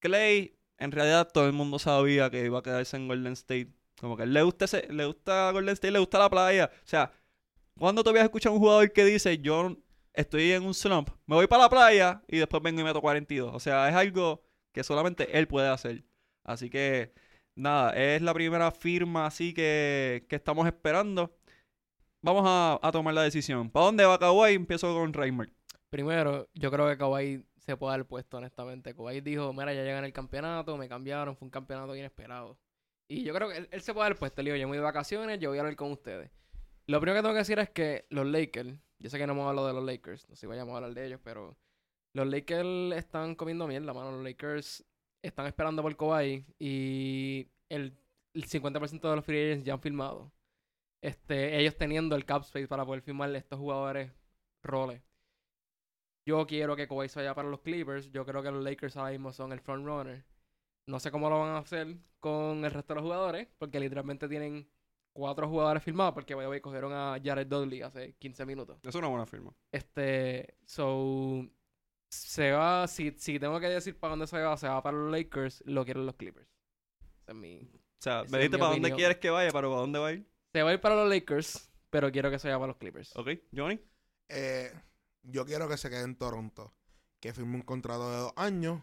Clay, 0.00 0.58
en 0.78 0.92
realidad 0.92 1.30
todo 1.32 1.46
el 1.46 1.52
mundo 1.52 1.78
sabía 1.78 2.30
que 2.30 2.44
iba 2.44 2.58
a 2.58 2.62
quedarse 2.62 2.96
en 2.96 3.08
Golden 3.08 3.34
State. 3.34 3.68
Como 4.00 4.16
que 4.16 4.26
le 4.26 4.42
gusta, 4.42 4.64
ese, 4.64 4.92
le 4.92 5.04
gusta 5.06 5.50
Golden 5.52 5.74
State, 5.74 5.92
le 5.92 5.98
gusta 6.00 6.18
la 6.18 6.30
playa. 6.30 6.70
O 6.74 6.86
sea, 6.86 7.12
cuando 7.78 8.02
todavía 8.02 8.22
escuchado 8.24 8.54
un 8.54 8.60
jugador 8.60 8.92
que 8.92 9.04
dice, 9.04 9.38
yo 9.38 9.76
estoy 10.12 10.52
en 10.52 10.64
un 10.64 10.74
slump, 10.74 11.10
me 11.26 11.36
voy 11.36 11.46
para 11.46 11.62
la 11.64 11.70
playa 11.70 12.22
y 12.28 12.38
después 12.38 12.62
vengo 12.62 12.80
y 12.80 12.84
meto 12.84 13.00
42. 13.00 13.54
O 13.54 13.60
sea, 13.60 13.88
es 13.88 13.94
algo 13.94 14.42
que 14.72 14.82
solamente 14.84 15.38
él 15.38 15.46
puede 15.48 15.68
hacer. 15.68 16.04
Así 16.44 16.70
que, 16.70 17.12
nada, 17.54 17.92
es 17.92 18.22
la 18.22 18.34
primera 18.34 18.70
firma 18.70 19.26
así 19.26 19.54
que, 19.54 20.26
que 20.28 20.36
estamos 20.36 20.66
esperando. 20.66 21.36
Vamos 22.22 22.44
a, 22.46 22.90
tomar 22.92 23.14
la 23.14 23.22
decisión. 23.22 23.70
¿Para 23.70 23.86
dónde 23.86 24.04
va 24.04 24.18
Kawhi? 24.18 24.54
Empiezo 24.54 24.94
con 24.94 25.12
Reimer. 25.12 25.52
Primero, 25.90 26.48
yo 26.54 26.70
creo 26.70 26.88
que 26.88 26.96
Kawhi 26.96 27.44
se 27.56 27.76
puede 27.76 27.96
dar 27.96 28.06
puesto, 28.06 28.36
honestamente. 28.36 28.94
Kawhi 28.94 29.20
dijo, 29.20 29.52
mira, 29.52 29.74
ya 29.74 29.82
llegan 29.82 30.04
el 30.04 30.12
campeonato, 30.12 30.76
me 30.76 30.88
cambiaron, 30.88 31.36
fue 31.36 31.46
un 31.46 31.50
campeonato 31.50 31.96
inesperado. 31.96 32.58
Y 33.08 33.24
yo 33.24 33.34
creo 33.34 33.48
que 33.48 33.68
él, 33.70 33.80
se 33.82 33.92
puede 33.92 34.08
dar 34.08 34.18
puesto. 34.18 34.40
Le 34.42 34.52
digo, 34.52 34.60
yo 34.60 34.68
me 34.68 34.72
voy 34.72 34.78
de 34.78 34.84
vacaciones, 34.84 35.40
yo 35.40 35.48
voy 35.48 35.58
a 35.58 35.62
hablar 35.62 35.76
con 35.76 35.90
ustedes. 35.90 36.30
Lo 36.86 37.00
primero 37.00 37.18
que 37.18 37.22
tengo 37.22 37.34
que 37.34 37.38
decir 37.40 37.58
es 37.58 37.70
que 37.70 38.06
los 38.10 38.26
Lakers 38.26 38.78
yo 39.02 39.10
sé 39.10 39.18
que 39.18 39.26
no 39.26 39.32
hemos 39.32 39.48
hablado 39.48 39.66
de 39.66 39.74
los 39.74 39.84
Lakers, 39.84 40.28
no 40.28 40.36
sé 40.36 40.42
si 40.42 40.46
vayamos 40.46 40.72
a 40.72 40.76
hablar 40.76 40.94
de 40.94 41.06
ellos, 41.06 41.20
pero 41.24 41.56
los 42.14 42.26
Lakers 42.26 42.96
están 42.96 43.34
comiendo 43.34 43.66
mierda, 43.66 43.92
mano. 43.92 44.12
Los 44.12 44.22
Lakers 44.22 44.84
están 45.22 45.46
esperando 45.46 45.82
por 45.82 45.96
Kawhi 45.96 46.44
y 46.58 47.48
el, 47.68 47.96
50% 48.34 49.00
de 49.00 49.16
los 49.16 49.24
free 49.24 49.50
agents 49.50 49.64
ya 49.64 49.74
han 49.74 49.80
firmado. 49.80 50.32
Este, 51.00 51.58
ellos 51.58 51.76
teniendo 51.76 52.16
el 52.16 52.24
cap 52.24 52.42
space 52.42 52.68
para 52.68 52.84
poder 52.84 53.02
firmar 53.02 53.34
estos 53.34 53.58
jugadores 53.58 54.12
roles. 54.62 55.02
Yo 56.24 56.46
quiero 56.46 56.76
que 56.76 56.86
Kawhi 56.86 57.08
se 57.08 57.20
vaya 57.20 57.34
para 57.34 57.48
los 57.48 57.60
Clippers. 57.60 58.10
Yo 58.10 58.24
creo 58.24 58.42
que 58.42 58.50
los 58.50 58.62
Lakers 58.62 58.96
ahora 58.96 59.10
mismo 59.10 59.32
son 59.32 59.52
el 59.52 59.60
front 59.60 59.84
runner. 59.84 60.24
No 60.86 61.00
sé 61.00 61.10
cómo 61.10 61.28
lo 61.28 61.40
van 61.40 61.50
a 61.50 61.58
hacer 61.58 61.96
con 62.20 62.64
el 62.64 62.70
resto 62.70 62.94
de 62.94 63.00
los 63.00 63.04
jugadores, 63.04 63.48
porque 63.58 63.80
literalmente 63.80 64.28
tienen 64.28 64.68
cuatro 65.12 65.48
jugadores 65.48 65.82
firmados 65.82 66.14
porque 66.14 66.34
voy 66.34 66.60
cogieron 66.60 66.92
a 66.92 67.20
Jared 67.22 67.46
Dudley 67.46 67.82
hace 67.82 68.14
15 68.14 68.46
minutos. 68.46 68.78
Es 68.82 68.94
una 68.94 69.08
buena 69.08 69.26
firma. 69.26 69.52
Este, 69.70 70.54
so 70.64 71.46
se 72.12 72.52
va, 72.52 72.86
si, 72.88 73.14
si 73.16 73.38
tengo 73.38 73.58
que 73.58 73.68
decir 73.68 73.98
para 73.98 74.10
dónde 74.10 74.26
se 74.26 74.38
va, 74.38 74.56
se 74.56 74.68
va 74.68 74.82
para 74.82 74.98
los 74.98 75.10
Lakers, 75.10 75.62
lo 75.66 75.84
quieren 75.84 76.04
los 76.04 76.14
Clippers. 76.14 76.46
es 77.26 77.34
mi, 77.34 77.62
o 77.62 78.02
sea, 78.02 78.24
me 78.28 78.38
dijiste 78.38 78.58
para 78.58 78.72
dónde 78.72 78.92
quieres 78.92 79.16
que 79.16 79.30
vaya, 79.30 79.50
pero 79.50 79.70
¿para 79.70 79.80
dónde 79.80 79.98
va 79.98 80.08
a 80.08 80.12
ir? 80.12 80.28
Se 80.52 80.62
va 80.62 80.70
a 80.70 80.74
ir 80.74 80.80
para 80.80 80.94
los 80.96 81.08
Lakers, 81.08 81.70
pero 81.88 82.12
quiero 82.12 82.30
que 82.30 82.38
se 82.38 82.48
vaya 82.48 82.58
para 82.58 82.68
los 82.68 82.76
Clippers. 82.76 83.16
Ok, 83.16 83.30
Johnny. 83.56 83.80
Eh, 84.28 84.70
yo 85.22 85.46
quiero 85.46 85.68
que 85.68 85.78
se 85.78 85.88
quede 85.88 86.02
en 86.02 86.16
Toronto, 86.16 86.74
que 87.18 87.32
firme 87.32 87.54
un 87.54 87.62
contrato 87.62 88.10
de 88.10 88.18
dos 88.18 88.32
años, 88.36 88.82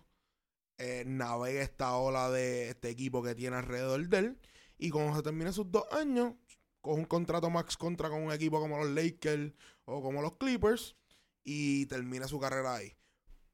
eh, 0.79 1.03
navegue 1.05 1.61
esta 1.61 1.95
ola 1.97 2.31
de 2.31 2.69
este 2.69 2.89
equipo 2.89 3.21
que 3.21 3.35
tiene 3.35 3.57
alrededor 3.57 4.07
de 4.07 4.17
él 4.17 4.39
y 4.79 4.89
cuando 4.89 5.15
se 5.15 5.21
termine 5.21 5.53
sus 5.53 5.71
dos 5.71 5.85
años, 5.91 6.33
con 6.81 6.99
un 6.99 7.05
contrato 7.05 7.49
max 7.49 7.77
contra 7.77 8.09
con 8.09 8.23
un 8.23 8.31
equipo 8.31 8.59
como 8.59 8.79
los 8.79 8.89
Lakers 8.89 9.53
o 9.85 10.01
como 10.01 10.21
los 10.21 10.37
Clippers 10.37 10.95
y 11.43 11.85
termine 11.85 12.27
su 12.27 12.39
carrera 12.39 12.75
ahí. 12.75 12.98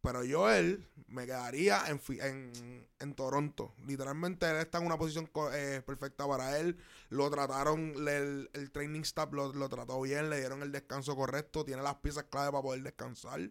Pero 0.06 0.24
yo 0.24 0.52
él 0.52 0.88
me 1.08 1.26
quedaría 1.26 1.82
en, 1.88 2.88
en, 3.00 3.15
Toronto. 3.15 3.74
Literalmente 3.88 4.48
él 4.50 4.58
está 4.58 4.78
en 4.78 4.86
una 4.86 4.98
posición 4.98 5.30
eh, 5.54 5.82
perfecta 5.84 6.28
para 6.28 6.60
él. 6.60 6.78
Lo 7.10 7.30
trataron, 7.32 7.94
el, 8.08 8.50
el 8.54 8.72
training 8.72 9.02
staff 9.02 9.34
lo, 9.34 9.52
lo, 9.52 9.68
trató 9.68 10.00
bien, 10.02 10.30
le 10.30 10.39
dieron 10.39 10.62
el 10.62 10.72
descanso 10.72 11.15
correcto, 11.15 11.65
tiene 11.65 11.82
las 11.82 11.96
piezas 11.96 12.26
clave 12.26 12.52
para 12.52 12.62
poder 12.62 12.84
descansar. 12.84 13.50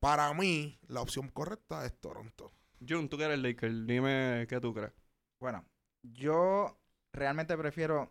Para 0.00 0.32
mí, 0.32 0.78
la 0.88 1.02
opción 1.02 1.28
correcta 1.28 1.84
es 1.84 1.94
Toronto. 2.00 2.50
Jun, 2.86 3.08
tú 3.08 3.18
que 3.18 3.24
eres 3.24 3.38
Lakers, 3.38 3.86
dime 3.86 4.46
qué 4.48 4.60
tú 4.60 4.72
crees. 4.72 4.92
Bueno, 5.38 5.64
yo 6.02 6.78
realmente 7.12 7.56
prefiero, 7.58 8.10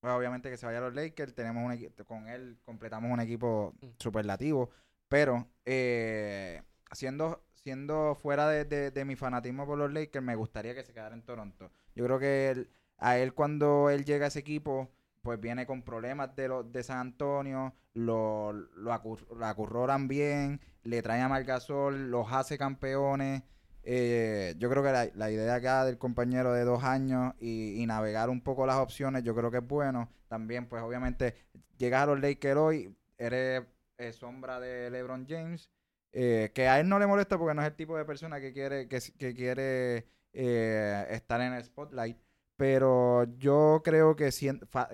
pues, 0.00 0.12
obviamente 0.12 0.50
que 0.50 0.56
se 0.56 0.66
vaya 0.66 0.78
a 0.78 0.82
los 0.82 0.94
Lakers, 0.94 1.34
tenemos 1.34 1.62
un 1.62 2.04
con 2.04 2.28
él 2.28 2.58
completamos 2.64 3.10
un 3.10 3.20
equipo 3.20 3.74
mm. 3.80 3.86
superlativo, 3.98 4.70
pero 5.08 5.48
eh, 5.64 6.62
siendo, 6.92 7.44
siendo 7.54 8.14
fuera 8.14 8.48
de, 8.48 9.04
mi 9.04 9.16
fanatismo 9.16 9.66
por 9.66 9.78
los 9.78 9.92
Lakers, 9.92 10.24
me 10.24 10.36
gustaría 10.36 10.74
que 10.74 10.84
se 10.84 10.92
quedara 10.92 11.14
en 11.14 11.22
Toronto. 11.22 11.70
Yo 11.94 12.04
creo 12.04 12.18
que 12.18 12.68
a 12.98 13.18
él 13.18 13.34
cuando 13.34 13.90
él 13.90 14.04
llega 14.04 14.26
a 14.26 14.28
ese 14.28 14.40
equipo, 14.40 14.90
pues 15.22 15.40
viene 15.40 15.66
con 15.66 15.82
problemas 15.82 16.34
de, 16.36 16.48
los 16.48 16.70
de 16.70 16.82
San 16.82 16.98
Antonio, 16.98 17.74
lo, 17.94 18.52
lo, 18.52 18.92
acurroran 18.92 20.08
bien, 20.08 20.60
le 20.82 21.02
trae 21.02 21.22
a 21.22 21.28
Margasol, 21.28 22.10
los 22.10 22.30
hace 22.30 22.58
campeones. 22.58 23.42
Eh, 23.82 24.54
yo 24.58 24.70
creo 24.70 24.82
que 24.82 24.92
la, 24.92 25.08
la, 25.14 25.30
idea 25.30 25.54
acá 25.54 25.84
del 25.84 25.98
compañero 25.98 26.52
de 26.52 26.64
dos 26.64 26.84
años 26.84 27.34
y, 27.40 27.84
navegar 27.86 28.30
un 28.30 28.40
poco 28.40 28.66
las 28.66 28.76
opciones, 28.76 29.24
yo 29.24 29.34
creo 29.34 29.50
que 29.50 29.58
es 29.58 29.66
bueno. 29.66 30.10
También, 30.28 30.66
pues 30.66 30.82
obviamente, 30.82 31.34
llegas 31.78 32.02
a 32.02 32.06
los 32.06 32.20
Lakers 32.20 32.56
hoy, 32.56 32.96
eres 33.18 33.62
eh, 33.98 34.12
sombra 34.12 34.60
de 34.60 34.90
LeBron 34.90 35.26
James, 35.28 35.70
eh, 36.12 36.50
que 36.54 36.68
a 36.68 36.80
él 36.80 36.88
no 36.88 36.98
le 36.98 37.06
molesta 37.06 37.38
porque 37.38 37.54
no 37.54 37.62
es 37.62 37.68
el 37.68 37.76
tipo 37.76 37.96
de 37.96 38.04
persona 38.04 38.40
que 38.40 38.52
quiere, 38.52 38.88
que, 38.88 39.34
quiere 39.34 40.06
estar 40.32 41.40
en 41.40 41.52
el 41.52 41.64
spotlight. 41.64 42.18
Pero 42.56 43.24
yo 43.38 43.82
creo 43.84 44.14
que 44.14 44.30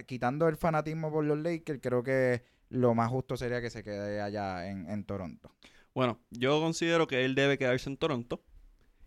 quitando 0.06 0.48
el 0.48 0.56
fanatismo 0.56 1.12
por 1.12 1.24
los 1.24 1.38
Lakers, 1.38 1.80
creo 1.82 2.02
que 2.02 2.42
lo 2.70 2.94
más 2.94 3.10
justo 3.10 3.36
sería 3.36 3.60
que 3.60 3.68
se 3.68 3.82
quede 3.82 4.20
allá 4.20 4.68
en, 4.68 4.88
en 4.88 5.04
Toronto. 5.04 5.54
Bueno, 5.94 6.20
yo 6.30 6.60
considero 6.60 7.06
que 7.06 7.24
él 7.24 7.34
debe 7.34 7.58
quedarse 7.58 7.90
en 7.90 7.96
Toronto 7.96 8.42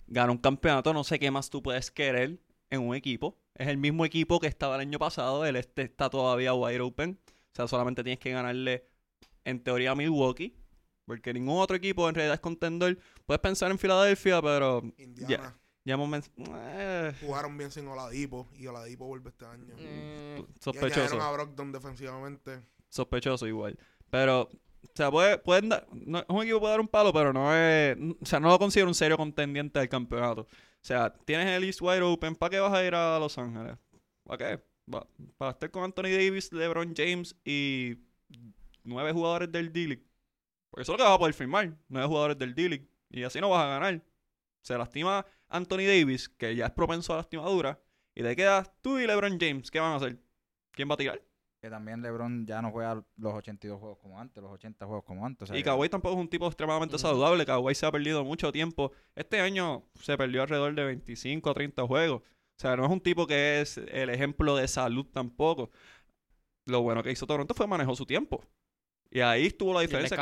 gana 0.08 0.32
un 0.32 0.38
campeonato, 0.38 0.94
no 0.94 1.04
sé 1.04 1.20
qué 1.20 1.32
más 1.32 1.50
tú 1.50 1.62
puedes 1.62 1.92
querer 1.92 2.40
en 2.70 2.82
un 2.82 2.96
equipo. 2.96 3.40
Es 3.56 3.68
el 3.68 3.78
mismo 3.78 4.06
equipo 4.06 4.40
que 4.40 4.48
estaba 4.48 4.76
el 4.76 4.82
año 4.82 5.00
pasado, 5.00 5.46
el 5.46 5.56
este 5.56 5.84
está 5.84 6.10
todavía 6.10 6.54
wide 6.54 6.82
open. 6.82 7.20
O 7.28 7.56
sea, 7.56 7.68
solamente 7.68 8.04
tienes 8.04 8.20
que 8.20 8.32
ganarle, 8.32 8.88
en 9.46 9.64
teoría, 9.64 9.96
Milwaukee. 9.96 10.56
Porque 11.06 11.34
ningún 11.34 11.60
otro 11.60 11.76
equipo 11.76 12.08
en 12.08 12.16
realidad 12.16 12.36
es 12.36 12.40
contender. 12.40 12.98
Puedes 13.26 13.42
pensar 13.42 13.70
en 13.72 13.78
Filadelfia, 13.78 14.42
pero... 14.42 14.82
Indiana. 14.98 15.58
Ya, 15.86 15.96
hemos 15.96 16.30
eh. 16.38 17.14
Jugaron 17.20 17.58
bien 17.58 17.70
sin 17.70 17.86
Oladipo 17.88 18.48
y 18.54 18.68
Oladipo 18.68 19.06
vuelve 19.06 19.32
este 19.32 19.46
año. 19.46 19.76
Mm. 19.76 20.46
Sospechoso. 20.62 21.18
Y 21.18 21.20
a 21.20 21.32
Brogdon 21.32 21.74
defensivamente. 21.74 22.62
Sospechoso 22.88 23.48
igual. 23.48 23.78
Pero 24.10 24.50
o 24.84 24.96
sea, 24.96 25.12
puede, 25.12 25.38
pueden 25.38 25.70
dar, 25.70 25.88
un 25.92 26.44
equipo 26.44 26.60
puede 26.60 26.72
dar 26.72 26.80
un 26.80 26.88
palo, 26.88 27.12
pero 27.12 27.34
no 27.34 27.54
es, 27.54 27.98
o 28.22 28.26
sea, 28.26 28.40
no 28.40 28.50
lo 28.50 28.60
considero 28.60 28.88
un 28.88 28.96
serio 28.96 29.18
contendiente 29.18 29.80
del 29.80 29.90
campeonato. 29.90 30.42
O 30.42 30.86
sea, 30.86 31.14
tienes 31.26 31.48
el 31.48 31.64
East 31.64 31.82
Wide 31.82 32.02
Open, 32.02 32.36
¿para 32.36 32.50
qué 32.50 32.60
vas 32.60 32.74
a 32.74 32.86
ir 32.86 32.94
a 32.96 33.18
Los 33.20 33.38
Ángeles? 33.38 33.78
¿Para 34.24 34.38
qué? 34.38 34.64
para 35.38 35.52
estar 35.52 35.72
con 35.72 35.84
Anthony 35.84 36.12
Davis, 36.12 36.52
LeBron 36.52 36.94
James 36.96 37.36
y 37.46 37.96
nueve 38.84 39.12
jugadores 39.12 39.52
del 39.52 39.72
D-League. 39.72 40.06
Porque 40.70 40.84
eso 40.84 40.94
es 40.94 40.98
lo 41.00 41.04
que 41.04 41.08
vas 41.08 41.16
a 41.16 41.20
poder 41.20 41.34
firmar, 41.34 41.78
nueve 41.88 42.08
jugadores 42.08 42.38
del 42.38 42.56
D-League. 42.56 42.88
Y 43.10 43.24
así 43.24 43.40
no 43.40 43.50
vas 43.50 43.64
a 43.66 43.68
ganar. 43.68 44.02
Se 44.62 44.78
lastima 44.78 45.26
Anthony 45.50 45.86
Davis, 45.86 46.30
que 46.30 46.56
ya 46.56 46.66
es 46.68 46.72
propenso 46.72 47.14
a 47.14 47.18
lastimadura, 47.18 47.80
y 48.16 48.24
te 48.24 48.36
quedas 48.36 48.72
tú 48.82 48.98
y 48.98 49.06
LeBron 49.06 49.38
James. 49.40 49.70
¿Qué 49.70 49.80
van 49.80 49.94
a 49.94 49.96
hacer? 49.98 50.18
¿Quién 50.72 50.90
va 50.90 50.96
a 50.96 50.98
tirar? 50.98 51.22
Que 51.62 51.70
también 51.70 52.02
LeBron 52.02 52.46
ya 52.46 52.62
no 52.62 52.72
juega 52.72 53.02
los 53.18 53.34
82 53.36 53.80
juegos 53.80 53.98
como 54.00 54.20
antes, 54.20 54.44
los 54.44 54.52
80 54.52 54.86
juegos 54.86 55.06
como 55.06 55.26
antes. 55.26 55.50
y 55.54 55.64
Kawhi 55.64 55.88
tampoco 55.88 56.16
es 56.16 56.22
un 56.22 56.28
tipo 56.28 56.46
extremadamente 56.48 56.98
saludable. 56.98 57.46
Kawhi 57.46 57.74
se 57.74 57.86
ha 57.86 57.92
perdido 57.92 58.24
mucho 58.26 58.52
tiempo. 58.52 58.92
Este 59.16 59.40
año 59.40 59.84
se 59.96 60.18
perdió 60.18 60.42
alrededor 60.42 60.76
de 60.76 60.84
25 60.84 61.50
a 61.50 61.54
30 61.54 61.88
juegos. 61.88 62.22
O 62.22 62.60
sea, 62.60 62.76
no 62.76 62.86
es 62.86 62.92
un 62.92 63.00
tipo 63.00 63.26
que 63.28 63.62
es 63.62 63.78
el 63.78 64.10
ejemplo 64.10 64.56
de 64.56 64.68
salud 64.68 65.06
tampoco. 65.06 65.72
Lo 66.66 66.82
bueno 66.82 67.02
que 67.02 67.12
hizo 67.12 67.26
Toronto 67.26 67.54
fue 67.54 67.68
manejó 67.68 67.96
su 67.96 68.06
tiempo. 68.06 68.44
Y 69.14 69.22
ahí 69.22 69.46
estuvo 69.46 69.76
la 69.76 69.82
diferencia. 69.82 70.18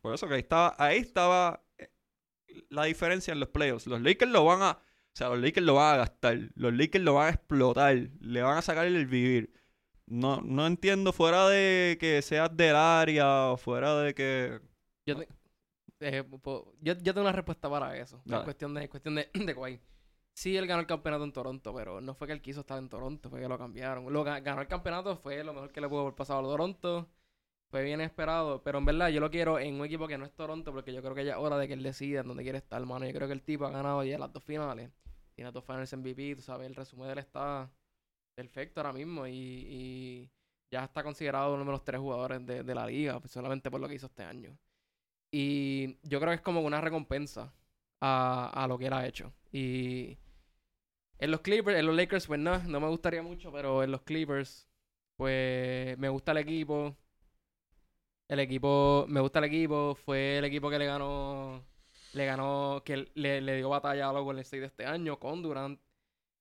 Por 0.00 0.12
eso 0.12 0.26
que 0.26 0.34
ahí 0.34 0.40
estaba, 0.40 0.74
ahí 0.76 0.98
estaba 0.98 1.62
eh, 1.78 1.88
la 2.68 2.84
diferencia 2.84 3.32
en 3.32 3.38
los 3.38 3.48
playoffs. 3.48 3.86
Los 3.86 4.00
Lakers 4.02 4.32
lo 4.32 4.44
van 4.44 4.60
a. 4.62 4.72
O 4.72 5.16
sea, 5.18 5.28
los 5.28 5.38
Lakers 5.38 5.64
lo 5.64 5.74
van 5.74 5.94
a 5.94 5.98
gastar. 5.98 6.36
Los 6.56 6.74
Lakers 6.74 7.04
lo 7.04 7.14
van 7.14 7.28
a 7.28 7.30
explotar. 7.30 7.96
Le 8.20 8.42
van 8.42 8.58
a 8.58 8.62
sacar 8.62 8.86
el 8.86 9.06
vivir. 9.06 9.52
No, 10.06 10.40
no 10.40 10.66
entiendo, 10.66 11.12
fuera 11.12 11.48
de 11.48 11.96
que 12.00 12.20
seas 12.22 12.56
del 12.56 12.74
área 12.74 13.52
o 13.52 13.56
fuera 13.56 13.94
de 14.00 14.14
que. 14.14 14.60
Yo, 15.06 15.14
eh, 16.00 16.24
yo, 16.80 16.96
tengo 16.96 17.20
una 17.20 17.32
respuesta 17.32 17.70
para 17.70 17.96
eso. 17.96 18.20
Es 18.26 18.40
cuestión 18.40 18.74
de, 18.74 18.88
cuestión 18.88 19.14
de, 19.14 19.30
de 19.34 19.80
Sí, 20.34 20.56
él 20.56 20.66
ganó 20.66 20.80
el 20.80 20.86
campeonato 20.86 21.22
en 21.22 21.32
Toronto, 21.32 21.72
pero 21.72 22.00
no 22.00 22.14
fue 22.14 22.26
que 22.26 22.32
él 22.32 22.42
quiso 22.42 22.60
estar 22.60 22.78
en 22.78 22.88
Toronto, 22.88 23.30
fue 23.30 23.40
que 23.40 23.48
lo 23.48 23.58
cambiaron. 23.58 24.12
Lo 24.12 24.24
ganó 24.24 24.60
el 24.60 24.68
campeonato, 24.68 25.16
fue 25.18 25.44
lo 25.44 25.52
mejor 25.52 25.70
que 25.70 25.80
le 25.80 25.88
pudo 25.88 26.00
haber 26.00 26.14
pasado 26.14 26.40
a 26.40 26.42
Toronto. 26.42 27.08
Fue 27.70 27.82
bien 27.82 28.00
esperado, 28.00 28.62
pero 28.62 28.78
en 28.78 28.86
verdad 28.86 29.08
yo 29.08 29.20
lo 29.20 29.30
quiero 29.30 29.58
en 29.58 29.74
un 29.74 29.84
equipo 29.84 30.08
que 30.08 30.16
no 30.16 30.24
es 30.24 30.32
Toronto, 30.32 30.72
porque 30.72 30.92
yo 30.92 31.02
creo 31.02 31.14
que 31.14 31.24
ya 31.24 31.32
es 31.32 31.38
hora 31.38 31.58
de 31.58 31.68
que 31.68 31.74
él 31.74 31.82
decida 31.82 32.20
en 32.20 32.28
dónde 32.28 32.42
quiere 32.42 32.58
estar, 32.58 32.80
hermano. 32.80 33.06
Yo 33.06 33.12
creo 33.12 33.28
que 33.28 33.34
el 33.34 33.42
tipo 33.42 33.66
ha 33.66 33.70
ganado 33.70 34.02
ya 34.04 34.18
las 34.18 34.32
dos 34.32 34.42
finales. 34.42 34.90
Tiene 35.34 35.52
dos 35.52 35.64
finales 35.64 35.92
MVP, 35.92 36.36
tú 36.36 36.42
sabes, 36.42 36.66
el 36.66 36.74
resumen 36.74 37.06
de 37.06 37.12
él 37.12 37.18
está 37.18 37.70
perfecto 38.34 38.80
ahora 38.80 38.92
mismo 38.92 39.26
y, 39.26 40.30
ya 40.70 40.84
está 40.84 41.02
considerado 41.02 41.54
uno 41.54 41.64
de 41.64 41.72
los 41.72 41.84
tres 41.84 42.00
jugadores 42.00 42.44
de, 42.46 42.74
la 42.74 42.86
liga, 42.86 43.20
pues, 43.20 43.32
solamente 43.32 43.70
por 43.70 43.80
lo 43.80 43.88
que 43.88 43.94
hizo 43.94 44.06
este 44.06 44.22
año. 44.24 44.56
Y 45.30 45.98
yo 46.02 46.20
creo 46.20 46.30
que 46.30 46.36
es 46.36 46.40
como 46.42 46.60
una 46.62 46.80
recompensa 46.80 47.52
a, 48.00 48.50
a 48.64 48.68
lo 48.68 48.78
que 48.78 48.86
él 48.86 48.92
ha 48.92 49.06
hecho. 49.06 49.32
Y 49.52 50.18
en 51.18 51.30
los 51.30 51.40
Clippers, 51.40 51.78
en 51.78 51.86
los 51.86 51.96
Lakers, 51.96 52.26
pues 52.26 52.40
no, 52.40 52.58
no 52.64 52.80
me 52.80 52.88
gustaría 52.88 53.22
mucho, 53.22 53.52
pero 53.52 53.82
en 53.82 53.90
los 53.90 54.02
Clippers, 54.02 54.68
pues 55.16 55.98
me 55.98 56.08
gusta 56.08 56.32
el 56.32 56.38
equipo. 56.38 56.96
El 58.28 58.40
equipo, 58.40 59.06
me 59.08 59.20
gusta 59.20 59.38
el 59.38 59.46
equipo, 59.46 59.94
fue 59.94 60.38
el 60.38 60.44
equipo 60.44 60.68
que 60.68 60.78
le 60.78 60.84
ganó, 60.84 61.64
le 62.12 62.26
ganó, 62.26 62.82
que 62.84 63.08
le, 63.14 63.40
le 63.40 63.56
dio 63.56 63.70
batalla 63.70 64.10
a 64.10 64.12
los 64.12 64.22
Golden 64.22 64.42
State 64.42 64.60
de 64.60 64.66
este 64.66 64.84
año 64.84 65.18
con 65.18 65.42
Durant. 65.42 65.80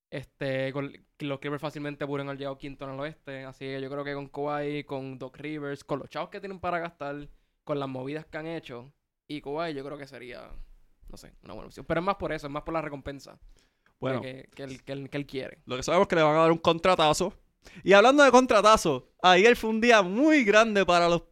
Este, 0.10 0.72
con, 0.72 0.94
los 1.20 1.40
Clippers 1.40 1.62
fácilmente 1.62 2.06
pudieron 2.06 2.28
haber 2.28 2.40
llegado 2.40 2.58
quinto 2.58 2.86
en 2.86 2.92
el 2.92 3.00
oeste. 3.00 3.46
Así 3.46 3.66
que 3.66 3.82
yo 3.82 3.90
creo 3.90 4.04
que 4.04 4.14
con 4.14 4.28
Kawhi, 4.28 4.84
con 4.84 5.18
Doc 5.18 5.38
Rivers, 5.38 5.84
con 5.86 6.00
los 6.00 6.10
chavos 6.10 6.30
que 6.30 6.42
tienen 6.42 6.60
para 6.60 6.80
gastar, 6.80 7.30
con 7.64 7.80
las 7.80 7.88
movidas 7.90 8.26
que 8.26 8.38
han 8.38 8.48
hecho, 8.48 8.92
y 9.28 9.42
Kawhi 9.42 9.74
yo 9.74 9.84
creo 9.86 9.98
que 9.98 10.08
sería, 10.08 10.50
no 11.08 11.18
sé, 11.18 11.34
una 11.44 11.54
buena 11.54 11.68
opción. 11.68 11.86
Pero 11.86 12.02
es 12.02 12.06
más 12.06 12.16
por 12.16 12.34
eso, 12.34 12.48
es 12.48 12.54
más 12.54 12.64
por 12.64 12.74
la 12.74 12.82
recompensa. 12.82 13.40
Bueno, 14.00 14.22
que, 14.22 14.50
que, 14.54 14.64
él, 14.64 14.84
que, 14.84 14.92
él, 14.94 15.26
quiere. 15.26 15.60
Lo 15.66 15.76
que 15.76 15.84
sabemos 15.84 16.06
es 16.06 16.10
que 16.10 16.16
le 16.18 16.22
van 16.22 16.36
a 16.36 16.40
dar 16.40 16.52
un 16.52 16.60
contratazo. 16.60 17.34
Y 17.84 17.94
hablando 17.94 18.24
de 18.24 18.32
contratazo, 18.32 19.10
ayer 19.22 19.56
fue 19.56 19.70
un 19.70 19.82
día 19.82 20.02
muy 20.02 20.44
grande 20.44 20.86
para 20.86 21.10
los 21.10 21.24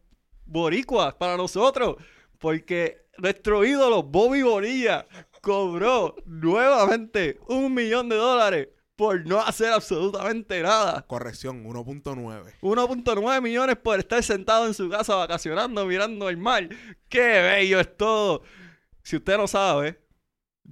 boricuas, 0.46 1.14
para 1.14 1.36
nosotros. 1.36 1.96
Porque 2.38 3.06
nuestro 3.18 3.64
ídolo 3.64 4.02
Bobby 4.02 4.42
Bonilla 4.42 5.06
cobró 5.40 6.16
nuevamente 6.24 7.38
un 7.48 7.72
millón 7.72 8.08
de 8.08 8.16
dólares 8.16 8.68
por 8.96 9.26
no 9.26 9.40
hacer 9.40 9.72
absolutamente 9.72 10.62
nada. 10.62 11.04
Corrección, 11.06 11.64
1.9. 11.64 12.54
1.9 12.60 13.42
millones 13.42 13.76
por 13.76 13.98
estar 13.98 14.22
sentado 14.22 14.66
en 14.66 14.74
su 14.74 14.88
casa 14.88 15.14
vacacionando, 15.14 15.84
mirando 15.86 16.28
el 16.28 16.38
mar. 16.38 16.68
¡Qué 17.08 17.20
bello 17.20 17.78
es 17.78 17.96
todo! 17.96 18.42
Si 19.02 19.16
usted 19.16 19.36
no 19.36 19.46
sabe, 19.46 20.00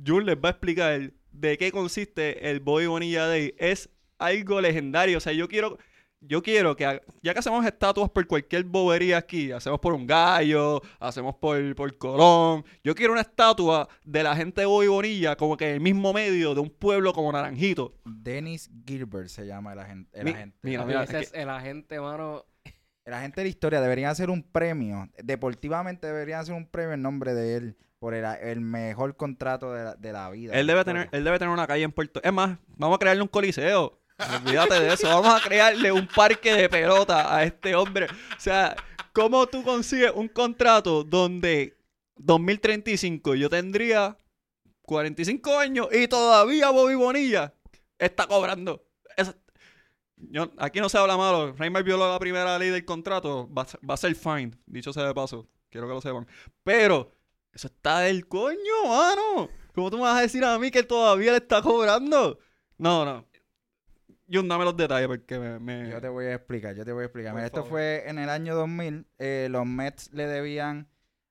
Jun 0.04 0.24
les 0.24 0.36
va 0.36 0.48
a 0.48 0.52
explicar 0.52 1.12
de 1.30 1.58
qué 1.58 1.70
consiste 1.70 2.50
el 2.50 2.60
Bobby 2.60 2.86
Bonilla 2.86 3.26
Day. 3.26 3.54
Es 3.58 3.90
algo 4.18 4.60
legendario. 4.60 5.18
O 5.18 5.20
sea, 5.20 5.32
yo 5.32 5.46
quiero 5.48 5.78
yo 6.26 6.42
quiero 6.42 6.74
que, 6.76 7.02
ya 7.22 7.32
que 7.32 7.38
hacemos 7.38 7.64
estatuas 7.64 8.10
por 8.10 8.26
cualquier 8.26 8.64
bobería 8.64 9.18
aquí, 9.18 9.52
hacemos 9.52 9.80
por 9.80 9.92
un 9.92 10.06
gallo, 10.06 10.80
hacemos 10.98 11.34
por, 11.36 11.74
por 11.74 11.96
Colón, 11.98 12.64
yo 12.82 12.94
quiero 12.94 13.12
una 13.12 13.22
estatua 13.22 13.88
de 14.04 14.22
la 14.22 14.34
gente 14.34 14.62
de 14.62 14.66
Bobby 14.66 14.88
Bonilla 14.88 15.36
como 15.36 15.56
que 15.56 15.68
en 15.68 15.74
el 15.74 15.80
mismo 15.80 16.12
medio 16.12 16.54
de 16.54 16.60
un 16.60 16.70
pueblo 16.70 17.12
como 17.12 17.32
Naranjito. 17.32 17.94
Dennis 18.04 18.70
Gilbert 18.86 19.28
se 19.28 19.46
llama 19.46 19.72
el, 19.72 19.78
agente. 19.78 20.24
Mira, 20.62 20.84
mira, 20.84 21.04
ese 21.04 21.20
es, 21.20 21.34
el 21.34 21.50
agente, 21.50 22.00
mano. 22.00 22.44
El 23.04 23.12
agente 23.12 23.42
de 23.42 23.44
la 23.44 23.50
historia 23.50 23.80
debería 23.82 24.10
hacer 24.10 24.30
un 24.30 24.42
premio, 24.42 25.10
deportivamente 25.22 26.06
debería 26.06 26.40
hacer 26.40 26.54
un 26.54 26.66
premio 26.66 26.94
en 26.94 27.02
nombre 27.02 27.34
de 27.34 27.56
él 27.56 27.76
por 27.98 28.14
el, 28.14 28.60
mejor 28.60 29.16
contrato 29.16 29.72
de 29.72 30.12
la, 30.12 30.30
vida. 30.30 30.52
Él 30.54 30.66
debe, 30.66 30.84
tener, 30.84 31.08
él 31.12 31.24
debe 31.24 31.38
tener 31.38 31.52
una 31.52 31.66
calle 31.66 31.84
en 31.84 31.92
Puerto... 31.92 32.20
Es 32.22 32.32
más, 32.32 32.58
vamos 32.76 32.96
a 32.96 32.98
crearle 32.98 33.22
un 33.22 33.28
coliseo 33.28 34.03
Olvídate 34.18 34.80
de 34.80 34.94
eso. 34.94 35.08
Vamos 35.08 35.34
a 35.34 35.44
crearle 35.46 35.90
un 35.90 36.06
parque 36.06 36.54
de 36.54 36.68
pelota 36.68 37.34
a 37.34 37.44
este 37.44 37.74
hombre. 37.74 38.06
O 38.06 38.40
sea, 38.40 38.76
¿cómo 39.12 39.46
tú 39.46 39.62
consigues 39.64 40.12
un 40.14 40.28
contrato 40.28 41.04
donde 41.04 41.76
2035 42.16 43.34
yo 43.34 43.50
tendría 43.50 44.16
45 44.82 45.58
años 45.58 45.88
y 45.92 46.06
todavía 46.08 46.70
Bobby 46.70 46.94
Bonilla 46.94 47.54
está 47.98 48.26
cobrando? 48.26 48.86
aquí 50.58 50.80
no 50.80 50.88
se 50.88 50.98
habla 50.98 51.16
malo. 51.16 51.52
Reimer 51.52 51.82
violó 51.82 52.10
la 52.10 52.18
primera 52.18 52.58
ley 52.58 52.70
del 52.70 52.84
contrato. 52.84 53.48
Va, 53.52 53.66
va 53.88 53.94
a 53.94 53.98
ser 53.98 54.14
fine. 54.14 54.52
Dicho 54.66 54.92
sea 54.92 55.06
de 55.06 55.14
paso. 55.14 55.48
Quiero 55.70 55.86
que 55.88 55.94
lo 55.94 56.00
sepan. 56.00 56.26
Pero 56.62 57.12
eso 57.52 57.66
está 57.66 58.00
del 58.00 58.26
coño, 58.28 58.86
mano. 58.86 59.50
¿Cómo 59.74 59.90
tú 59.90 59.96
me 59.96 60.04
vas 60.04 60.18
a 60.18 60.22
decir 60.22 60.44
a 60.44 60.58
mí 60.58 60.70
que 60.70 60.84
todavía 60.84 61.32
le 61.32 61.38
está 61.38 61.60
cobrando? 61.60 62.38
No, 62.78 63.04
no. 63.04 63.26
Jun, 64.34 64.48
dame 64.48 64.64
los 64.64 64.76
detalles 64.76 65.06
porque 65.06 65.38
me, 65.38 65.88
Yo 65.88 66.00
te 66.00 66.08
voy 66.08 66.24
a 66.24 66.34
explicar, 66.34 66.74
yo 66.74 66.84
te 66.84 66.92
voy 66.92 67.02
a 67.02 67.04
explicar. 67.06 67.38
esto 67.44 67.64
fue 67.64 68.02
en 68.08 68.18
el 68.18 68.28
año 68.28 68.56
2000. 68.56 69.06
Eh, 69.18 69.46
los 69.48 69.64
Mets 69.64 70.12
le 70.12 70.26
debían 70.26 70.88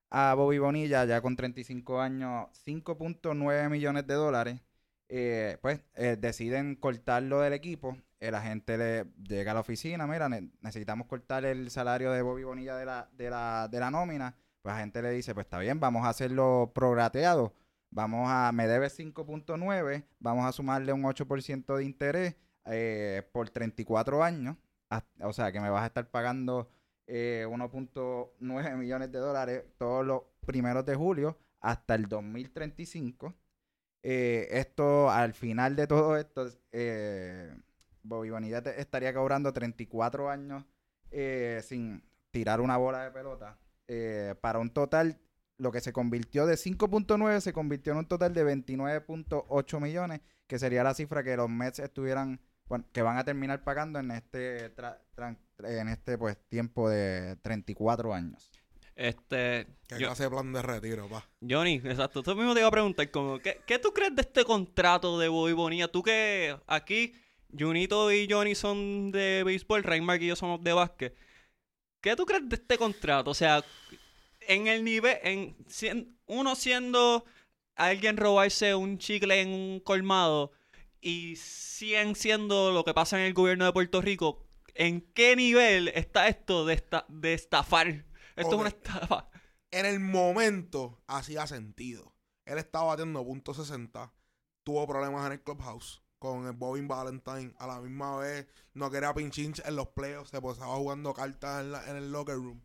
a 0.09 0.33
Bobby 0.35 0.57
Bonilla, 0.57 1.03
ya 1.03 1.19
con 1.21 1.35
35 1.35 1.99
años, 1.99 2.47
5.9 2.65 3.69
millones 3.69 4.07
de 4.07 4.13
dólares. 4.13 4.61
Eh, 5.09 5.57
pues 5.61 5.81
eh, 5.95 6.15
deciden 6.17 6.75
cortarlo 6.75 7.41
del 7.41 7.51
equipo. 7.51 7.97
El 8.21 8.35
agente 8.35 8.77
le 8.77 9.05
llega 9.27 9.51
a 9.51 9.55
la 9.55 9.59
oficina, 9.59 10.07
mira, 10.07 10.29
necesitamos 10.61 11.07
cortar 11.07 11.43
el 11.43 11.69
salario 11.71 12.09
de 12.13 12.21
Bobby 12.21 12.45
Bonilla 12.45 12.77
de 12.77 12.85
la, 12.85 13.09
de 13.11 13.29
la, 13.29 13.67
de 13.69 13.79
la 13.81 13.91
nómina. 13.91 14.37
Pues 14.61 14.73
la 14.75 14.79
gente 14.79 15.01
le 15.01 15.11
dice, 15.11 15.33
pues 15.33 15.45
está 15.45 15.59
bien, 15.59 15.81
vamos 15.81 16.05
a 16.05 16.09
hacerlo 16.09 16.71
prograteado. 16.73 17.53
Vamos 17.89 18.29
a, 18.31 18.53
me 18.53 18.65
debe 18.65 18.87
5.9, 18.87 20.05
vamos 20.19 20.45
a 20.45 20.53
sumarle 20.53 20.93
un 20.93 21.03
8% 21.03 21.75
de 21.75 21.83
interés 21.83 22.35
eh, 22.65 23.27
por 23.31 23.49
34 23.49 24.23
años. 24.23 24.57
o 25.21 25.33
sea, 25.33 25.51
que 25.51 25.59
me 25.59 25.69
vas 25.69 25.83
a 25.83 25.87
estar 25.87 26.09
pagando 26.09 26.69
1.9 27.07 28.71
eh, 28.71 28.75
millones 28.77 29.11
de 29.11 29.19
dólares 29.19 29.63
todos 29.77 30.05
los 30.05 30.21
primeros 30.45 30.85
de 30.85 30.95
julio 30.95 31.37
hasta 31.59 31.95
el 31.95 32.07
2035. 32.07 33.33
Eh, 34.03 34.47
esto, 34.51 35.09
al 35.09 35.33
final 35.33 35.75
de 35.75 35.87
todo 35.87 36.17
esto, 36.17 36.49
eh, 36.71 37.55
Bobby 38.03 38.29
Bonilla 38.29 38.59
estaría 38.59 39.13
cobrando 39.13 39.53
34 39.53 40.29
años 40.29 40.65
sin 41.61 42.03
tirar 42.31 42.59
una 42.59 42.77
bola 42.77 43.03
de 43.03 43.11
pelota. 43.11 43.57
para 44.41 44.59
un 44.59 44.71
total, 44.71 45.19
lo 45.57 45.71
que 45.71 45.79
se 45.79 45.93
convirtió 45.93 46.47
de 46.47 46.55
5.9 46.55 47.39
se 47.39 47.53
convirtió 47.53 47.93
en 47.93 47.99
un 47.99 48.07
total 48.07 48.33
de 48.33 48.43
29.8 48.43 49.79
millones, 49.79 50.21
que 50.47 50.57
sería 50.57 50.83
la 50.83 50.95
cifra 50.95 51.23
que 51.23 51.37
los 51.37 51.49
Mets 51.49 51.79
estuvieran 51.79 52.41
que 52.91 53.01
van 53.01 53.17
a 53.17 53.23
terminar 53.23 53.63
pagando 53.63 53.99
en 53.99 54.11
este 54.11 54.71
en 55.59 55.87
este 55.89 56.17
pues 56.17 56.37
tiempo 56.49 56.89
de 56.89 57.37
34 57.41 58.13
años. 58.13 58.51
Este. 58.95 59.67
¿Qué 59.87 59.99
yo, 59.99 60.07
clase 60.07 60.23
de 60.23 60.29
plan 60.29 60.53
de 60.53 60.61
retiro, 60.61 61.07
pa? 61.07 61.27
Johnny, 61.47 61.75
exacto. 61.83 62.21
Tú 62.21 62.35
mismo 62.35 62.53
te 62.53 62.59
iba 62.59 62.67
a 62.67 62.71
preguntar, 62.71 63.09
como, 63.09 63.39
¿qué, 63.39 63.61
¿qué, 63.65 63.79
tú 63.79 63.91
crees 63.91 64.15
de 64.15 64.21
este 64.21 64.45
contrato 64.45 65.17
de 65.17 65.29
Bobby 65.29 65.53
Bonilla? 65.53 65.87
Tú 65.87 66.03
que 66.03 66.55
aquí, 66.67 67.13
Junito 67.57 68.11
y 68.11 68.27
Johnny 68.29 68.55
son 68.55 69.11
de 69.11 69.43
béisbol, 69.43 69.83
Reinmark 69.83 70.21
y 70.21 70.27
yo 70.27 70.35
somos 70.35 70.63
de 70.63 70.73
básquet. 70.73 71.15
¿Qué 72.01 72.15
tú 72.15 72.25
crees 72.25 72.47
de 72.47 72.55
este 72.55 72.77
contrato? 72.77 73.31
O 73.31 73.33
sea, 73.33 73.63
en 74.41 74.67
el 74.67 74.83
nivel, 74.83 75.17
en 75.23 76.17
uno 76.27 76.55
siendo 76.55 77.25
alguien 77.75 78.17
robarse 78.17 78.75
un 78.75 78.97
chicle 78.97 79.41
en 79.41 79.49
un 79.49 79.79
colmado 79.79 80.51
y 81.03 81.35
siguen 81.35 82.15
siendo 82.15 82.71
lo 82.71 82.85
que 82.85 82.93
pasa 82.93 83.19
en 83.19 83.25
el 83.25 83.33
gobierno 83.33 83.65
de 83.65 83.73
Puerto 83.73 84.01
Rico, 84.01 84.39
¿en 84.73 85.01
qué 85.13 85.35
nivel 85.35 85.89
está 85.89 86.29
esto 86.29 86.65
de, 86.65 86.75
esta, 86.75 87.05
de 87.09 87.33
estafar? 87.33 88.05
Esto 88.35 88.55
es 88.55 88.59
una 88.59 88.69
estafa. 88.69 89.29
En 89.69 89.85
el 89.85 89.99
momento 89.99 91.03
hacía 91.07 91.45
sentido. 91.45 92.15
Él 92.45 92.57
estaba 92.57 92.85
batiendo 92.85 93.23
punto 93.23 93.53
60, 93.53 94.13
tuvo 94.63 94.87
problemas 94.87 95.25
en 95.27 95.33
el 95.33 95.41
clubhouse, 95.41 96.03
con 96.19 96.45
el 96.45 96.53
Bobby 96.53 96.85
Valentine. 96.85 97.53
A 97.57 97.67
la 97.67 97.81
misma 97.81 98.17
vez 98.17 98.47
no 98.73 98.89
quería 98.89 99.13
pinchinch 99.13 99.61
en 99.65 99.75
los 99.75 99.89
playoffs, 99.89 100.29
se 100.29 100.41
pasaba 100.41 100.75
jugando 100.75 101.13
cartas 101.13 101.65
en, 101.87 101.95
el 101.97 102.11
locker 102.11 102.35
room. 102.35 102.61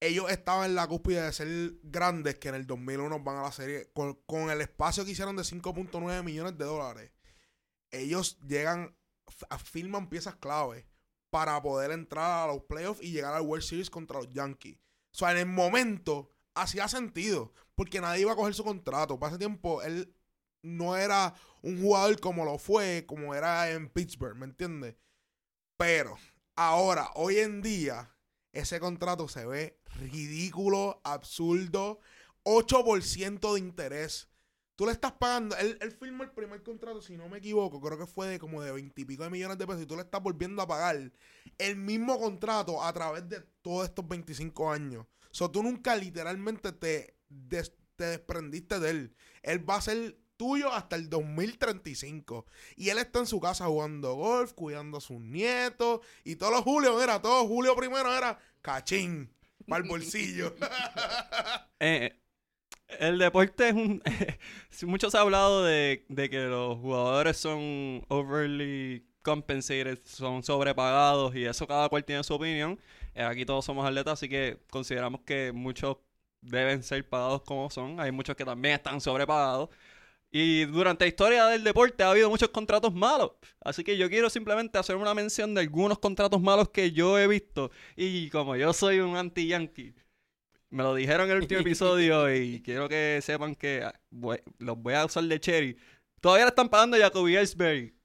Ellos 0.00 0.30
estaban 0.30 0.70
en 0.70 0.74
la 0.74 0.88
cúspide 0.88 1.22
de 1.22 1.32
ser 1.32 1.74
grandes 1.82 2.36
que 2.36 2.48
en 2.48 2.54
el 2.54 2.66
2001 2.66 3.20
van 3.20 3.36
a 3.36 3.42
la 3.42 3.52
serie 3.52 3.92
con, 3.92 4.50
el 4.50 4.60
espacio 4.62 5.04
que 5.04 5.10
hicieron 5.10 5.36
de 5.36 5.42
5.9 5.42 6.22
millones 6.24 6.56
de 6.56 6.64
dólares. 6.64 7.12
Ellos 7.90 8.38
llegan, 8.40 8.96
firman 9.62 10.08
piezas 10.08 10.36
clave 10.36 10.86
para 11.28 11.60
poder 11.60 11.90
entrar 11.90 12.48
a 12.48 12.52
los 12.52 12.62
playoffs 12.64 13.02
y 13.02 13.12
llegar 13.12 13.34
al 13.34 13.42
World 13.42 13.62
Series 13.62 13.90
contra 13.90 14.18
los 14.18 14.32
Yankees. 14.32 14.78
O 15.12 15.18
sea, 15.18 15.32
en 15.32 15.38
el 15.38 15.46
momento 15.46 16.30
hacía 16.54 16.88
sentido, 16.88 17.52
porque 17.74 18.00
nadie 18.00 18.22
iba 18.22 18.32
a 18.32 18.36
coger 18.36 18.54
su 18.54 18.64
contrato. 18.64 19.18
Para 19.18 19.32
ese 19.32 19.38
tiempo, 19.38 19.82
él 19.82 20.14
no 20.62 20.96
era 20.96 21.34
un 21.62 21.80
jugador 21.80 22.18
como 22.20 22.44
lo 22.44 22.58
fue, 22.58 23.04
como 23.06 23.34
era 23.34 23.70
en 23.70 23.88
Pittsburgh, 23.88 24.36
¿me 24.36 24.46
entiendes? 24.46 24.96
Pero 25.76 26.16
ahora, 26.56 27.10
hoy 27.14 27.38
en 27.38 27.62
día, 27.62 28.14
ese 28.52 28.80
contrato 28.80 29.28
se 29.28 29.46
ve 29.46 29.79
ridículo, 29.98 31.00
absurdo, 31.04 32.00
8% 32.44 33.54
de 33.54 33.60
interés. 33.60 34.28
Tú 34.76 34.86
le 34.86 34.92
estás 34.92 35.12
pagando, 35.12 35.56
él, 35.56 35.76
él 35.82 35.92
firmó 35.92 36.22
el 36.22 36.30
primer 36.30 36.62
contrato, 36.62 37.02
si 37.02 37.16
no 37.16 37.28
me 37.28 37.38
equivoco, 37.38 37.80
creo 37.82 37.98
que 37.98 38.06
fue 38.06 38.28
de 38.28 38.38
como 38.38 38.62
de 38.62 38.72
20 38.72 38.98
y 38.98 39.04
pico 39.04 39.24
de 39.24 39.30
millones 39.30 39.58
de 39.58 39.66
pesos 39.66 39.82
y 39.82 39.86
tú 39.86 39.94
le 39.94 40.02
estás 40.02 40.22
volviendo 40.22 40.62
a 40.62 40.66
pagar 40.66 41.12
el 41.58 41.76
mismo 41.76 42.18
contrato 42.18 42.82
a 42.82 42.90
través 42.92 43.28
de 43.28 43.40
todos 43.60 43.86
estos 43.86 44.08
25 44.08 44.70
años. 44.70 45.06
O 45.30 45.34
sea, 45.34 45.48
tú 45.48 45.62
nunca 45.62 45.94
literalmente 45.96 46.72
te, 46.72 47.14
te 47.96 48.04
desprendiste 48.04 48.80
de 48.80 48.90
él. 48.90 49.14
Él 49.42 49.68
va 49.68 49.76
a 49.76 49.82
ser 49.82 50.18
tuyo 50.40 50.72
hasta 50.72 50.96
el 50.96 51.10
2035. 51.10 52.46
Y 52.76 52.88
él 52.88 52.96
está 52.96 53.18
en 53.18 53.26
su 53.26 53.38
casa 53.40 53.66
jugando 53.66 54.14
golf, 54.14 54.54
cuidando 54.54 54.96
a 54.96 55.00
sus 55.02 55.20
nietos. 55.20 56.00
Y 56.24 56.36
todos 56.36 56.52
los 56.52 56.62
Julio, 56.62 57.00
era 57.02 57.20
todo 57.20 57.46
Julio 57.46 57.76
primero 57.76 58.10
era 58.10 58.38
cachín, 58.62 59.30
para 59.70 59.82
el 59.82 59.88
bolsillo. 59.88 60.54
eh, 61.80 62.20
el 62.98 63.18
deporte 63.18 63.68
es 63.68 63.74
un... 63.74 64.02
mucho 64.82 65.10
se 65.10 65.16
ha 65.16 65.22
hablado 65.22 65.64
de, 65.64 66.04
de, 66.08 66.28
que 66.28 66.40
los 66.40 66.76
jugadores 66.78 67.38
son 67.38 68.04
overly 68.08 69.06
compensated, 69.22 70.00
son 70.04 70.42
sobrepagados 70.42 71.34
y 71.36 71.44
eso 71.44 71.66
cada 71.66 71.88
cual 71.88 72.04
tiene 72.04 72.22
su 72.24 72.34
opinión. 72.34 72.78
Eh, 73.14 73.22
aquí 73.22 73.46
todos 73.46 73.64
somos 73.64 73.86
atletas, 73.86 74.14
así 74.14 74.28
que 74.28 74.58
consideramos 74.70 75.22
que 75.22 75.52
muchos 75.52 75.98
deben 76.40 76.82
ser 76.82 77.08
pagados 77.08 77.42
como 77.42 77.70
son. 77.70 78.00
Hay 78.00 78.12
muchos 78.12 78.36
que 78.36 78.44
también 78.44 78.74
están 78.74 79.00
sobrepagados. 79.00 79.70
Y 80.32 80.64
durante 80.66 81.04
la 81.04 81.08
historia 81.08 81.46
del 81.46 81.64
deporte 81.64 82.04
ha 82.04 82.10
habido 82.10 82.30
muchos 82.30 82.50
contratos 82.50 82.94
malos. 82.94 83.32
Así 83.60 83.82
que 83.82 83.96
yo 83.96 84.08
quiero 84.08 84.30
simplemente 84.30 84.78
hacer 84.78 84.96
una 84.96 85.12
mención 85.12 85.54
de 85.54 85.62
algunos 85.62 85.98
contratos 85.98 86.40
malos 86.40 86.68
que 86.68 86.92
yo 86.92 87.18
he 87.18 87.26
visto. 87.26 87.70
Y 87.96 88.30
como 88.30 88.54
yo 88.54 88.72
soy 88.72 89.00
un 89.00 89.16
anti-yankee, 89.16 89.94
me 90.70 90.84
lo 90.84 90.94
dijeron 90.94 91.26
en 91.26 91.36
el 91.36 91.42
último 91.42 91.60
episodio 91.60 92.32
y 92.34 92.62
quiero 92.62 92.88
que 92.88 93.18
sepan 93.22 93.56
que 93.56 93.82
ah, 93.82 94.00
los 94.58 94.78
voy 94.78 94.94
a 94.94 95.04
usar 95.04 95.24
de 95.24 95.40
cherry. 95.40 95.76
Todavía 96.20 96.44
le 96.44 96.50
están 96.50 96.68
pagando 96.68 96.96
a 96.96 97.00
Jacoby 97.00 97.36
Ellsbury. 97.36 97.96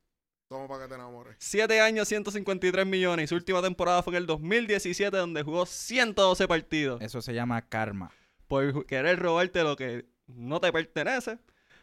Toma 0.47 0.67
para 0.67 0.83
que 0.83 0.89
te 0.89 0.95
enamores. 0.95 1.35
Siete 1.39 1.81
años, 1.81 2.07
153 2.07 2.85
millones. 2.85 3.25
Y 3.25 3.27
su 3.27 3.35
última 3.35 3.61
temporada 3.61 4.01
fue 4.03 4.13
en 4.13 4.17
el 4.17 4.25
2017, 4.25 5.15
donde 5.15 5.43
jugó 5.43 5.65
112 5.65 6.47
partidos. 6.47 7.01
Eso 7.01 7.21
se 7.21 7.33
llama 7.33 7.67
karma. 7.67 8.11
Por 8.47 8.85
querer 8.85 9.19
robarte 9.19 9.63
lo 9.63 9.75
que 9.75 10.05
no 10.27 10.59
te 10.59 10.71
pertenece. 10.71 11.39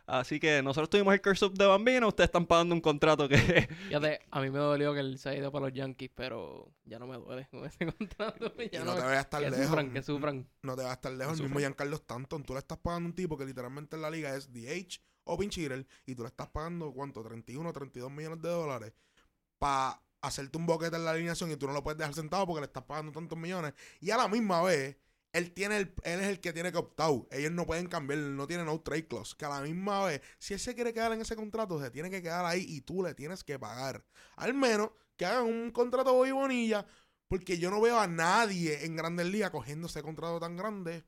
Así 0.07 0.40
que 0.40 0.62
nosotros 0.62 0.90
tuvimos 0.90 1.14
el 1.14 1.22
curse 1.22 1.48
de 1.48 1.66
Bambino, 1.66 2.09
ustedes 2.09 2.28
están 2.28 2.46
pagando 2.46 2.74
un 2.74 2.80
contrato 2.80 3.28
que... 3.28 3.36
Fíjate, 3.88 4.20
a 4.30 4.40
mí 4.40 4.50
me 4.50 4.59
dolió 4.59 4.92
que 4.92 5.00
él 5.00 5.18
se 5.18 5.30
haya 5.30 5.38
ido 5.38 5.53
para 5.53 5.66
los 5.66 5.74
Yankees, 5.74 6.11
pero 6.14 6.72
ya 6.84 6.98
no 6.98 7.07
me 7.07 7.16
duele 7.16 7.46
con 7.50 7.64
ese 7.64 7.86
contrato. 7.98 8.53
Ya 8.72 8.84
no, 8.84 8.94
te 8.94 9.00
vayas 9.00 9.18
a 9.18 9.20
estar 9.20 9.42
lejos. 9.42 9.66
Sufran, 9.66 9.92
que 9.92 10.03
sufran. 10.03 10.48
No 10.62 10.74
te 10.74 10.82
vayas 10.82 10.90
a 10.90 10.94
estar 10.94 11.12
lejos. 11.12 11.38
El 11.38 11.44
mismo 11.44 11.61
Giancarlo 11.61 11.96
Stanton, 11.96 12.42
tú 12.42 12.53
le 12.55 12.59
estás 12.59 12.78
pagando 12.78 13.07
a 13.07 13.11
un 13.11 13.14
tipo 13.14 13.38
que 13.38 13.44
literalmente 13.44 13.96
en 13.96 14.03
la 14.03 14.11
liga 14.11 14.34
es 14.34 14.53
DH 14.53 15.00
o 15.24 15.38
pinch 15.38 15.59
y 16.07 16.14
tú 16.14 16.22
le 16.22 16.28
estás 16.28 16.48
pagando, 16.48 16.92
¿cuánto? 16.92 17.22
31, 17.22 17.72
32 17.72 18.11
millones 18.11 18.42
de 18.42 18.48
dólares 18.48 18.92
para 19.59 20.03
hacerte 20.20 20.59
un 20.59 20.66
boquete 20.66 20.96
en 20.96 21.05
la 21.05 21.12
alineación 21.12 21.50
y 21.53 21.57
tú 21.57 21.66
no 21.66 21.72
lo 21.72 21.82
puedes 21.82 21.98
dejar 21.98 22.14
sentado 22.14 22.46
porque 22.46 22.61
le 22.61 22.66
estás 22.66 22.84
pagando 22.84 23.12
tantos 23.12 23.38
millones. 23.38 23.74
Y 24.00 24.11
a 24.11 24.16
la 24.16 24.28
misma 24.28 24.62
vez 24.62 24.96
él 25.33 25.53
tiene 25.53 25.78
el, 25.78 25.95
él 26.05 26.20
es 26.20 26.26
el 26.26 26.41
que 26.41 26.53
tiene 26.53 26.70
que 26.72 26.78
opt 26.78 27.01
out. 27.01 27.33
Ellos 27.33 27.53
no 27.53 27.66
pueden 27.66 27.87
cambiar, 27.87 28.18
no 28.18 28.47
tienen 28.47 28.66
no 28.66 28.80
trade 28.80 29.07
clause. 29.07 29.35
Que 29.37 29.45
a 29.45 29.49
la 29.49 29.61
misma 29.61 30.05
vez, 30.05 30.20
si 30.39 30.55
él 30.55 30.61
se 30.61 30.74
quiere 30.74 30.93
quedar 30.93 31.12
en 31.12 31.20
ese 31.20 31.37
contrato, 31.37 31.80
se 31.80 31.91
tiene 31.91 32.11
que 32.11 32.22
quedar 32.22 32.45
ahí 32.45 32.64
y 32.68 32.83
tú 32.83 33.03
le 33.03 33.14
tienes 33.14 33.43
que 33.43 33.59
pagar. 33.59 34.05
Al 34.37 34.55
menos 34.55 34.91
que 35.16 35.24
hagan 35.24 35.45
un 35.45 35.70
contrato 35.70 36.24
y 36.26 36.30
bonilla, 36.33 36.87
porque 37.28 37.59
yo 37.59 37.70
no 37.70 37.80
veo 37.80 37.99
a 37.99 38.07
nadie 38.07 38.85
en 38.85 38.97
Grandes 38.97 39.26
Ligas 39.26 39.51
cogiendo 39.51 39.87
ese 39.87 40.03
contrato 40.03 40.39
tan 40.39 40.57
grande 40.57 41.05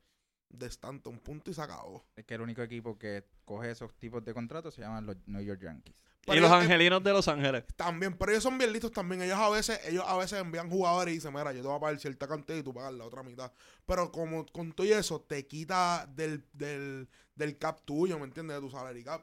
de 0.49 0.69
un 1.05 1.19
punto 1.19 1.51
y 1.51 1.53
se 1.53 1.61
acabó. 1.61 2.05
Es 2.15 2.25
que 2.25 2.35
el 2.35 2.41
único 2.41 2.61
equipo 2.61 2.97
que 2.97 3.25
coge 3.43 3.71
esos 3.71 3.95
tipos 3.97 4.23
de 4.23 4.33
contratos 4.33 4.73
se 4.73 4.81
llaman 4.81 5.05
los 5.05 5.17
New 5.27 5.41
York 5.41 5.61
Yankees 5.61 5.95
y 6.27 6.39
los 6.39 6.51
angelinos 6.51 7.03
de 7.03 7.11
Los 7.11 7.27
Ángeles. 7.27 7.65
También, 7.75 8.17
pero 8.17 8.31
ellos 8.31 8.43
son 8.43 8.57
bien 8.57 8.71
listos 8.73 8.91
también. 8.91 9.21
Ellos 9.21 9.37
a 9.37 9.49
veces, 9.49 9.79
ellos 9.85 10.03
a 10.07 10.17
veces 10.17 10.39
envían 10.39 10.69
jugadores 10.69 11.11
y 11.11 11.17
dicen, 11.17 11.33
mira, 11.33 11.51
yo 11.53 11.61
te 11.61 11.67
voy 11.67 11.77
a 11.77 11.79
pagar 11.79 11.99
cierta 11.99 12.27
cantidad 12.27 12.57
y 12.57 12.63
tú 12.63 12.73
pagas 12.73 12.93
la 12.93 13.05
otra 13.05 13.21
mitad. 13.23 13.51
Pero 13.85 14.11
como 14.11 14.45
con 14.47 14.71
todo 14.71 14.87
eso, 14.87 15.21
te 15.21 15.45
quita 15.45 16.09
del, 16.15 16.43
del, 16.53 17.07
del 17.35 17.57
cap 17.57 17.81
tuyo, 17.85 18.17
¿me 18.17 18.25
entiendes? 18.25 18.57
De 18.57 18.61
tu 18.61 18.71
salary 18.71 19.03
cap. 19.03 19.21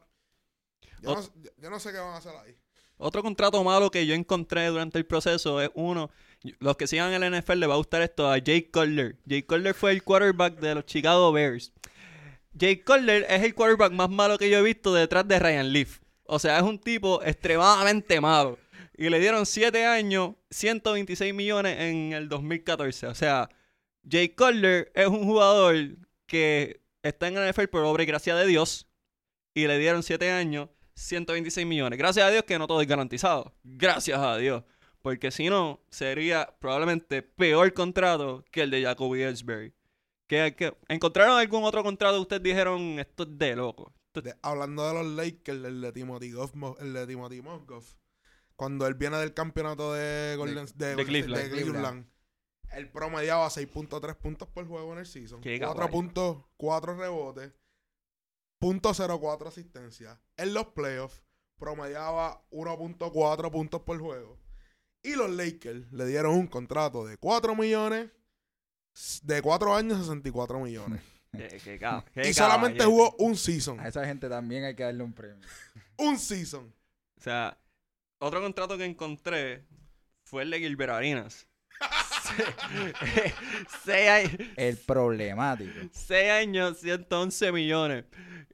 Yo, 1.01 1.15
no, 1.15 1.23
yo 1.59 1.71
no 1.71 1.81
sé 1.81 1.91
qué 1.91 1.99
van 1.99 2.15
a 2.15 2.19
hacer 2.19 2.33
ahí. 2.37 2.57
Otro 2.99 3.23
contrato 3.23 3.65
malo 3.65 3.91
que 3.91 4.07
yo 4.07 4.15
encontré 4.15 4.67
durante 4.67 4.97
el 4.99 5.05
proceso 5.05 5.61
es 5.61 5.71
uno. 5.75 6.11
Los 6.61 6.77
que 6.77 6.87
sigan 6.87 7.13
el 7.13 7.37
NFL 7.37 7.59
les 7.59 7.69
va 7.69 7.75
a 7.75 7.79
gustar 7.79 8.03
esto 8.03 8.31
a 8.31 8.39
Jake 8.39 8.71
Cutler. 8.73 9.17
Jake 9.25 9.47
Cutler 9.47 9.75
fue 9.75 9.91
el 9.91 10.05
quarterback 10.05 10.61
de 10.61 10.77
los 10.77 10.87
Chicago 10.87 11.33
Bears. 11.33 11.73
Jake 12.53 12.85
Cutler 12.85 13.27
es 13.29 13.43
el 13.43 13.55
quarterback 13.55 13.93
más 13.93 14.11
malo 14.11 14.39
que 14.39 14.49
yo 14.49 14.59
he 14.59 14.63
visto 14.63 14.95
detrás 14.95 15.27
de 15.27 15.39
Ryan 15.39 15.73
Leaf. 15.73 16.02
O 16.35 16.39
sea, 16.39 16.57
es 16.57 16.63
un 16.63 16.79
tipo 16.79 17.23
extremadamente 17.23 18.19
malo. 18.19 18.59
Y 18.97 19.11
le 19.11 19.21
dieron 19.21 19.45
7 19.45 19.85
años, 19.85 20.35
126 20.51 21.35
millones 21.35 21.79
en 21.79 22.15
el 22.15 22.31
2014. 22.31 23.09
O 23.09 23.15
sea, 23.15 23.51
Jay 24.11 24.31
Cutler 24.31 24.91
es 24.95 25.09
un 25.09 25.25
jugador 25.25 25.75
que 26.25 26.81
está 27.03 27.29
en 27.29 27.37
el 27.37 27.51
NFL 27.51 27.67
por 27.67 27.85
obra 27.85 28.03
y 28.03 28.07
gracia 28.07 28.35
de 28.35 28.47
Dios. 28.47 28.89
Y 29.53 29.67
le 29.67 29.77
dieron 29.79 30.03
7 30.03 30.31
años, 30.31 30.71
126 30.95 31.67
millones. 31.67 31.99
Gracias 31.99 32.25
a 32.25 32.31
Dios 32.31 32.45
que 32.45 32.59
no 32.59 32.67
todo 32.67 32.81
es 32.81 32.89
garantizado. 32.89 33.55
Gracias 33.63 34.19
a 34.19 34.39
Dios. 34.39 34.65
Porque 35.03 35.31
si 35.31 35.51
no, 35.51 35.85
sería 35.91 36.49
probablemente 36.61 37.21
peor 37.21 37.75
contrato 37.75 38.43
que 38.51 38.63
el 38.63 38.71
de 38.71 38.85
Jacoby 38.85 39.23
Ellsbury. 39.23 39.75
Que, 40.27 40.75
¿Encontraron 40.89 41.39
algún 41.39 41.65
otro 41.65 41.83
contrato 41.83 42.19
ustedes 42.23 42.43
dijeron 42.43 42.99
esto 42.99 43.25
es 43.25 43.37
de 43.37 43.55
loco? 43.55 43.93
Hablando 44.43 44.87
de 44.87 44.95
los 44.95 45.07
Lakers, 45.07 45.65
el 45.65 45.81
de 45.81 45.93
Timothy 45.93 46.33
Goff, 46.33 46.53
el 46.81 46.93
de 46.93 47.07
Timothy 47.07 47.41
Goff, 47.41 47.95
cuando 48.57 48.87
él 48.87 48.95
viene 48.95 49.17
del 49.19 49.35
campeonato 49.35 49.93
de, 49.93 50.37
de, 50.77 51.05
Cleveland, 51.05 52.07
él 52.73 52.91
promediaba 52.91 53.49
6.3 53.49 54.17
puntos 54.17 54.49
por 54.49 54.67
juego 54.67 54.93
en 54.93 55.01
el 55.01 55.07
season, 55.07 55.43
4 55.43 55.91
puntos, 55.91 56.45
4 56.57 56.97
rebotes, 56.97 57.53
.04 58.61 59.47
asistencia. 59.49 60.21
En 60.37 60.55
los 60.55 60.67
playoffs 60.69 61.23
promediaba 61.59 62.45
1.4 62.51 63.51
puntos 63.51 63.83
por 63.83 63.99
juego. 63.99 64.39
Y 65.03 65.17
los 65.17 65.31
Lakers 65.31 65.93
le 65.93 66.07
dieron 66.07 66.35
un 66.35 66.47
contrato 66.47 67.05
de 67.05 67.17
4 67.17 67.57
millones, 67.57 68.11
de 69.23 69.43
4 69.43 69.75
años, 69.75 69.99
64 69.99 70.61
millones. 70.61 71.03
y 72.25 72.35
solamente 72.35 72.85
jugó 72.85 73.15
un 73.19 73.37
season. 73.37 73.81
A 73.81 73.89
esa 73.89 74.05
gente 74.05 74.29
también 74.29 74.65
hay 74.65 74.75
que 74.75 74.83
darle 74.83 75.03
un 75.03 75.13
premio. 75.13 75.47
un 75.99 76.19
season. 76.19 76.73
O 77.19 77.21
sea, 77.21 77.59
otro 78.19 78.41
contrato 78.41 78.77
que 78.77 78.85
encontré 78.85 79.65
fue 80.25 80.43
el 80.43 80.51
de 80.51 80.59
Gilbert 80.59 80.93
Arenas. 83.85 84.31
El 84.57 84.77
problemático. 84.77 85.89
6 85.93 86.31
años, 86.31 86.79
111 86.79 87.53
millones. 87.53 88.05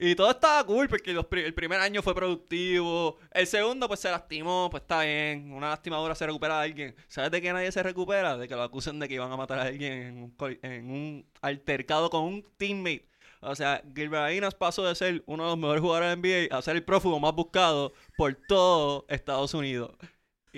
Y 0.01 0.15
todo 0.15 0.31
estaba 0.31 0.65
cool 0.65 0.89
porque 0.89 1.11
el 1.11 1.55
primer 1.55 1.81
año 1.81 2.03
fue 2.03 2.15
productivo. 2.15 3.19
El 3.33 3.47
segundo, 3.49 3.89
pues 3.89 3.99
se 3.99 4.11
lastimó, 4.11 4.69
pues 4.71 4.83
está 4.83 5.03
bien. 5.03 5.53
Una 5.53 5.71
lastimadura 5.71 6.15
se 6.15 6.25
recupera 6.25 6.61
a 6.61 6.63
alguien. 6.63 6.95
¿Sabes 7.09 7.33
de 7.33 7.43
qué 7.43 7.53
nadie 7.53 7.73
se 7.73 7.83
recupera? 7.83 8.37
De 8.37 8.47
que 8.47 8.55
lo 8.55 8.63
acusen 8.63 9.01
de 9.01 9.09
que 9.09 9.15
iban 9.15 9.33
a 9.33 9.37
matar 9.37 9.59
a 9.59 9.63
alguien 9.63 10.33
en 10.63 10.91
un, 10.91 11.27
altercado 11.41 12.11
con 12.11 12.23
un 12.23 12.47
teammate. 12.57 13.09
O 13.41 13.55
sea, 13.57 13.83
Gilbert 13.95 14.25
Arenas 14.25 14.55
pasó 14.55 14.85
de 14.85 14.95
ser 14.95 15.23
uno 15.27 15.45
de 15.45 15.51
los 15.51 15.59
mejores 15.59 15.81
jugadores 15.81 16.11
de 16.11 16.49
NBA 16.49 16.57
a 16.57 16.63
ser 16.63 16.77
el 16.77 16.85
prófugo 16.85 17.19
más 17.19 17.35
buscado 17.35 17.93
por 18.17 18.37
todo 18.49 19.05
Estados 19.09 19.55
Unidos. 19.55 19.97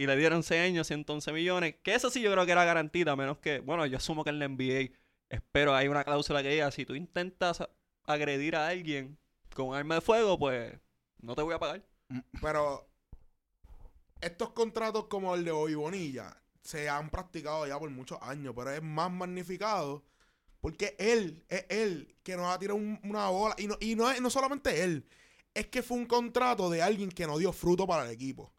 Y 0.00 0.06
le 0.06 0.16
dieron 0.16 0.42
6 0.42 0.62
años, 0.62 0.86
111 0.86 1.30
millones. 1.30 1.74
Que 1.82 1.94
eso 1.94 2.08
sí 2.08 2.22
yo 2.22 2.32
creo 2.32 2.46
que 2.46 2.52
era 2.52 2.64
garantida, 2.64 3.14
menos 3.16 3.36
que, 3.36 3.60
bueno, 3.60 3.84
yo 3.84 3.98
asumo 3.98 4.24
que 4.24 4.30
en 4.30 4.38
la 4.38 4.48
NBA, 4.48 4.96
espero 5.28 5.74
hay 5.74 5.88
una 5.88 6.04
cláusula 6.04 6.42
que 6.42 6.48
diga, 6.48 6.70
si 6.70 6.86
tú 6.86 6.94
intentas 6.94 7.62
agredir 8.04 8.56
a 8.56 8.68
alguien 8.68 9.18
con 9.54 9.74
arma 9.74 9.96
de 9.96 10.00
fuego, 10.00 10.38
pues 10.38 10.72
no 11.20 11.34
te 11.34 11.42
voy 11.42 11.52
a 11.52 11.58
pagar. 11.58 11.84
Mm. 12.08 12.20
Pero 12.40 12.88
estos 14.22 14.52
contratos 14.52 15.04
como 15.08 15.34
el 15.34 15.44
de 15.44 15.52
Bobby 15.52 15.74
Bonilla 15.74 16.34
se 16.62 16.88
han 16.88 17.10
practicado 17.10 17.66
ya 17.66 17.78
por 17.78 17.90
muchos 17.90 18.16
años, 18.22 18.54
pero 18.56 18.70
es 18.70 18.82
más 18.82 19.12
magnificado 19.12 20.02
porque 20.62 20.96
él, 20.98 21.44
es 21.46 21.66
él 21.68 22.16
que 22.22 22.38
nos 22.38 22.46
ha 22.46 22.58
tirado 22.58 22.78
una 22.78 23.28
bola. 23.28 23.54
Y, 23.58 23.66
no, 23.66 23.76
y 23.78 23.96
no, 23.96 24.10
es, 24.10 24.18
no 24.22 24.30
solamente 24.30 24.82
él, 24.82 25.06
es 25.52 25.66
que 25.66 25.82
fue 25.82 25.98
un 25.98 26.06
contrato 26.06 26.70
de 26.70 26.80
alguien 26.80 27.10
que 27.10 27.26
no 27.26 27.36
dio 27.36 27.52
fruto 27.52 27.86
para 27.86 28.06
el 28.06 28.12
equipo. 28.12 28.50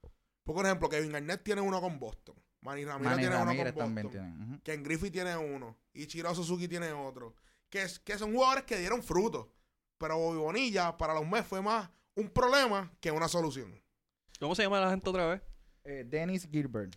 Por 0.43 0.65
ejemplo, 0.65 0.89
Kevin 0.89 1.11
Garnett 1.11 1.43
tiene 1.43 1.61
uno 1.61 1.79
con 1.79 1.99
Boston. 1.99 2.35
Manny 2.61 2.85
Ramírez 2.85 3.17
tiene 3.17 3.35
uno 3.37 3.73
con 3.73 3.95
Boston. 3.95 4.61
Ken 4.63 4.83
Griffey 4.83 5.11
tiene 5.11 5.35
uno. 5.37 5.77
Y 5.93 6.07
Chiro 6.07 6.33
Suzuki 6.33 6.67
tiene 6.67 6.91
otro. 6.91 7.35
Que, 7.69 7.87
que 8.03 8.17
son 8.17 8.33
jugadores 8.33 8.63
que 8.65 8.77
dieron 8.77 9.01
fruto. 9.03 9.53
Pero 9.97 10.17
Bobby 10.17 10.37
Bonilla 10.37 10.97
para 10.97 11.13
los 11.13 11.27
Mets 11.27 11.47
fue 11.47 11.61
más 11.61 11.89
un 12.15 12.29
problema 12.29 12.91
que 12.99 13.11
una 13.11 13.27
solución. 13.27 13.79
¿Cómo 14.39 14.55
se 14.55 14.63
llama 14.63 14.79
la 14.79 14.89
gente 14.89 15.09
otra 15.09 15.27
vez? 15.27 15.41
Eh, 15.83 16.03
Dennis 16.07 16.47
Gilbert 16.51 16.95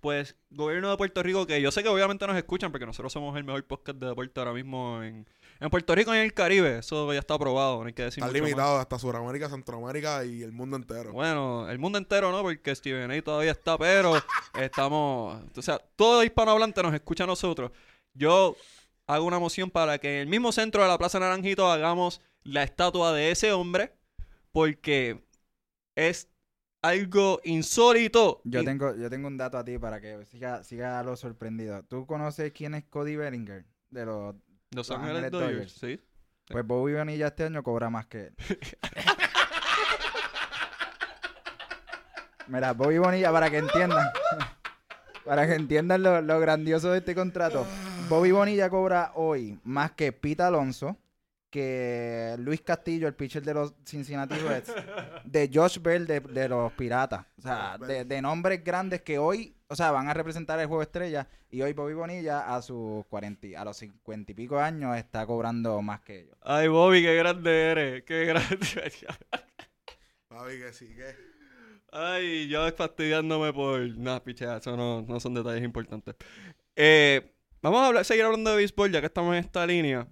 pues 0.00 0.36
gobierno 0.50 0.90
de 0.90 0.96
Puerto 0.96 1.22
Rico, 1.22 1.46
que 1.46 1.60
yo 1.60 1.70
sé 1.70 1.82
que 1.82 1.88
obviamente 1.88 2.26
nos 2.26 2.36
escuchan 2.36 2.72
porque 2.72 2.86
nosotros 2.86 3.12
somos 3.12 3.36
el 3.36 3.44
mejor 3.44 3.64
podcast 3.66 3.98
de 3.98 4.06
deporte 4.06 4.40
ahora 4.40 4.52
mismo 4.52 5.02
en, 5.02 5.26
Puerto 5.68 5.94
Rico 5.94 6.14
y 6.14 6.18
en 6.18 6.24
el 6.24 6.32
Caribe. 6.32 6.78
Eso 6.78 7.12
ya 7.12 7.18
está 7.18 7.34
aprobado, 7.34 7.80
no 7.80 7.86
hay 7.86 7.92
que 7.92 8.04
decir 8.04 8.24
Está 8.24 8.32
limitado 8.32 8.78
hasta 8.78 8.98
Sudamérica, 8.98 9.50
Centroamérica 9.50 10.24
y 10.24 10.42
el 10.42 10.52
mundo 10.52 10.76
entero. 10.76 11.12
Bueno, 11.12 11.68
el 11.68 11.78
mundo 11.78 11.98
entero 11.98 12.32
no, 12.32 12.40
porque 12.40 12.74
Steven 12.74 13.10
A 13.10 13.22
todavía 13.22 13.52
está, 13.52 13.76
pero 13.76 14.14
estamos... 14.58 15.42
O 15.54 15.62
sea, 15.62 15.78
todo 15.96 16.24
hispanohablante 16.24 16.82
nos 16.82 16.94
escucha 16.94 17.24
a 17.24 17.26
nosotros. 17.26 17.72
Yo 18.14 18.56
hago 19.06 19.26
una 19.26 19.38
moción 19.38 19.70
para 19.70 19.98
que 19.98 20.14
en 20.14 20.20
el 20.22 20.28
mismo 20.28 20.52
centro 20.52 20.82
de 20.82 20.88
la 20.88 20.96
Plaza 20.96 21.20
Naranjito 21.20 21.70
hagamos 21.70 22.22
la 22.42 22.62
estatua 22.62 23.12
de 23.12 23.30
ese 23.30 23.52
hombre 23.52 23.92
porque 24.52 25.22
es 25.94 26.28
algo 26.82 27.40
insólito. 27.44 28.40
Yo 28.44 28.64
tengo, 28.64 28.96
yo 28.96 29.10
tengo 29.10 29.28
un 29.28 29.36
dato 29.36 29.58
a 29.58 29.64
ti 29.64 29.78
para 29.78 30.00
que 30.00 30.24
siga, 30.26 30.64
siga 30.64 31.02
lo 31.02 31.16
sorprendido. 31.16 31.82
¿Tú 31.84 32.06
conoces 32.06 32.52
quién 32.52 32.74
es 32.74 32.84
Cody 32.84 33.16
Bellinger? 33.16 33.66
De 33.90 34.06
los 34.06 34.34
Los 34.72 34.90
Ángeles 34.90 35.30
Dodgers, 35.30 35.72
sí. 35.72 36.00
Pues 36.46 36.66
Bobby 36.66 36.94
Bonilla 36.94 37.28
este 37.28 37.44
año 37.44 37.62
cobra 37.62 37.90
más 37.90 38.06
que 38.06 38.26
él. 38.26 38.34
Mira, 42.48 42.72
Bobby 42.72 42.98
Bonilla, 42.98 43.30
para 43.30 43.50
que 43.50 43.58
entiendan, 43.58 44.06
para 45.24 45.46
que 45.46 45.54
entiendan 45.54 46.02
lo, 46.02 46.20
lo 46.20 46.40
grandioso 46.40 46.90
de 46.90 46.98
este 46.98 47.14
contrato. 47.14 47.66
Bobby 48.08 48.32
Bonilla 48.32 48.68
cobra 48.68 49.12
hoy 49.14 49.60
más 49.62 49.92
que 49.92 50.10
Pete 50.12 50.42
Alonso, 50.42 50.96
que 51.50 52.36
Luis 52.38 52.62
Castillo, 52.62 53.08
el 53.08 53.14
pitcher 53.14 53.42
de 53.42 53.54
los 53.54 53.74
Cincinnati 53.84 54.36
Reds, 54.36 54.72
de 55.24 55.50
Josh 55.52 55.78
Bell 55.80 56.06
de, 56.06 56.48
los 56.48 56.72
Piratas. 56.72 57.26
O 57.38 57.42
sea, 57.42 57.76
de, 57.78 58.22
nombres 58.22 58.64
grandes 58.64 59.02
que 59.02 59.18
hoy, 59.18 59.56
o 59.70 59.76
sea, 59.76 59.92
van 59.92 60.08
a 60.08 60.14
representar 60.14 60.58
el 60.58 60.66
juego 60.66 60.82
estrella. 60.82 61.28
Y 61.48 61.62
hoy 61.62 61.72
Bobby 61.72 61.94
Bonilla 61.94 62.54
a 62.54 62.60
sus 62.60 63.06
40, 63.06 63.48
a 63.56 63.64
los 63.64 63.76
50 63.76 64.32
y 64.32 64.34
pico 64.34 64.58
años 64.58 64.96
está 64.96 65.24
cobrando 65.26 65.80
más 65.80 66.00
que 66.00 66.22
ellos. 66.22 66.36
Ay, 66.42 66.66
Bobby, 66.66 67.02
qué 67.02 67.14
grande 67.14 67.62
eres. 67.70 68.02
Qué 68.02 68.24
grande. 68.24 68.58
Bobby, 70.28 70.58
que 70.58 70.72
sí, 70.72 70.88
que. 70.88 71.14
Ay, 71.92 72.48
yo 72.48 72.68
fastidiándome 72.72 73.52
por. 73.52 73.80
Nada, 73.96 74.24
pichea, 74.24 74.56
eso 74.56 74.76
no, 74.76 75.02
no 75.02 75.20
son 75.20 75.34
detalles 75.34 75.62
importantes. 75.62 76.16
Eh, 76.74 77.32
vamos 77.62 77.80
a 77.80 77.86
hablar, 77.86 78.04
seguir 78.04 78.24
hablando 78.24 78.50
de 78.50 78.56
béisbol, 78.56 78.90
ya 78.90 79.00
que 79.00 79.06
estamos 79.06 79.34
en 79.34 79.44
esta 79.44 79.64
línea 79.64 80.08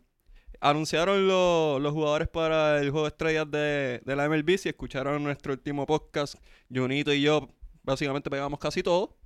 anunciaron 0.60 1.26
los 1.28 1.92
jugadores 1.92 2.28
para 2.28 2.80
el 2.80 2.90
juego 2.90 3.06
de 3.06 3.08
estrellas 3.08 3.50
de, 3.50 4.02
la 4.04 4.28
MLB. 4.28 4.56
Si 4.58 4.68
escucharon 4.68 5.22
nuestro 5.22 5.52
último 5.52 5.86
podcast, 5.86 6.34
Junito 6.72 7.12
y 7.12 7.22
yo 7.22 7.48
básicamente 7.82 8.30
pegamos 8.30 8.58
casi 8.58 8.82
todo. 8.82 9.17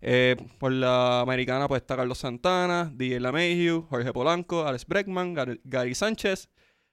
Eh, 0.00 0.36
por 0.58 0.70
la 0.70 1.20
americana 1.20 1.66
pues 1.66 1.82
está 1.82 1.96
Carlos 1.96 2.18
Santana, 2.18 2.92
DJ 2.94 3.20
LaMahieu, 3.20 3.86
Jorge 3.88 4.12
Polanco, 4.12 4.64
Alex 4.66 4.86
Breckman, 4.86 5.34
Gary 5.64 5.94
Sánchez, 5.94 6.48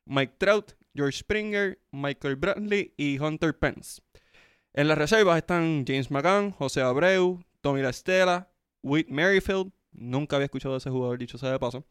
Mike 0.06 0.36
Trout, 0.38 0.74
George 0.96 1.20
Springer, 1.20 1.80
Michael 1.92 2.36
Bradley 2.36 2.94
y 2.98 3.20
Hunter 3.20 3.58
Pence. 3.58 4.02
En 4.74 4.88
las 4.88 4.98
reservas 4.98 5.38
están 5.38 5.86
James 5.88 6.10
McCann, 6.12 6.52
José 6.52 6.82
Abreu, 6.82 7.44
Tommy 7.62 7.82
La 7.82 7.90
Estela, 7.90 8.50
Whit 8.82 9.08
Merrifield, 9.10 9.72
nunca 9.92 10.36
había 10.36 10.46
escuchado 10.46 10.78
ese 10.78 10.90
jugador, 10.90 11.18
dicho 11.18 11.38
sea 11.38 11.52
de 11.52 11.60
paso, 11.60 11.86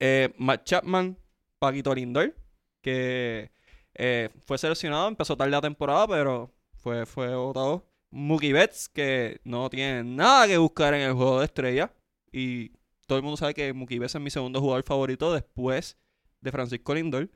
eh, 0.00 0.32
Matt 0.38 0.64
Chapman, 0.64 1.18
Paquito 1.58 1.94
Lindor, 1.94 2.34
que 2.80 3.50
eh, 3.94 4.30
fue 4.46 4.58
seleccionado, 4.58 5.08
empezó 5.08 5.36
tarde 5.36 5.50
la 5.50 5.60
temporada, 5.60 6.08
pero 6.08 6.52
fue, 6.74 7.06
fue 7.06 7.34
votado. 7.34 7.91
Mookie 8.12 8.52
Betts, 8.52 8.88
que 8.88 9.40
no 9.42 9.68
tiene 9.70 10.04
nada 10.04 10.46
que 10.46 10.58
buscar 10.58 10.94
en 10.94 11.00
el 11.00 11.14
juego 11.14 11.40
de 11.40 11.46
estrella. 11.46 11.92
Y 12.30 12.70
todo 13.06 13.18
el 13.18 13.24
mundo 13.24 13.36
sabe 13.36 13.54
que 13.54 13.72
Mookie 13.72 13.98
Betts 13.98 14.14
es 14.14 14.20
mi 14.20 14.30
segundo 14.30 14.60
jugador 14.60 14.84
favorito 14.84 15.32
después 15.32 15.96
de 16.40 16.52
Francisco 16.52 16.94
Lindor. 16.94 17.30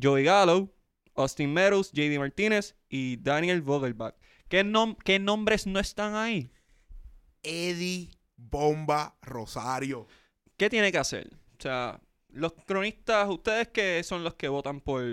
Joey 0.00 0.24
Gallo, 0.24 0.72
Austin 1.14 1.52
Meadows, 1.52 1.92
JD 1.92 2.18
Martínez 2.18 2.74
y 2.88 3.16
Daniel 3.18 3.62
Vogelbach. 3.62 4.16
¿Qué, 4.48 4.64
¿Qué 5.04 5.18
nombres 5.18 5.66
no 5.66 5.78
están 5.78 6.14
ahí? 6.14 6.50
Eddie 7.42 8.10
Bomba 8.36 9.16
Rosario. 9.20 10.06
¿Qué 10.56 10.70
tiene 10.70 10.90
que 10.90 10.98
hacer? 10.98 11.30
O 11.58 11.62
sea, 11.62 12.00
los 12.28 12.54
cronistas, 12.66 13.28
ustedes 13.28 13.68
que 13.68 14.02
son 14.02 14.24
los 14.24 14.34
que 14.34 14.48
votan 14.48 14.80
por, 14.80 15.04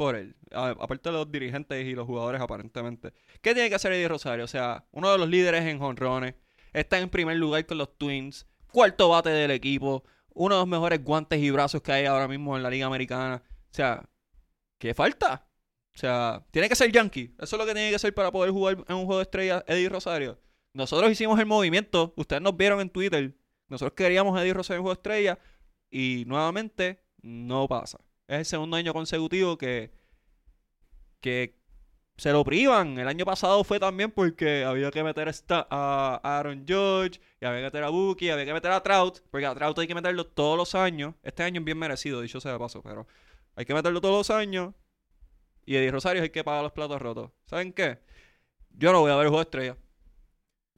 por 0.00 0.16
él, 0.16 0.34
aparte 0.50 1.10
de 1.10 1.12
los 1.12 1.30
dirigentes 1.30 1.84
y 1.84 1.94
los 1.94 2.06
jugadores 2.06 2.40
aparentemente, 2.40 3.12
¿qué 3.42 3.52
tiene 3.52 3.68
que 3.68 3.74
hacer 3.74 3.92
Eddie 3.92 4.08
Rosario? 4.08 4.46
O 4.46 4.48
sea, 4.48 4.86
uno 4.92 5.12
de 5.12 5.18
los 5.18 5.28
líderes 5.28 5.66
en 5.66 5.78
jonrones, 5.78 6.36
está 6.72 6.98
en 6.98 7.10
primer 7.10 7.36
lugar 7.36 7.66
con 7.66 7.76
los 7.76 7.98
Twins, 7.98 8.46
cuarto 8.72 9.10
bate 9.10 9.28
del 9.28 9.50
equipo, 9.50 10.02
uno 10.32 10.54
de 10.54 10.60
los 10.62 10.68
mejores 10.68 11.04
guantes 11.04 11.38
y 11.42 11.50
brazos 11.50 11.82
que 11.82 11.92
hay 11.92 12.06
ahora 12.06 12.28
mismo 12.28 12.56
en 12.56 12.62
la 12.62 12.70
Liga 12.70 12.86
Americana. 12.86 13.42
O 13.44 13.74
sea, 13.74 14.08
¿qué 14.78 14.94
falta? 14.94 15.46
O 15.94 15.98
sea, 15.98 16.46
tiene 16.50 16.70
que 16.70 16.76
ser 16.76 16.90
Yankee. 16.90 17.34
Eso 17.38 17.56
es 17.56 17.60
lo 17.60 17.66
que 17.66 17.74
tiene 17.74 17.90
que 17.90 17.98
ser 17.98 18.14
para 18.14 18.32
poder 18.32 18.52
jugar 18.52 18.82
en 18.88 18.96
un 18.96 19.04
juego 19.04 19.18
de 19.18 19.24
estrellas 19.24 19.64
Eddie 19.66 19.90
Rosario. 19.90 20.40
Nosotros 20.72 21.12
hicimos 21.12 21.38
el 21.38 21.44
movimiento, 21.44 22.14
ustedes 22.16 22.40
nos 22.40 22.56
vieron 22.56 22.80
en 22.80 22.88
Twitter. 22.88 23.36
Nosotros 23.68 23.92
queríamos 23.94 24.40
Eddie 24.40 24.54
Rosario 24.54 24.78
en 24.78 24.82
juego 24.82 24.94
de 24.94 24.98
estrellas 24.98 25.38
y 25.90 26.24
nuevamente 26.26 27.04
no 27.20 27.68
pasa. 27.68 27.98
Es 28.30 28.38
el 28.38 28.46
segundo 28.46 28.76
año 28.76 28.92
consecutivo 28.92 29.58
que, 29.58 29.90
que 31.20 31.58
se 32.16 32.30
lo 32.30 32.44
privan. 32.44 32.96
El 32.96 33.08
año 33.08 33.24
pasado 33.24 33.64
fue 33.64 33.80
también 33.80 34.12
porque 34.12 34.62
había 34.62 34.92
que 34.92 35.02
meter 35.02 35.28
a 35.48 36.20
Aaron 36.22 36.64
George, 36.64 37.20
y 37.40 37.44
había 37.44 37.58
que 37.58 37.64
meter 37.64 37.82
a 37.82 37.88
Buki, 37.88 38.30
había 38.30 38.44
que 38.44 38.52
meter 38.52 38.70
a 38.70 38.84
Trout, 38.84 39.18
porque 39.32 39.46
a 39.46 39.54
Trout 39.56 39.76
hay 39.80 39.88
que 39.88 39.96
meterlo 39.96 40.24
todos 40.28 40.56
los 40.56 40.76
años. 40.76 41.16
Este 41.24 41.42
año 41.42 41.58
es 41.58 41.64
bien 41.64 41.76
merecido, 41.76 42.20
dicho 42.20 42.40
sea 42.40 42.52
de 42.52 42.60
paso, 42.60 42.84
pero 42.84 43.08
hay 43.56 43.64
que 43.64 43.74
meterlo 43.74 44.00
todos 44.00 44.18
los 44.18 44.30
años. 44.30 44.74
Y 45.66 45.74
Eddie 45.74 45.90
Rosario 45.90 46.22
hay 46.22 46.30
que 46.30 46.44
pagar 46.44 46.62
los 46.62 46.72
platos 46.72 47.02
rotos. 47.02 47.32
¿Saben 47.46 47.72
qué? 47.72 47.98
Yo 48.70 48.92
no 48.92 49.00
voy 49.00 49.10
a 49.10 49.16
ver 49.16 49.24
el 49.24 49.30
juego 49.30 49.38
de 49.38 49.48
estrellas. 49.48 49.76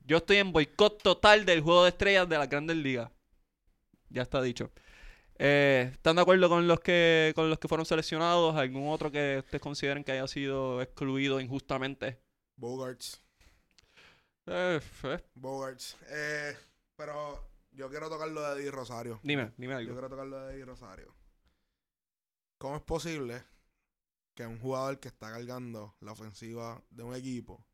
Yo 0.06 0.16
estoy 0.16 0.38
en 0.38 0.52
boicot 0.52 1.02
total 1.02 1.44
del 1.44 1.60
juego 1.60 1.82
de 1.82 1.90
estrellas 1.90 2.26
de 2.30 2.38
la 2.38 2.46
Grandes 2.46 2.78
Ligas. 2.78 3.10
Ya 4.08 4.22
está 4.22 4.40
dicho. 4.40 4.70
Eh, 5.38 5.90
¿Están 5.92 6.16
de 6.16 6.22
acuerdo 6.22 6.48
con 6.48 6.68
los 6.68 6.80
que 6.80 7.32
con 7.34 7.48
los 7.48 7.58
que 7.58 7.68
fueron 7.68 7.86
seleccionados? 7.86 8.54
¿Algún 8.56 8.88
otro 8.88 9.10
que 9.10 9.38
ustedes 9.38 9.60
consideren 9.60 10.04
que 10.04 10.12
haya 10.12 10.26
sido 10.28 10.82
excluido 10.82 11.40
injustamente? 11.40 12.20
Bogarts. 12.56 13.22
Eh, 14.46 14.80
eh. 15.04 15.24
Bogarts. 15.34 15.96
Eh, 16.08 16.56
pero 16.96 17.48
yo 17.72 17.88
quiero 17.88 18.08
tocar 18.08 18.28
lo 18.28 18.42
de 18.42 18.60
Eddie 18.60 18.70
Rosario. 18.70 19.20
Dime, 19.22 19.52
dime 19.56 19.74
algo. 19.74 19.88
Yo 19.88 19.94
quiero 19.94 20.08
tocar 20.08 20.26
lo 20.26 20.46
de 20.46 20.54
Eddie 20.54 20.64
Rosario. 20.64 21.14
¿Cómo 22.58 22.76
es 22.76 22.82
posible 22.82 23.42
que 24.34 24.46
un 24.46 24.58
jugador 24.58 25.00
que 25.00 25.08
está 25.08 25.30
cargando 25.30 25.96
la 26.00 26.12
ofensiva 26.12 26.82
de 26.90 27.02
un 27.02 27.14
equipo, 27.14 27.64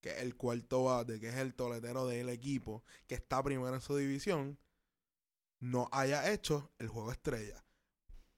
que 0.00 0.10
es 0.10 0.22
el 0.22 0.36
cuarto 0.36 0.84
bate, 0.84 1.20
que 1.20 1.28
es 1.28 1.36
el 1.36 1.54
toletero 1.54 2.06
del 2.06 2.28
equipo, 2.28 2.82
que 3.06 3.14
está 3.14 3.42
primero 3.42 3.74
en 3.74 3.80
su 3.80 3.96
división, 3.96 4.58
no 5.62 5.88
haya 5.92 6.32
hecho 6.32 6.72
el 6.78 6.88
juego 6.88 7.12
estrella. 7.12 7.64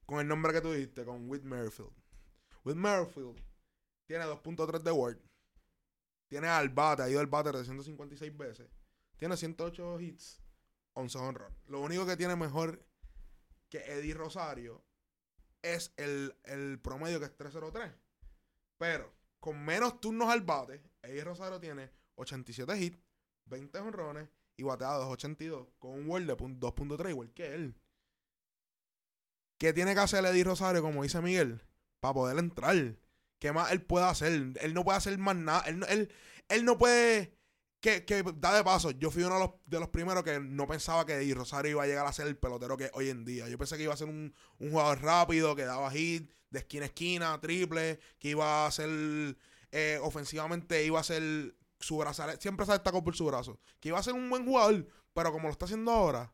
Con 0.04 0.20
el 0.20 0.28
nombre 0.28 0.52
que 0.52 0.60
tú 0.60 0.72
diste, 0.72 1.04
con 1.06 1.28
Whit 1.28 1.42
Merrifield. 1.42 1.94
Whit 2.64 2.76
Merrifield 2.76 3.42
tiene 4.06 4.24
2.3 4.26 4.82
de 4.82 4.90
Word. 4.90 5.18
Tiene 6.28 6.48
al 6.48 6.68
bate, 6.68 7.02
ha 7.02 7.08
ido 7.08 7.20
al 7.20 7.26
bate 7.26 7.50
356 7.50 8.36
veces. 8.36 8.68
Tiene 9.16 9.38
108 9.38 10.00
hits, 10.00 10.42
11 10.92 11.18
honor. 11.18 11.52
Lo 11.66 11.80
único 11.80 12.04
que 12.04 12.16
tiene 12.16 12.36
mejor 12.36 12.86
que 13.70 13.78
Eddie 13.78 14.14
Rosario 14.14 14.84
es 15.62 15.94
el, 15.96 16.36
el 16.44 16.78
promedio 16.78 17.20
que 17.20 17.26
es 17.26 17.36
303. 17.36 17.90
Pero 18.76 19.10
con 19.40 19.64
menos 19.64 19.98
turnos 19.98 20.28
al 20.28 20.42
bate, 20.42 20.82
Eddie 21.00 21.24
Rosario 21.24 21.58
tiene 21.58 21.90
87 22.16 22.78
hits, 22.78 23.02
20 23.46 23.78
honrones 23.78 24.28
y 24.56 24.62
batea 24.62 24.98
2.82 24.98 25.68
con 25.78 25.92
un 25.92 26.08
World 26.08 26.26
de 26.26 26.36
2.3 26.36 27.10
igual 27.10 27.32
que 27.32 27.54
él. 27.54 27.74
¿Qué 29.58 29.72
tiene 29.72 29.94
que 29.94 30.00
hacer 30.00 30.24
Eddie 30.24 30.44
Rosario, 30.44 30.82
como 30.82 31.02
dice 31.02 31.20
Miguel, 31.20 31.62
para 32.00 32.14
poder 32.14 32.38
entrar? 32.38 32.96
¿Qué 33.38 33.52
más 33.52 33.72
él 33.72 33.82
puede 33.82 34.06
hacer? 34.06 34.32
Él 34.32 34.74
no 34.74 34.84
puede 34.84 34.98
hacer 34.98 35.16
más 35.18 35.36
nada. 35.36 35.62
Él, 35.66 35.84
él, 35.88 36.12
él 36.48 36.64
no 36.64 36.76
puede 36.76 37.34
que, 37.84 38.02
que 38.06 38.24
da 38.36 38.56
de 38.56 38.64
paso, 38.64 38.92
yo 38.92 39.10
fui 39.10 39.24
uno 39.24 39.34
de 39.34 39.40
los, 39.40 39.50
de 39.66 39.78
los 39.78 39.90
primeros 39.90 40.24
que 40.24 40.40
no 40.40 40.66
pensaba 40.66 41.04
que 41.04 41.34
Rosario 41.34 41.72
iba 41.72 41.82
a 41.82 41.86
llegar 41.86 42.06
a 42.06 42.14
ser 42.14 42.26
el 42.26 42.38
pelotero 42.38 42.78
que 42.78 42.90
hoy 42.94 43.10
en 43.10 43.26
día. 43.26 43.46
Yo 43.46 43.58
pensé 43.58 43.76
que 43.76 43.82
iba 43.82 43.92
a 43.92 43.96
ser 43.98 44.08
un, 44.08 44.34
jugador 44.58 45.02
rápido, 45.02 45.54
que 45.54 45.66
daba 45.66 45.90
hit 45.90 46.30
de 46.48 46.60
esquina 46.60 46.84
a 46.84 46.86
esquina, 46.86 47.40
triple, 47.42 48.00
que 48.18 48.30
iba 48.30 48.66
a 48.66 48.70
ser 48.70 49.36
eh, 49.70 49.98
ofensivamente, 50.00 50.82
iba 50.82 50.98
a 50.98 51.04
ser 51.04 51.54
su 51.84 51.98
brazo, 51.98 52.24
siempre 52.40 52.66
se 52.66 52.72
destacó 52.72 53.02
por 53.04 53.14
su 53.14 53.26
brazo, 53.26 53.60
que 53.80 53.88
iba 53.88 53.98
a 53.98 54.02
ser 54.02 54.14
un 54.14 54.28
buen 54.28 54.44
jugador, 54.44 54.86
pero 55.12 55.32
como 55.32 55.48
lo 55.48 55.52
está 55.52 55.66
haciendo 55.66 55.90
ahora, 55.92 56.32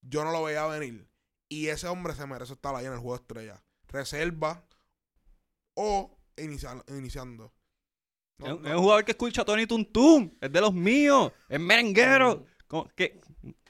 yo 0.00 0.24
no 0.24 0.32
lo 0.32 0.44
veía 0.44 0.66
venir. 0.66 1.08
Y 1.48 1.68
ese 1.68 1.86
hombre 1.86 2.14
se 2.14 2.26
merece 2.26 2.54
estar 2.54 2.74
ahí 2.74 2.86
en 2.86 2.92
el 2.92 2.98
juego 2.98 3.16
de 3.16 3.22
estrella. 3.22 3.62
Reserva 3.88 4.64
o 5.74 6.18
iniciando. 6.36 7.52
es, 8.38 8.52
un 8.52 8.78
jugador 8.78 9.04
que 9.04 9.12
escucha 9.12 9.42
a 9.42 9.44
Tony 9.44 9.66
Tuntun. 9.66 10.36
Es 10.40 10.52
de 10.52 10.60
los 10.60 10.74
míos. 10.74 11.32
Es 11.48 11.60
merenguero. 11.60 12.44
¿Qué? 12.96 13.20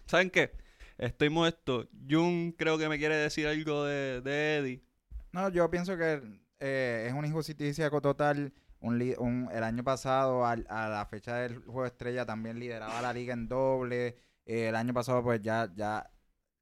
¿Saben 0.07 0.31
qué? 0.31 0.53
Estoy 0.97 1.29
molesto. 1.29 1.89
Jun 2.09 2.53
creo 2.53 2.79
que 2.79 2.89
me 2.89 2.99
quiere 2.99 3.17
decir 3.17 3.47
algo 3.47 3.85
de, 3.85 4.57
Eddie. 4.59 4.83
No, 5.33 5.51
yo 5.51 5.69
pienso 5.71 5.97
que 5.97 6.23
eh, 6.61 7.07
es 7.09 7.13
una 7.13 7.27
injusticia 7.27 7.91
total. 7.91 8.53
Un, 8.81 9.49
el 9.53 9.65
año 9.65 9.83
pasado, 9.83 10.47
a 10.47 10.57
la 10.57 11.07
fecha 11.11 11.37
del 11.37 11.59
juego 11.59 11.87
estrella, 11.87 12.27
también 12.27 12.59
lideraba 12.59 13.01
la 13.03 13.13
liga 13.13 13.35
en 13.35 13.49
doble. 13.49 14.17
Eh, 14.45 14.69
el 14.69 14.77
año 14.77 14.95
pasado, 14.95 15.23
pues 15.23 15.43
ya, 15.43 15.73
ya 15.75 16.11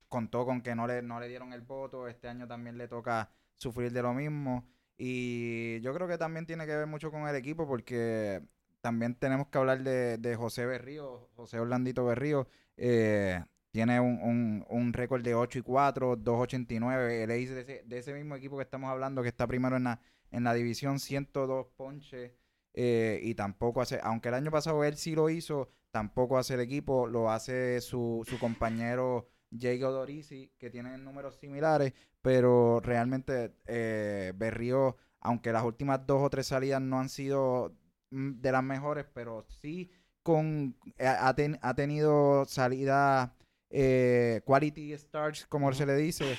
contó 0.08 0.46
con 0.46 0.62
que 0.62 0.74
no 0.74 0.86
le, 0.86 1.02
no 1.02 1.20
le 1.20 1.28
dieron 1.28 1.52
el 1.52 1.62
voto. 1.62 2.08
Este 2.08 2.28
año 2.28 2.46
también 2.46 2.78
le 2.78 2.88
toca 2.88 3.30
sufrir 3.56 3.92
de 3.92 4.02
lo 4.02 4.14
mismo. 4.14 4.66
Y 4.96 5.80
yo 5.80 5.92
creo 5.94 6.08
que 6.08 6.18
también 6.18 6.46
tiene 6.46 6.66
que 6.66 6.76
ver 6.76 6.86
mucho 6.86 7.10
con 7.10 7.28
el 7.28 7.34
equipo 7.36 7.66
porque 7.66 8.42
también 8.80 9.14
tenemos 9.16 9.48
que 9.48 9.58
hablar 9.58 9.82
de, 9.82 10.36
José 10.36 10.66
Berrío, 10.66 11.28
José 11.34 11.58
Orlandito 11.58 12.04
Berrío. 12.04 12.48
Eh, 12.76 13.42
tiene 13.70 13.98
un, 14.00 14.64
un, 14.68 14.92
récord 14.92 15.22
de 15.22 15.34
8 15.34 15.58
y 15.58 15.62
4, 15.62 16.18
2.89. 16.18 17.10
El 17.22 17.30
ace 17.32 17.54
de 17.54 17.60
ese, 17.62 17.82
de 17.84 17.98
ese 17.98 18.14
mismo 18.14 18.36
equipo 18.36 18.56
que 18.56 18.62
estamos 18.62 18.88
hablando, 18.88 19.22
que 19.22 19.28
está 19.28 19.48
primero 19.48 19.76
en 19.76 19.84
la, 19.84 20.00
en 20.34 20.44
la 20.44 20.54
división, 20.54 20.98
102 21.00 21.66
ponches. 21.76 22.32
Eh, 22.74 23.20
y 23.22 23.34
tampoco 23.34 23.80
hace, 23.80 24.00
aunque 24.02 24.28
el 24.28 24.34
año 24.34 24.50
pasado 24.50 24.82
él 24.84 24.96
sí 24.96 25.14
lo 25.14 25.30
hizo, 25.30 25.70
tampoco 25.92 26.38
hace 26.38 26.54
el 26.54 26.60
equipo, 26.60 27.06
lo 27.06 27.30
hace 27.30 27.80
su, 27.80 28.24
su 28.28 28.38
compañero 28.40 29.28
Jake 29.50 29.84
Odorisi, 29.84 30.52
que 30.58 30.70
tienen 30.70 31.04
números 31.04 31.36
similares, 31.36 31.92
pero 32.20 32.80
realmente 32.80 33.54
eh, 33.66 34.32
Berrío, 34.34 34.96
aunque 35.20 35.52
las 35.52 35.64
últimas 35.64 36.06
dos 36.06 36.22
o 36.22 36.30
tres 36.30 36.48
salidas 36.48 36.82
no 36.82 36.98
han 36.98 37.08
sido 37.08 37.76
mm, 38.10 38.40
de 38.40 38.52
las 38.52 38.64
mejores, 38.64 39.06
pero 39.14 39.44
sí 39.60 39.90
con 40.22 40.76
eh, 40.98 41.06
ha, 41.06 41.74
tenido 41.74 42.44
salidas 42.46 43.30
eh, 43.70 44.40
quality 44.44 44.96
starts, 44.98 45.46
como 45.46 45.72
se 45.72 45.86
le 45.86 45.96
dice, 45.96 46.36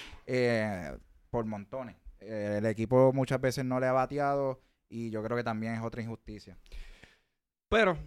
por 1.30 1.46
montones. 1.46 1.96
El 2.26 2.66
equipo 2.66 3.14
muchas 3.14 3.40
veces 3.42 3.66
no 3.66 3.80
le 3.80 3.88
ha 3.88 3.92
bateado 3.92 4.62
y 4.90 5.10
yo 5.10 5.24
creo 5.24 5.38
que 5.38 5.44
también 5.44 5.74
es 5.76 5.82
otra 5.82 6.02
injusticia. 6.02 6.58
Pero 7.70 7.98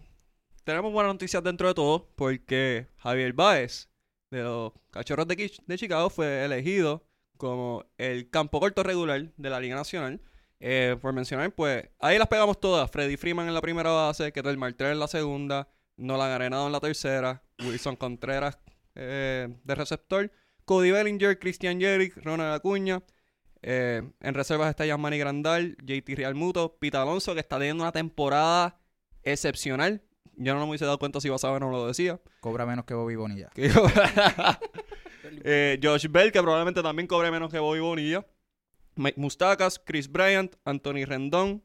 tenemos 0.64 0.92
buenas 0.92 1.14
noticias 1.14 1.42
dentro 1.42 1.68
de 1.68 1.74
todo 1.74 2.08
porque 2.16 2.88
Javier 2.96 3.32
Báez 3.32 3.88
de 4.30 4.42
los 4.42 4.72
Cachorros 4.90 5.26
de, 5.26 5.50
de 5.66 5.78
Chicago 5.78 6.10
fue 6.10 6.44
elegido 6.44 7.06
como 7.36 7.84
el 7.96 8.28
campo 8.28 8.60
corto 8.60 8.82
regular 8.82 9.32
de 9.36 9.50
la 9.50 9.60
Liga 9.60 9.76
Nacional. 9.76 10.20
Eh, 10.60 10.96
por 11.00 11.12
mencionar, 11.12 11.52
pues 11.54 11.88
ahí 12.00 12.18
las 12.18 12.28
pegamos 12.28 12.60
todas. 12.60 12.90
Freddy 12.90 13.16
Freeman 13.16 13.48
en 13.48 13.54
la 13.54 13.60
primera 13.60 13.90
base, 13.90 14.32
que 14.32 14.40
el 14.40 14.58
Martel 14.58 14.88
en 14.88 14.98
la 14.98 15.06
segunda, 15.06 15.68
Nolan 15.96 16.32
Arenado 16.32 16.66
en 16.66 16.72
la 16.72 16.80
tercera, 16.80 17.42
Wilson 17.60 17.96
Contreras 17.96 18.58
eh, 18.94 19.48
de 19.62 19.74
receptor, 19.74 20.30
Cody 20.64 20.90
Bellinger, 20.90 21.38
Christian 21.38 21.80
Jerick, 21.80 22.16
Ronald 22.24 22.54
Acuña. 22.54 23.02
Eh, 23.62 24.02
en 24.20 24.34
reservas 24.34 24.70
está 24.70 24.86
Yamani 24.86 25.18
Grandal, 25.18 25.76
JT 25.82 26.14
Real 26.14 26.34
Muto, 26.34 26.76
Pita 26.78 27.02
Alonso, 27.02 27.34
que 27.34 27.40
está 27.40 27.58
teniendo 27.58 27.82
una 27.84 27.92
temporada 27.92 28.78
excepcional. 29.22 30.02
Yo 30.36 30.54
no 30.54 30.60
me 30.60 30.70
hubiese 30.70 30.84
dado 30.84 30.98
cuenta 30.98 31.20
si 31.20 31.28
Basabe 31.28 31.56
o 31.56 31.60
no 31.60 31.70
lo 31.70 31.86
decía. 31.86 32.20
Cobra 32.40 32.64
menos 32.64 32.84
que 32.84 32.94
Bobby 32.94 33.16
Bonilla. 33.16 33.50
eh, 35.44 35.80
Josh 35.82 36.06
Bell, 36.08 36.30
que 36.30 36.40
probablemente 36.40 36.82
también 36.82 37.08
cobre 37.08 37.30
menos 37.30 37.50
que 37.50 37.58
Bobby 37.58 37.80
Bonilla. 37.80 38.24
Mike 38.94 39.20
Mustakas, 39.20 39.80
Chris 39.84 40.10
Bryant, 40.10 40.54
Anthony 40.64 41.04
Rendón, 41.06 41.62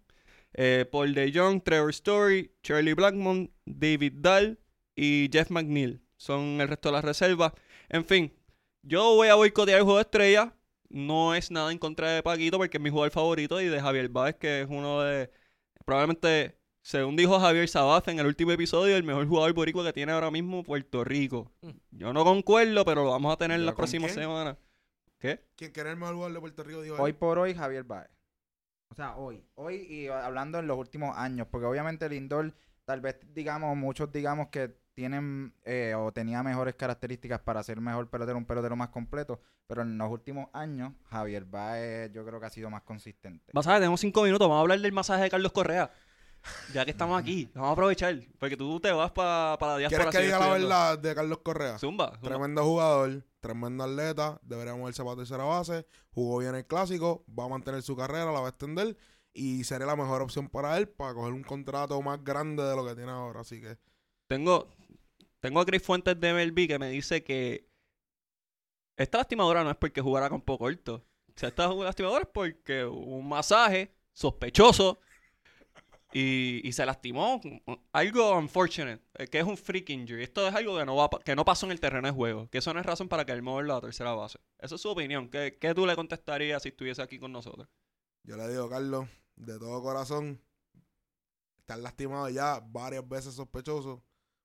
eh, 0.53 0.85
Paul 0.91 1.13
DeJong, 1.13 1.61
Trevor 1.61 1.89
Story, 1.89 2.51
Charlie 2.61 2.93
Blackmon, 2.93 3.51
David 3.65 4.13
Dahl 4.17 4.59
y 4.95 5.29
Jeff 5.31 5.49
McNeil. 5.49 6.01
Son 6.17 6.61
el 6.61 6.67
resto 6.67 6.89
de 6.89 6.93
las 6.93 7.05
reservas. 7.05 7.53
En 7.89 8.05
fin, 8.05 8.33
yo 8.83 9.15
voy 9.15 9.27
a 9.27 9.35
boicotear 9.35 9.79
el 9.79 9.83
juego 9.83 9.97
de 9.97 10.03
estrella. 10.03 10.53
No 10.89 11.33
es 11.35 11.51
nada 11.51 11.71
en 11.71 11.79
contra 11.79 12.11
de 12.11 12.23
Paquito 12.23 12.57
porque 12.57 12.77
es 12.77 12.83
mi 12.83 12.89
jugador 12.89 13.11
favorito 13.11 13.59
y 13.61 13.65
de 13.65 13.81
Javier 13.81 14.09
Báez, 14.09 14.35
que 14.35 14.61
es 14.61 14.67
uno 14.69 15.01
de 15.01 15.31
probablemente 15.85 16.57
según 16.83 17.15
dijo 17.15 17.39
Javier 17.39 17.69
Sabaza 17.69 18.11
en 18.11 18.19
el 18.19 18.25
último 18.25 18.51
episodio, 18.51 18.97
el 18.97 19.03
mejor 19.03 19.25
jugador 19.25 19.53
boricua 19.53 19.85
que 19.85 19.93
tiene 19.93 20.11
ahora 20.11 20.29
mismo 20.29 20.63
Puerto 20.63 21.05
Rico. 21.05 21.49
Mm. 21.61 21.69
Yo 21.91 22.13
no 22.13 22.25
concuerdo, 22.25 22.83
pero 22.83 23.05
lo 23.05 23.11
vamos 23.11 23.33
a 23.33 23.37
tener 23.37 23.57
en 23.57 23.65
las 23.65 23.73
próximas 23.73 24.11
semanas. 24.11 24.57
¿Qué? 25.17 25.39
¿Quién 25.55 25.71
quiere 25.71 25.91
el 25.91 25.95
mejor 25.97 26.15
jugador 26.15 26.33
de 26.33 26.39
Puerto 26.41 26.63
Rico? 26.63 26.81
hoy 27.01 27.13
por 27.13 27.39
hoy, 27.39 27.55
Javier 27.55 27.85
Baez. 27.85 28.09
O 28.89 28.95
sea, 28.95 29.15
hoy. 29.15 29.45
Hoy 29.55 29.75
y 29.89 30.07
hablando 30.07 30.59
en 30.59 30.67
los 30.67 30.77
últimos 30.77 31.17
años. 31.17 31.47
Porque 31.49 31.65
obviamente 31.65 32.09
Lindor, 32.09 32.53
tal 32.83 32.99
vez 32.99 33.17
digamos, 33.33 33.77
muchos 33.77 34.11
digamos 34.11 34.49
que 34.49 34.75
tienen 34.93 35.53
eh, 35.63 35.95
o 35.97 36.11
tenía 36.11 36.43
mejores 36.43 36.75
características 36.75 37.41
para 37.41 37.63
ser 37.63 37.81
mejor 37.81 38.09
pelotero, 38.09 38.37
un 38.37 38.45
pelotero 38.45 38.75
más 38.75 38.89
completo. 38.89 39.41
Pero 39.67 39.81
en 39.81 39.97
los 39.97 40.11
últimos 40.11 40.49
años, 40.53 40.93
Javier 41.09 41.45
Baez 41.45 42.11
yo 42.11 42.25
creo 42.25 42.39
que 42.39 42.45
ha 42.45 42.49
sido 42.49 42.69
más 42.69 42.83
consistente. 42.83 43.51
Vas 43.53 43.67
a 43.67 43.71
ver, 43.71 43.79
tenemos 43.79 43.99
cinco 43.99 44.23
minutos. 44.23 44.47
Vamos 44.47 44.59
a 44.59 44.61
hablar 44.61 44.79
del 44.79 44.91
masaje 44.91 45.23
de 45.23 45.29
Carlos 45.29 45.51
Correa 45.51 45.91
ya 46.73 46.85
que 46.85 46.91
estamos 46.91 47.19
aquí, 47.19 47.49
vamos 47.53 47.69
a 47.69 47.73
aprovechar. 47.73 48.19
Porque 48.39 48.57
tú 48.57 48.79
te 48.79 48.91
vas 48.91 49.11
para 49.11 49.57
la 49.59 49.77
diáspora. 49.77 50.09
¿Quieres 50.09 50.15
que 50.15 50.25
diga 50.25 50.39
la 50.39 50.49
verdad 50.49 50.99
de 50.99 51.15
Carlos 51.15 51.39
Correa? 51.39 51.79
Zumba, 51.79 52.19
Tremendo 52.21 52.63
jugador, 52.63 53.23
tremendo 53.39 53.83
atleta, 53.83 54.39
debería 54.43 54.75
moverse 54.75 55.03
para 55.03 55.17
tercera 55.17 55.43
base, 55.43 55.85
jugó 56.11 56.39
bien 56.39 56.55
el 56.55 56.65
clásico, 56.65 57.25
va 57.27 57.45
a 57.45 57.49
mantener 57.49 57.81
su 57.81 57.95
carrera, 57.95 58.31
la 58.31 58.39
va 58.39 58.47
a 58.47 58.49
extender 58.49 58.97
y 59.33 59.63
sería 59.63 59.87
la 59.87 59.95
mejor 59.95 60.21
opción 60.21 60.47
para 60.47 60.77
él 60.77 60.87
para 60.87 61.13
coger 61.13 61.33
un 61.33 61.43
contrato 61.43 61.99
más 62.01 62.23
grande 62.23 62.63
de 62.63 62.75
lo 62.75 62.85
que 62.85 62.95
tiene 62.95 63.11
ahora. 63.11 63.41
Así 63.41 63.61
que. 63.61 63.77
Tengo, 64.27 64.67
tengo 65.43 65.59
a 65.59 65.65
Chris 65.65 65.83
Fuentes 65.83 66.17
de 66.17 66.33
MLB 66.33 66.67
que 66.67 66.79
me 66.79 66.89
dice 66.89 67.21
que 67.21 67.69
esta 68.95 69.17
lastimadora 69.17 69.61
no 69.61 69.71
es 69.71 69.75
porque 69.75 69.99
jugara 69.99 70.29
con 70.29 70.39
poco 70.39 70.63
corto. 70.63 71.05
O 71.27 71.33
sea, 71.35 71.49
esta 71.49 71.67
lastimadora 71.67 72.21
es 72.21 72.29
porque 72.33 72.85
un 72.85 73.27
masaje 73.27 73.93
sospechoso 74.13 75.01
y, 76.13 76.71
se 76.71 76.85
lastimó. 76.85 77.41
Algo 77.91 78.37
unfortunate, 78.37 79.03
eh, 79.15 79.27
que 79.27 79.39
es 79.39 79.43
un 79.43 79.57
freak 79.57 79.89
injury. 79.89 80.23
Esto 80.23 80.47
es 80.47 80.55
algo 80.55 80.77
que 80.77 80.85
no, 80.85 80.95
va, 80.95 81.09
no 81.35 81.43
pasó 81.43 81.65
en 81.65 81.73
el 81.73 81.81
terreno 81.81 82.07
de 82.07 82.13
juego. 82.13 82.49
Que 82.49 82.59
eso 82.59 82.73
no 82.73 82.79
es 82.79 82.85
razón 82.85 83.09
para 83.09 83.25
que 83.25 83.33
él 83.33 83.41
mueva 83.41 83.63
la 83.63 83.81
tercera 83.81 84.13
base. 84.13 84.39
Esa 84.59 84.75
es 84.75 84.81
su 84.81 84.87
opinión. 84.87 85.27
¿Qué, 85.29 85.57
¿Qué, 85.59 85.73
tú 85.73 85.85
le 85.85 85.97
contestarías 85.97 86.63
si 86.63 86.69
estuviese 86.69 87.01
aquí 87.01 87.19
con 87.19 87.33
nosotros? 87.33 87.67
Yo 88.23 88.37
le 88.37 88.47
digo, 88.47 88.69
Carlos, 88.69 89.09
de 89.35 89.59
todo 89.59 89.83
corazón, 89.83 90.41
estás 91.57 91.79
lastimado 91.79 92.29
ya 92.29 92.61
varias 92.65 93.05
veces 93.09 93.33
sospechoso. 93.33 94.01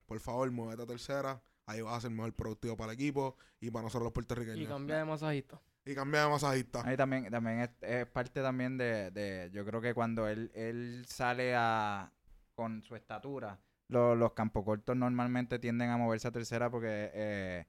Por 0.09 0.19
favor, 0.21 0.51
muévete 0.51 0.83
a 0.83 0.87
tercera. 0.87 1.43
Ahí 1.67 1.83
vas 1.83 1.99
a 1.99 2.01
ser 2.01 2.11
mejor 2.11 2.33
productivo 2.33 2.77
para 2.79 2.93
el 2.93 2.99
equipo 2.99 3.37
y 3.61 3.71
para 3.71 3.83
nosotros 3.83 4.05
los 4.05 4.13
puertorriqueños. 4.15 4.59
Y 4.59 4.67
cambia 4.67 4.97
de 4.97 5.05
masajista. 5.05 5.61
Y 5.85 5.95
cambia 5.95 6.23
de 6.23 6.31
masajista. 6.31 6.83
Ahí 6.83 6.97
también, 6.97 7.31
también 7.31 7.71
es, 7.83 8.07
parte 8.07 8.41
también 8.41 8.79
de, 8.79 9.51
yo 9.53 9.67
creo 9.67 9.83
que 9.83 9.93
cuando 9.93 10.27
él, 10.27 10.51
él 10.55 11.05
sale 11.07 11.55
a, 11.55 12.11
con 12.55 12.83
su 12.83 12.97
estatura, 12.97 13.61
los 13.89 14.33
campos 14.33 14.65
cortos 14.65 14.97
normalmente 14.97 15.59
tienden 15.59 15.91
a 15.91 15.99
moverse 15.99 16.29
a 16.29 16.33
tercera 16.33 16.71
porque 16.71 17.11
eh, 17.13 17.67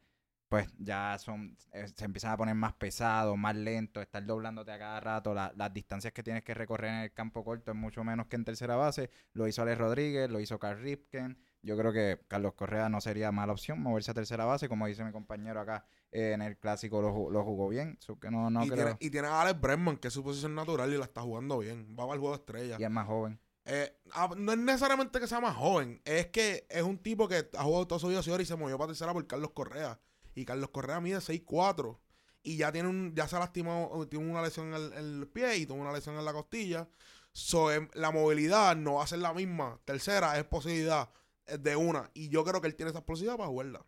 pues 0.49 0.67
ya 0.77 1.17
son 1.19 1.55
eh, 1.73 1.87
se 1.93 2.05
empiezan 2.05 2.31
a 2.31 2.37
poner 2.37 2.55
más 2.55 2.73
pesados, 2.73 3.37
más 3.37 3.55
lentos, 3.55 4.01
estar 4.01 4.25
doblándote 4.25 4.71
a 4.71 4.79
cada 4.79 4.99
rato, 4.99 5.33
las 5.33 5.73
distancias 5.73 6.11
que 6.11 6.23
tienes 6.23 6.43
que 6.43 6.53
recorrer 6.53 6.91
en 6.91 6.99
el 7.01 7.13
campo 7.13 7.43
corto 7.43 7.71
es 7.71 7.77
mucho 7.77 8.03
menos 8.03 8.27
que 8.27 8.35
en 8.35 8.45
tercera 8.45 8.75
base. 8.75 9.09
Lo 9.33 9.47
hizo 9.47 9.61
Alex 9.61 9.77
Rodríguez, 9.77 10.29
lo 10.29 10.39
hizo 10.39 10.57
Carl 10.57 10.81
Ripken. 10.81 11.37
Yo 11.62 11.78
creo 11.78 11.91
que 11.91 12.20
Carlos 12.28 12.53
Correa 12.53 12.89
no 12.89 13.01
sería 13.01 13.32
mala 13.32 13.53
opción 13.53 13.82
moverse 13.82 14.12
a 14.12 14.14
tercera 14.14 14.45
base, 14.45 14.70
como 14.70 14.88
dice 14.88 15.03
mi 15.03 15.12
compañero 15.12 15.60
acá 15.60 15.86
eh, 16.12 16.32
en 16.34 16.41
el 16.41 16.57
clásico 16.57 17.01
lo, 17.01 17.43
jugó 17.43 17.68
bien. 17.68 17.99
que 18.22 18.32
no, 18.32 18.49
no 18.49 18.66
y, 18.66 18.70
tiene, 18.70 18.97
y, 18.99 19.10
tiene, 19.10 19.28
a 19.28 19.41
Alex 19.41 19.60
Bregman, 19.60 19.97
que 19.97 20.07
es 20.07 20.14
su 20.14 20.24
posición 20.24 20.55
natural 20.55 20.91
y 20.93 20.97
la 20.97 21.03
está 21.03 21.22
jugando 21.22 21.60
bien. 21.60 21.95
Va 21.99 22.05
para 22.05 22.14
el 22.14 22.20
juego 22.20 22.36
de 22.36 22.39
estrella. 22.39 22.78
Y 22.80 22.84
es 22.84 22.89
más 22.89 23.07
joven. 23.07 23.39
Eh, 23.66 23.93
ah, 24.14 24.30
no 24.36 24.51
es 24.51 24.57
necesariamente 24.57 25.20
que 25.20 25.28
sea 25.28 25.39
más 25.39 25.55
joven, 25.55 26.01
es 26.03 26.28
que 26.28 26.66
es 26.70 26.82
un 26.82 26.97
tipo 26.97 27.28
que 27.28 27.49
ha 27.55 27.64
jugado 27.64 27.86
toda 27.86 27.99
su 27.99 28.07
vida 28.07 28.22
y 28.41 28.45
se 28.45 28.55
movió 28.55 28.78
para 28.78 28.88
tercera 28.88 29.14
por 29.14 29.28
Carlos 29.28 29.51
Correa. 29.51 29.99
Y 30.34 30.45
Carlos 30.45 30.70
Correa 30.70 30.99
mide 30.99 31.18
6'4 31.18 31.99
y 32.41 32.57
ya 32.57 32.72
tiene 32.72 32.89
un, 32.89 33.14
ya 33.14 33.28
se 33.28 33.36
ha 33.36 33.39
lastimado, 33.39 34.07
tiene 34.07 34.28
una 34.28 34.41
lesión 34.41 34.74
en 34.74 34.93
el, 34.93 35.28
pie 35.28 35.57
y 35.57 35.66
tuvo 35.68 35.82
una 35.82 35.91
lesión 35.91 36.16
en 36.16 36.26
la 36.26 36.34
costilla. 36.34 36.88
So, 37.32 37.72
em, 37.72 37.89
la 37.93 38.10
movilidad 38.10 38.76
no 38.76 38.95
va 38.95 39.03
a 39.03 39.07
ser 39.07 39.20
la 39.20 39.34
misma. 39.34 39.80
Tercera, 39.86 40.39
es 40.39 40.45
posibilidad 40.45 41.10
de 41.57 41.75
una. 41.75 42.09
Y 42.13 42.29
yo 42.29 42.43
creo 42.43 42.61
que 42.61 42.67
él 42.67 42.75
tiene 42.75 42.89
esa 42.89 42.99
explosividad 42.99 43.37
para 43.37 43.49
jugarla. 43.49 43.85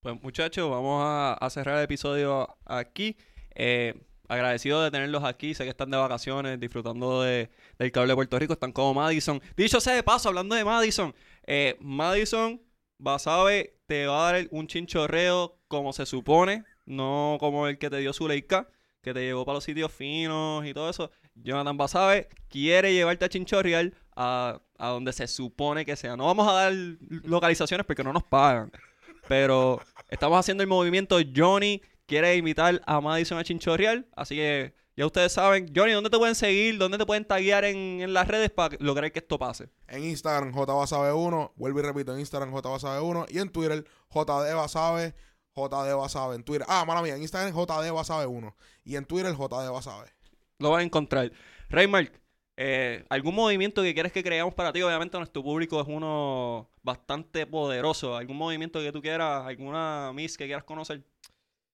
Pues 0.00 0.20
muchachos, 0.22 0.70
vamos 0.70 1.02
a, 1.04 1.50
cerrar 1.50 1.78
el 1.78 1.84
episodio 1.84 2.56
aquí. 2.64 3.16
Eh, 3.54 3.94
agradecido 4.28 4.82
de 4.82 4.90
tenerlos 4.90 5.24
aquí. 5.24 5.54
Sé 5.54 5.64
que 5.64 5.70
están 5.70 5.90
de 5.90 5.98
vacaciones, 5.98 6.58
disfrutando 6.58 7.22
de, 7.22 7.50
del 7.78 7.92
cable 7.92 8.12
de 8.12 8.14
Puerto 8.14 8.38
Rico. 8.38 8.54
Están 8.54 8.72
como 8.72 8.94
Madison. 8.94 9.42
Dicho 9.56 9.80
sea 9.80 9.94
de 9.94 10.02
paso, 10.02 10.28
hablando 10.28 10.54
de 10.54 10.64
Madison. 10.64 11.14
Eh, 11.46 11.76
Madison, 11.80 12.62
Basabe, 12.98 13.76
te 13.86 14.06
va 14.06 14.28
a 14.28 14.32
dar 14.32 14.48
un 14.52 14.66
chinchorreo 14.66 15.58
como 15.68 15.92
se 15.92 16.06
supone. 16.06 16.64
No 16.86 17.36
como 17.38 17.66
el 17.66 17.78
que 17.78 17.90
te 17.90 17.98
dio 17.98 18.12
Zuleika, 18.12 18.68
que 19.02 19.12
te 19.12 19.20
llevó 19.20 19.44
para 19.44 19.56
los 19.56 19.64
sitios 19.64 19.92
finos 19.92 20.64
y 20.66 20.72
todo 20.72 20.88
eso. 20.88 21.10
Jonathan 21.34 21.76
Basabe 21.76 22.28
quiere 22.48 22.92
llevarte 22.92 23.26
a 23.26 23.28
chinchorreal 23.28 23.94
a, 24.16 24.60
a 24.80 24.88
donde 24.88 25.12
se 25.12 25.28
supone 25.28 25.84
que 25.84 25.94
sea. 25.94 26.16
No 26.16 26.26
vamos 26.26 26.48
a 26.48 26.52
dar 26.52 26.72
localizaciones 27.24 27.86
porque 27.86 28.02
no 28.02 28.12
nos 28.12 28.24
pagan. 28.24 28.72
Pero 29.28 29.80
estamos 30.08 30.38
haciendo 30.38 30.62
el 30.62 30.68
movimiento. 30.68 31.18
Johnny 31.34 31.82
quiere 32.06 32.34
invitar 32.36 32.80
a 32.86 33.00
Madison 33.00 33.38
a 33.38 33.44
Chinchorreal. 33.44 34.06
Así 34.16 34.34
que 34.36 34.74
ya 34.96 35.06
ustedes 35.06 35.32
saben. 35.32 35.70
Johnny, 35.74 35.92
¿dónde 35.92 36.10
te 36.10 36.18
pueden 36.18 36.34
seguir? 36.34 36.78
¿Dónde 36.78 36.98
te 36.98 37.06
pueden 37.06 37.24
taguear 37.24 37.64
en, 37.64 38.00
en 38.00 38.12
las 38.14 38.26
redes 38.26 38.50
para 38.50 38.76
lograr 38.80 39.12
que 39.12 39.20
esto 39.20 39.38
pase? 39.38 39.68
En 39.86 40.02
Instagram, 40.04 40.52
JBasabe1. 40.52 41.52
Vuelvo 41.56 41.78
y 41.78 41.82
repito, 41.82 42.14
en 42.14 42.20
Instagram, 42.20 42.52
JBasabe1. 42.52 43.26
Y 43.28 43.38
en 43.38 43.50
Twitter, 43.50 43.84
JDBasabe. 44.10 45.14
JD 45.54 46.34
en 46.34 46.44
Twitter. 46.44 46.66
Ah, 46.68 46.84
mala 46.84 47.02
mía, 47.02 47.16
en 47.16 47.22
Instagram 47.22 47.54
JD1. 47.54 48.54
Y 48.84 48.96
en 48.96 49.04
Twitter 49.04 49.32
JD 49.32 49.68
Lo 50.58 50.70
vas 50.70 50.80
a 50.80 50.82
encontrar. 50.82 51.32
Raymark, 51.68 52.19
eh, 52.62 53.06
¿Algún 53.08 53.34
movimiento 53.34 53.82
que 53.82 53.94
quieres 53.94 54.12
que 54.12 54.22
creamos 54.22 54.52
para 54.52 54.70
ti? 54.70 54.82
Obviamente 54.82 55.16
nuestro 55.16 55.42
público 55.42 55.80
es 55.80 55.86
uno 55.88 56.68
bastante 56.82 57.46
poderoso. 57.46 58.14
¿Algún 58.14 58.36
movimiento 58.36 58.80
que 58.80 58.92
tú 58.92 59.00
quieras, 59.00 59.46
alguna 59.46 60.12
Miss 60.12 60.36
que 60.36 60.44
quieras 60.44 60.64
conocer? 60.64 61.02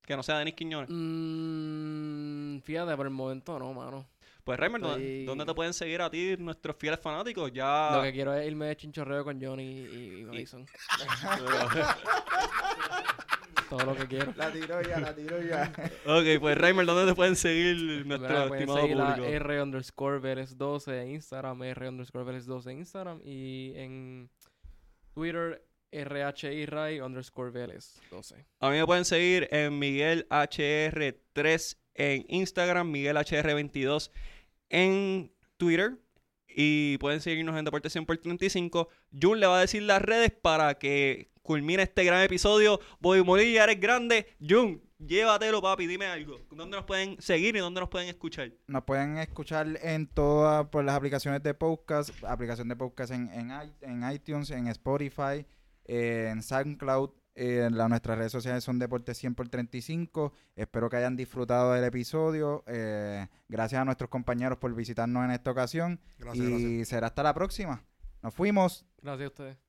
Que 0.02 0.14
no 0.14 0.22
sea 0.22 0.38
Denis 0.38 0.54
Quiñones. 0.54 0.88
Mm, 0.88 2.60
fíjate, 2.60 2.96
por 2.96 3.06
el 3.06 3.12
momento 3.12 3.58
no, 3.58 3.74
mano. 3.74 4.06
Pues 4.44 4.60
Reimer, 4.60 4.80
¿dónde 4.80 5.44
te 5.44 5.54
pueden 5.54 5.74
seguir 5.74 6.00
a 6.02 6.08
ti 6.08 6.36
nuestros 6.38 6.76
fieles 6.76 7.00
fanáticos? 7.00 7.50
Ya... 7.52 7.90
Lo 7.92 8.04
que 8.04 8.12
quiero 8.12 8.32
es 8.32 8.46
irme 8.46 8.66
de 8.66 8.76
chinchorreo 8.76 9.24
con 9.24 9.42
Johnny 9.42 9.64
y, 9.64 10.20
y 10.20 10.24
Mason. 10.24 10.64
todo 13.68 13.84
lo 13.84 13.96
que 13.96 14.06
quiero. 14.06 14.32
La 14.36 14.52
tiro 14.52 14.82
ya, 14.82 15.00
la 15.00 15.14
tiro 15.14 15.42
ya. 15.42 15.72
ok, 16.06 16.40
pues 16.40 16.58
Reimer, 16.58 16.86
¿dónde 16.86 17.10
te 17.10 17.14
pueden 17.14 17.36
seguir 17.36 18.06
nuestro 18.06 18.54
estimado 18.54 18.80
seguir 18.80 18.96
público? 18.96 19.24
R 19.24 19.62
underscore 19.62 20.18
Veres 20.18 20.56
12 20.56 21.02
en 21.02 21.10
Instagram, 21.10 21.62
R 21.62 21.88
underscore 21.88 22.24
Veres 22.24 22.46
12 22.46 22.70
en 22.70 22.78
Instagram 22.78 23.20
y 23.24 23.72
en 23.76 24.30
Twitter 25.14 25.62
RHI 25.92 26.66
Ray 26.66 27.00
underscore 27.00 27.50
Vélez 27.50 28.00
12. 28.10 28.44
A 28.60 28.70
mí 28.70 28.76
me 28.76 28.86
pueden 28.86 29.04
seguir 29.04 29.48
en 29.50 29.78
Miguel 29.78 30.26
HR3 30.28 31.76
en 31.94 32.24
Instagram, 32.28 32.90
Miguel 32.90 33.16
HR22 33.16 34.10
en 34.68 35.32
Twitter. 35.56 35.98
Y 36.58 36.96
pueden 36.98 37.20
seguirnos 37.20 37.56
en 37.58 37.66
Deporte 37.66 37.90
100 37.90 38.06
por 38.06 38.16
35. 38.16 38.88
Jun 39.20 39.40
le 39.40 39.46
va 39.46 39.58
a 39.58 39.60
decir 39.60 39.82
las 39.82 40.00
redes 40.00 40.30
para 40.30 40.78
que 40.78 41.30
culmina 41.46 41.82
este 41.82 42.04
gran 42.04 42.22
episodio. 42.22 42.80
Voy 43.00 43.22
Molilla, 43.22 43.64
eres 43.64 43.80
grande. 43.80 44.26
Jun, 44.46 44.82
llévatelo, 44.98 45.62
papi. 45.62 45.86
Dime 45.86 46.06
algo. 46.06 46.40
¿Dónde 46.50 46.76
nos 46.76 46.84
pueden 46.84 47.16
seguir 47.22 47.56
y 47.56 47.60
dónde 47.60 47.80
nos 47.80 47.88
pueden 47.88 48.08
escuchar? 48.08 48.52
Nos 48.66 48.82
pueden 48.82 49.16
escuchar 49.18 49.78
en 49.80 50.08
todas 50.08 50.66
por 50.66 50.84
las 50.84 50.96
aplicaciones 50.96 51.42
de 51.42 51.54
podcast. 51.54 52.10
Aplicación 52.24 52.68
de 52.68 52.76
podcast 52.76 53.12
en, 53.12 53.30
en, 53.32 54.12
iTunes, 54.12 54.50
en 54.50 54.66
Spotify, 54.66 55.46
en 55.84 56.42
SoundCloud. 56.42 57.10
En 57.38 57.74
nuestras 57.74 58.16
redes 58.16 58.32
sociales 58.32 58.64
son 58.64 58.78
Deporte 58.78 59.14
100 59.14 59.34
por 59.34 59.48
35. 59.48 60.32
Espero 60.56 60.88
que 60.88 60.96
hayan 60.96 61.16
disfrutado 61.16 61.74
del 61.74 61.84
episodio. 61.84 62.64
Eh, 62.66 63.28
gracias 63.48 63.80
a 63.80 63.84
nuestros 63.84 64.08
compañeros 64.08 64.58
por 64.58 64.74
visitarnos 64.74 65.24
en 65.24 65.30
esta 65.30 65.50
ocasión. 65.50 66.00
y 66.34 66.84
será 66.86 67.08
hasta 67.08 67.22
la 67.22 67.34
próxima. 67.34 67.84
Nos 68.22 68.34
fuimos. 68.34 68.86
Gracias 69.02 69.26
a 69.26 69.28
ustedes. 69.28 69.65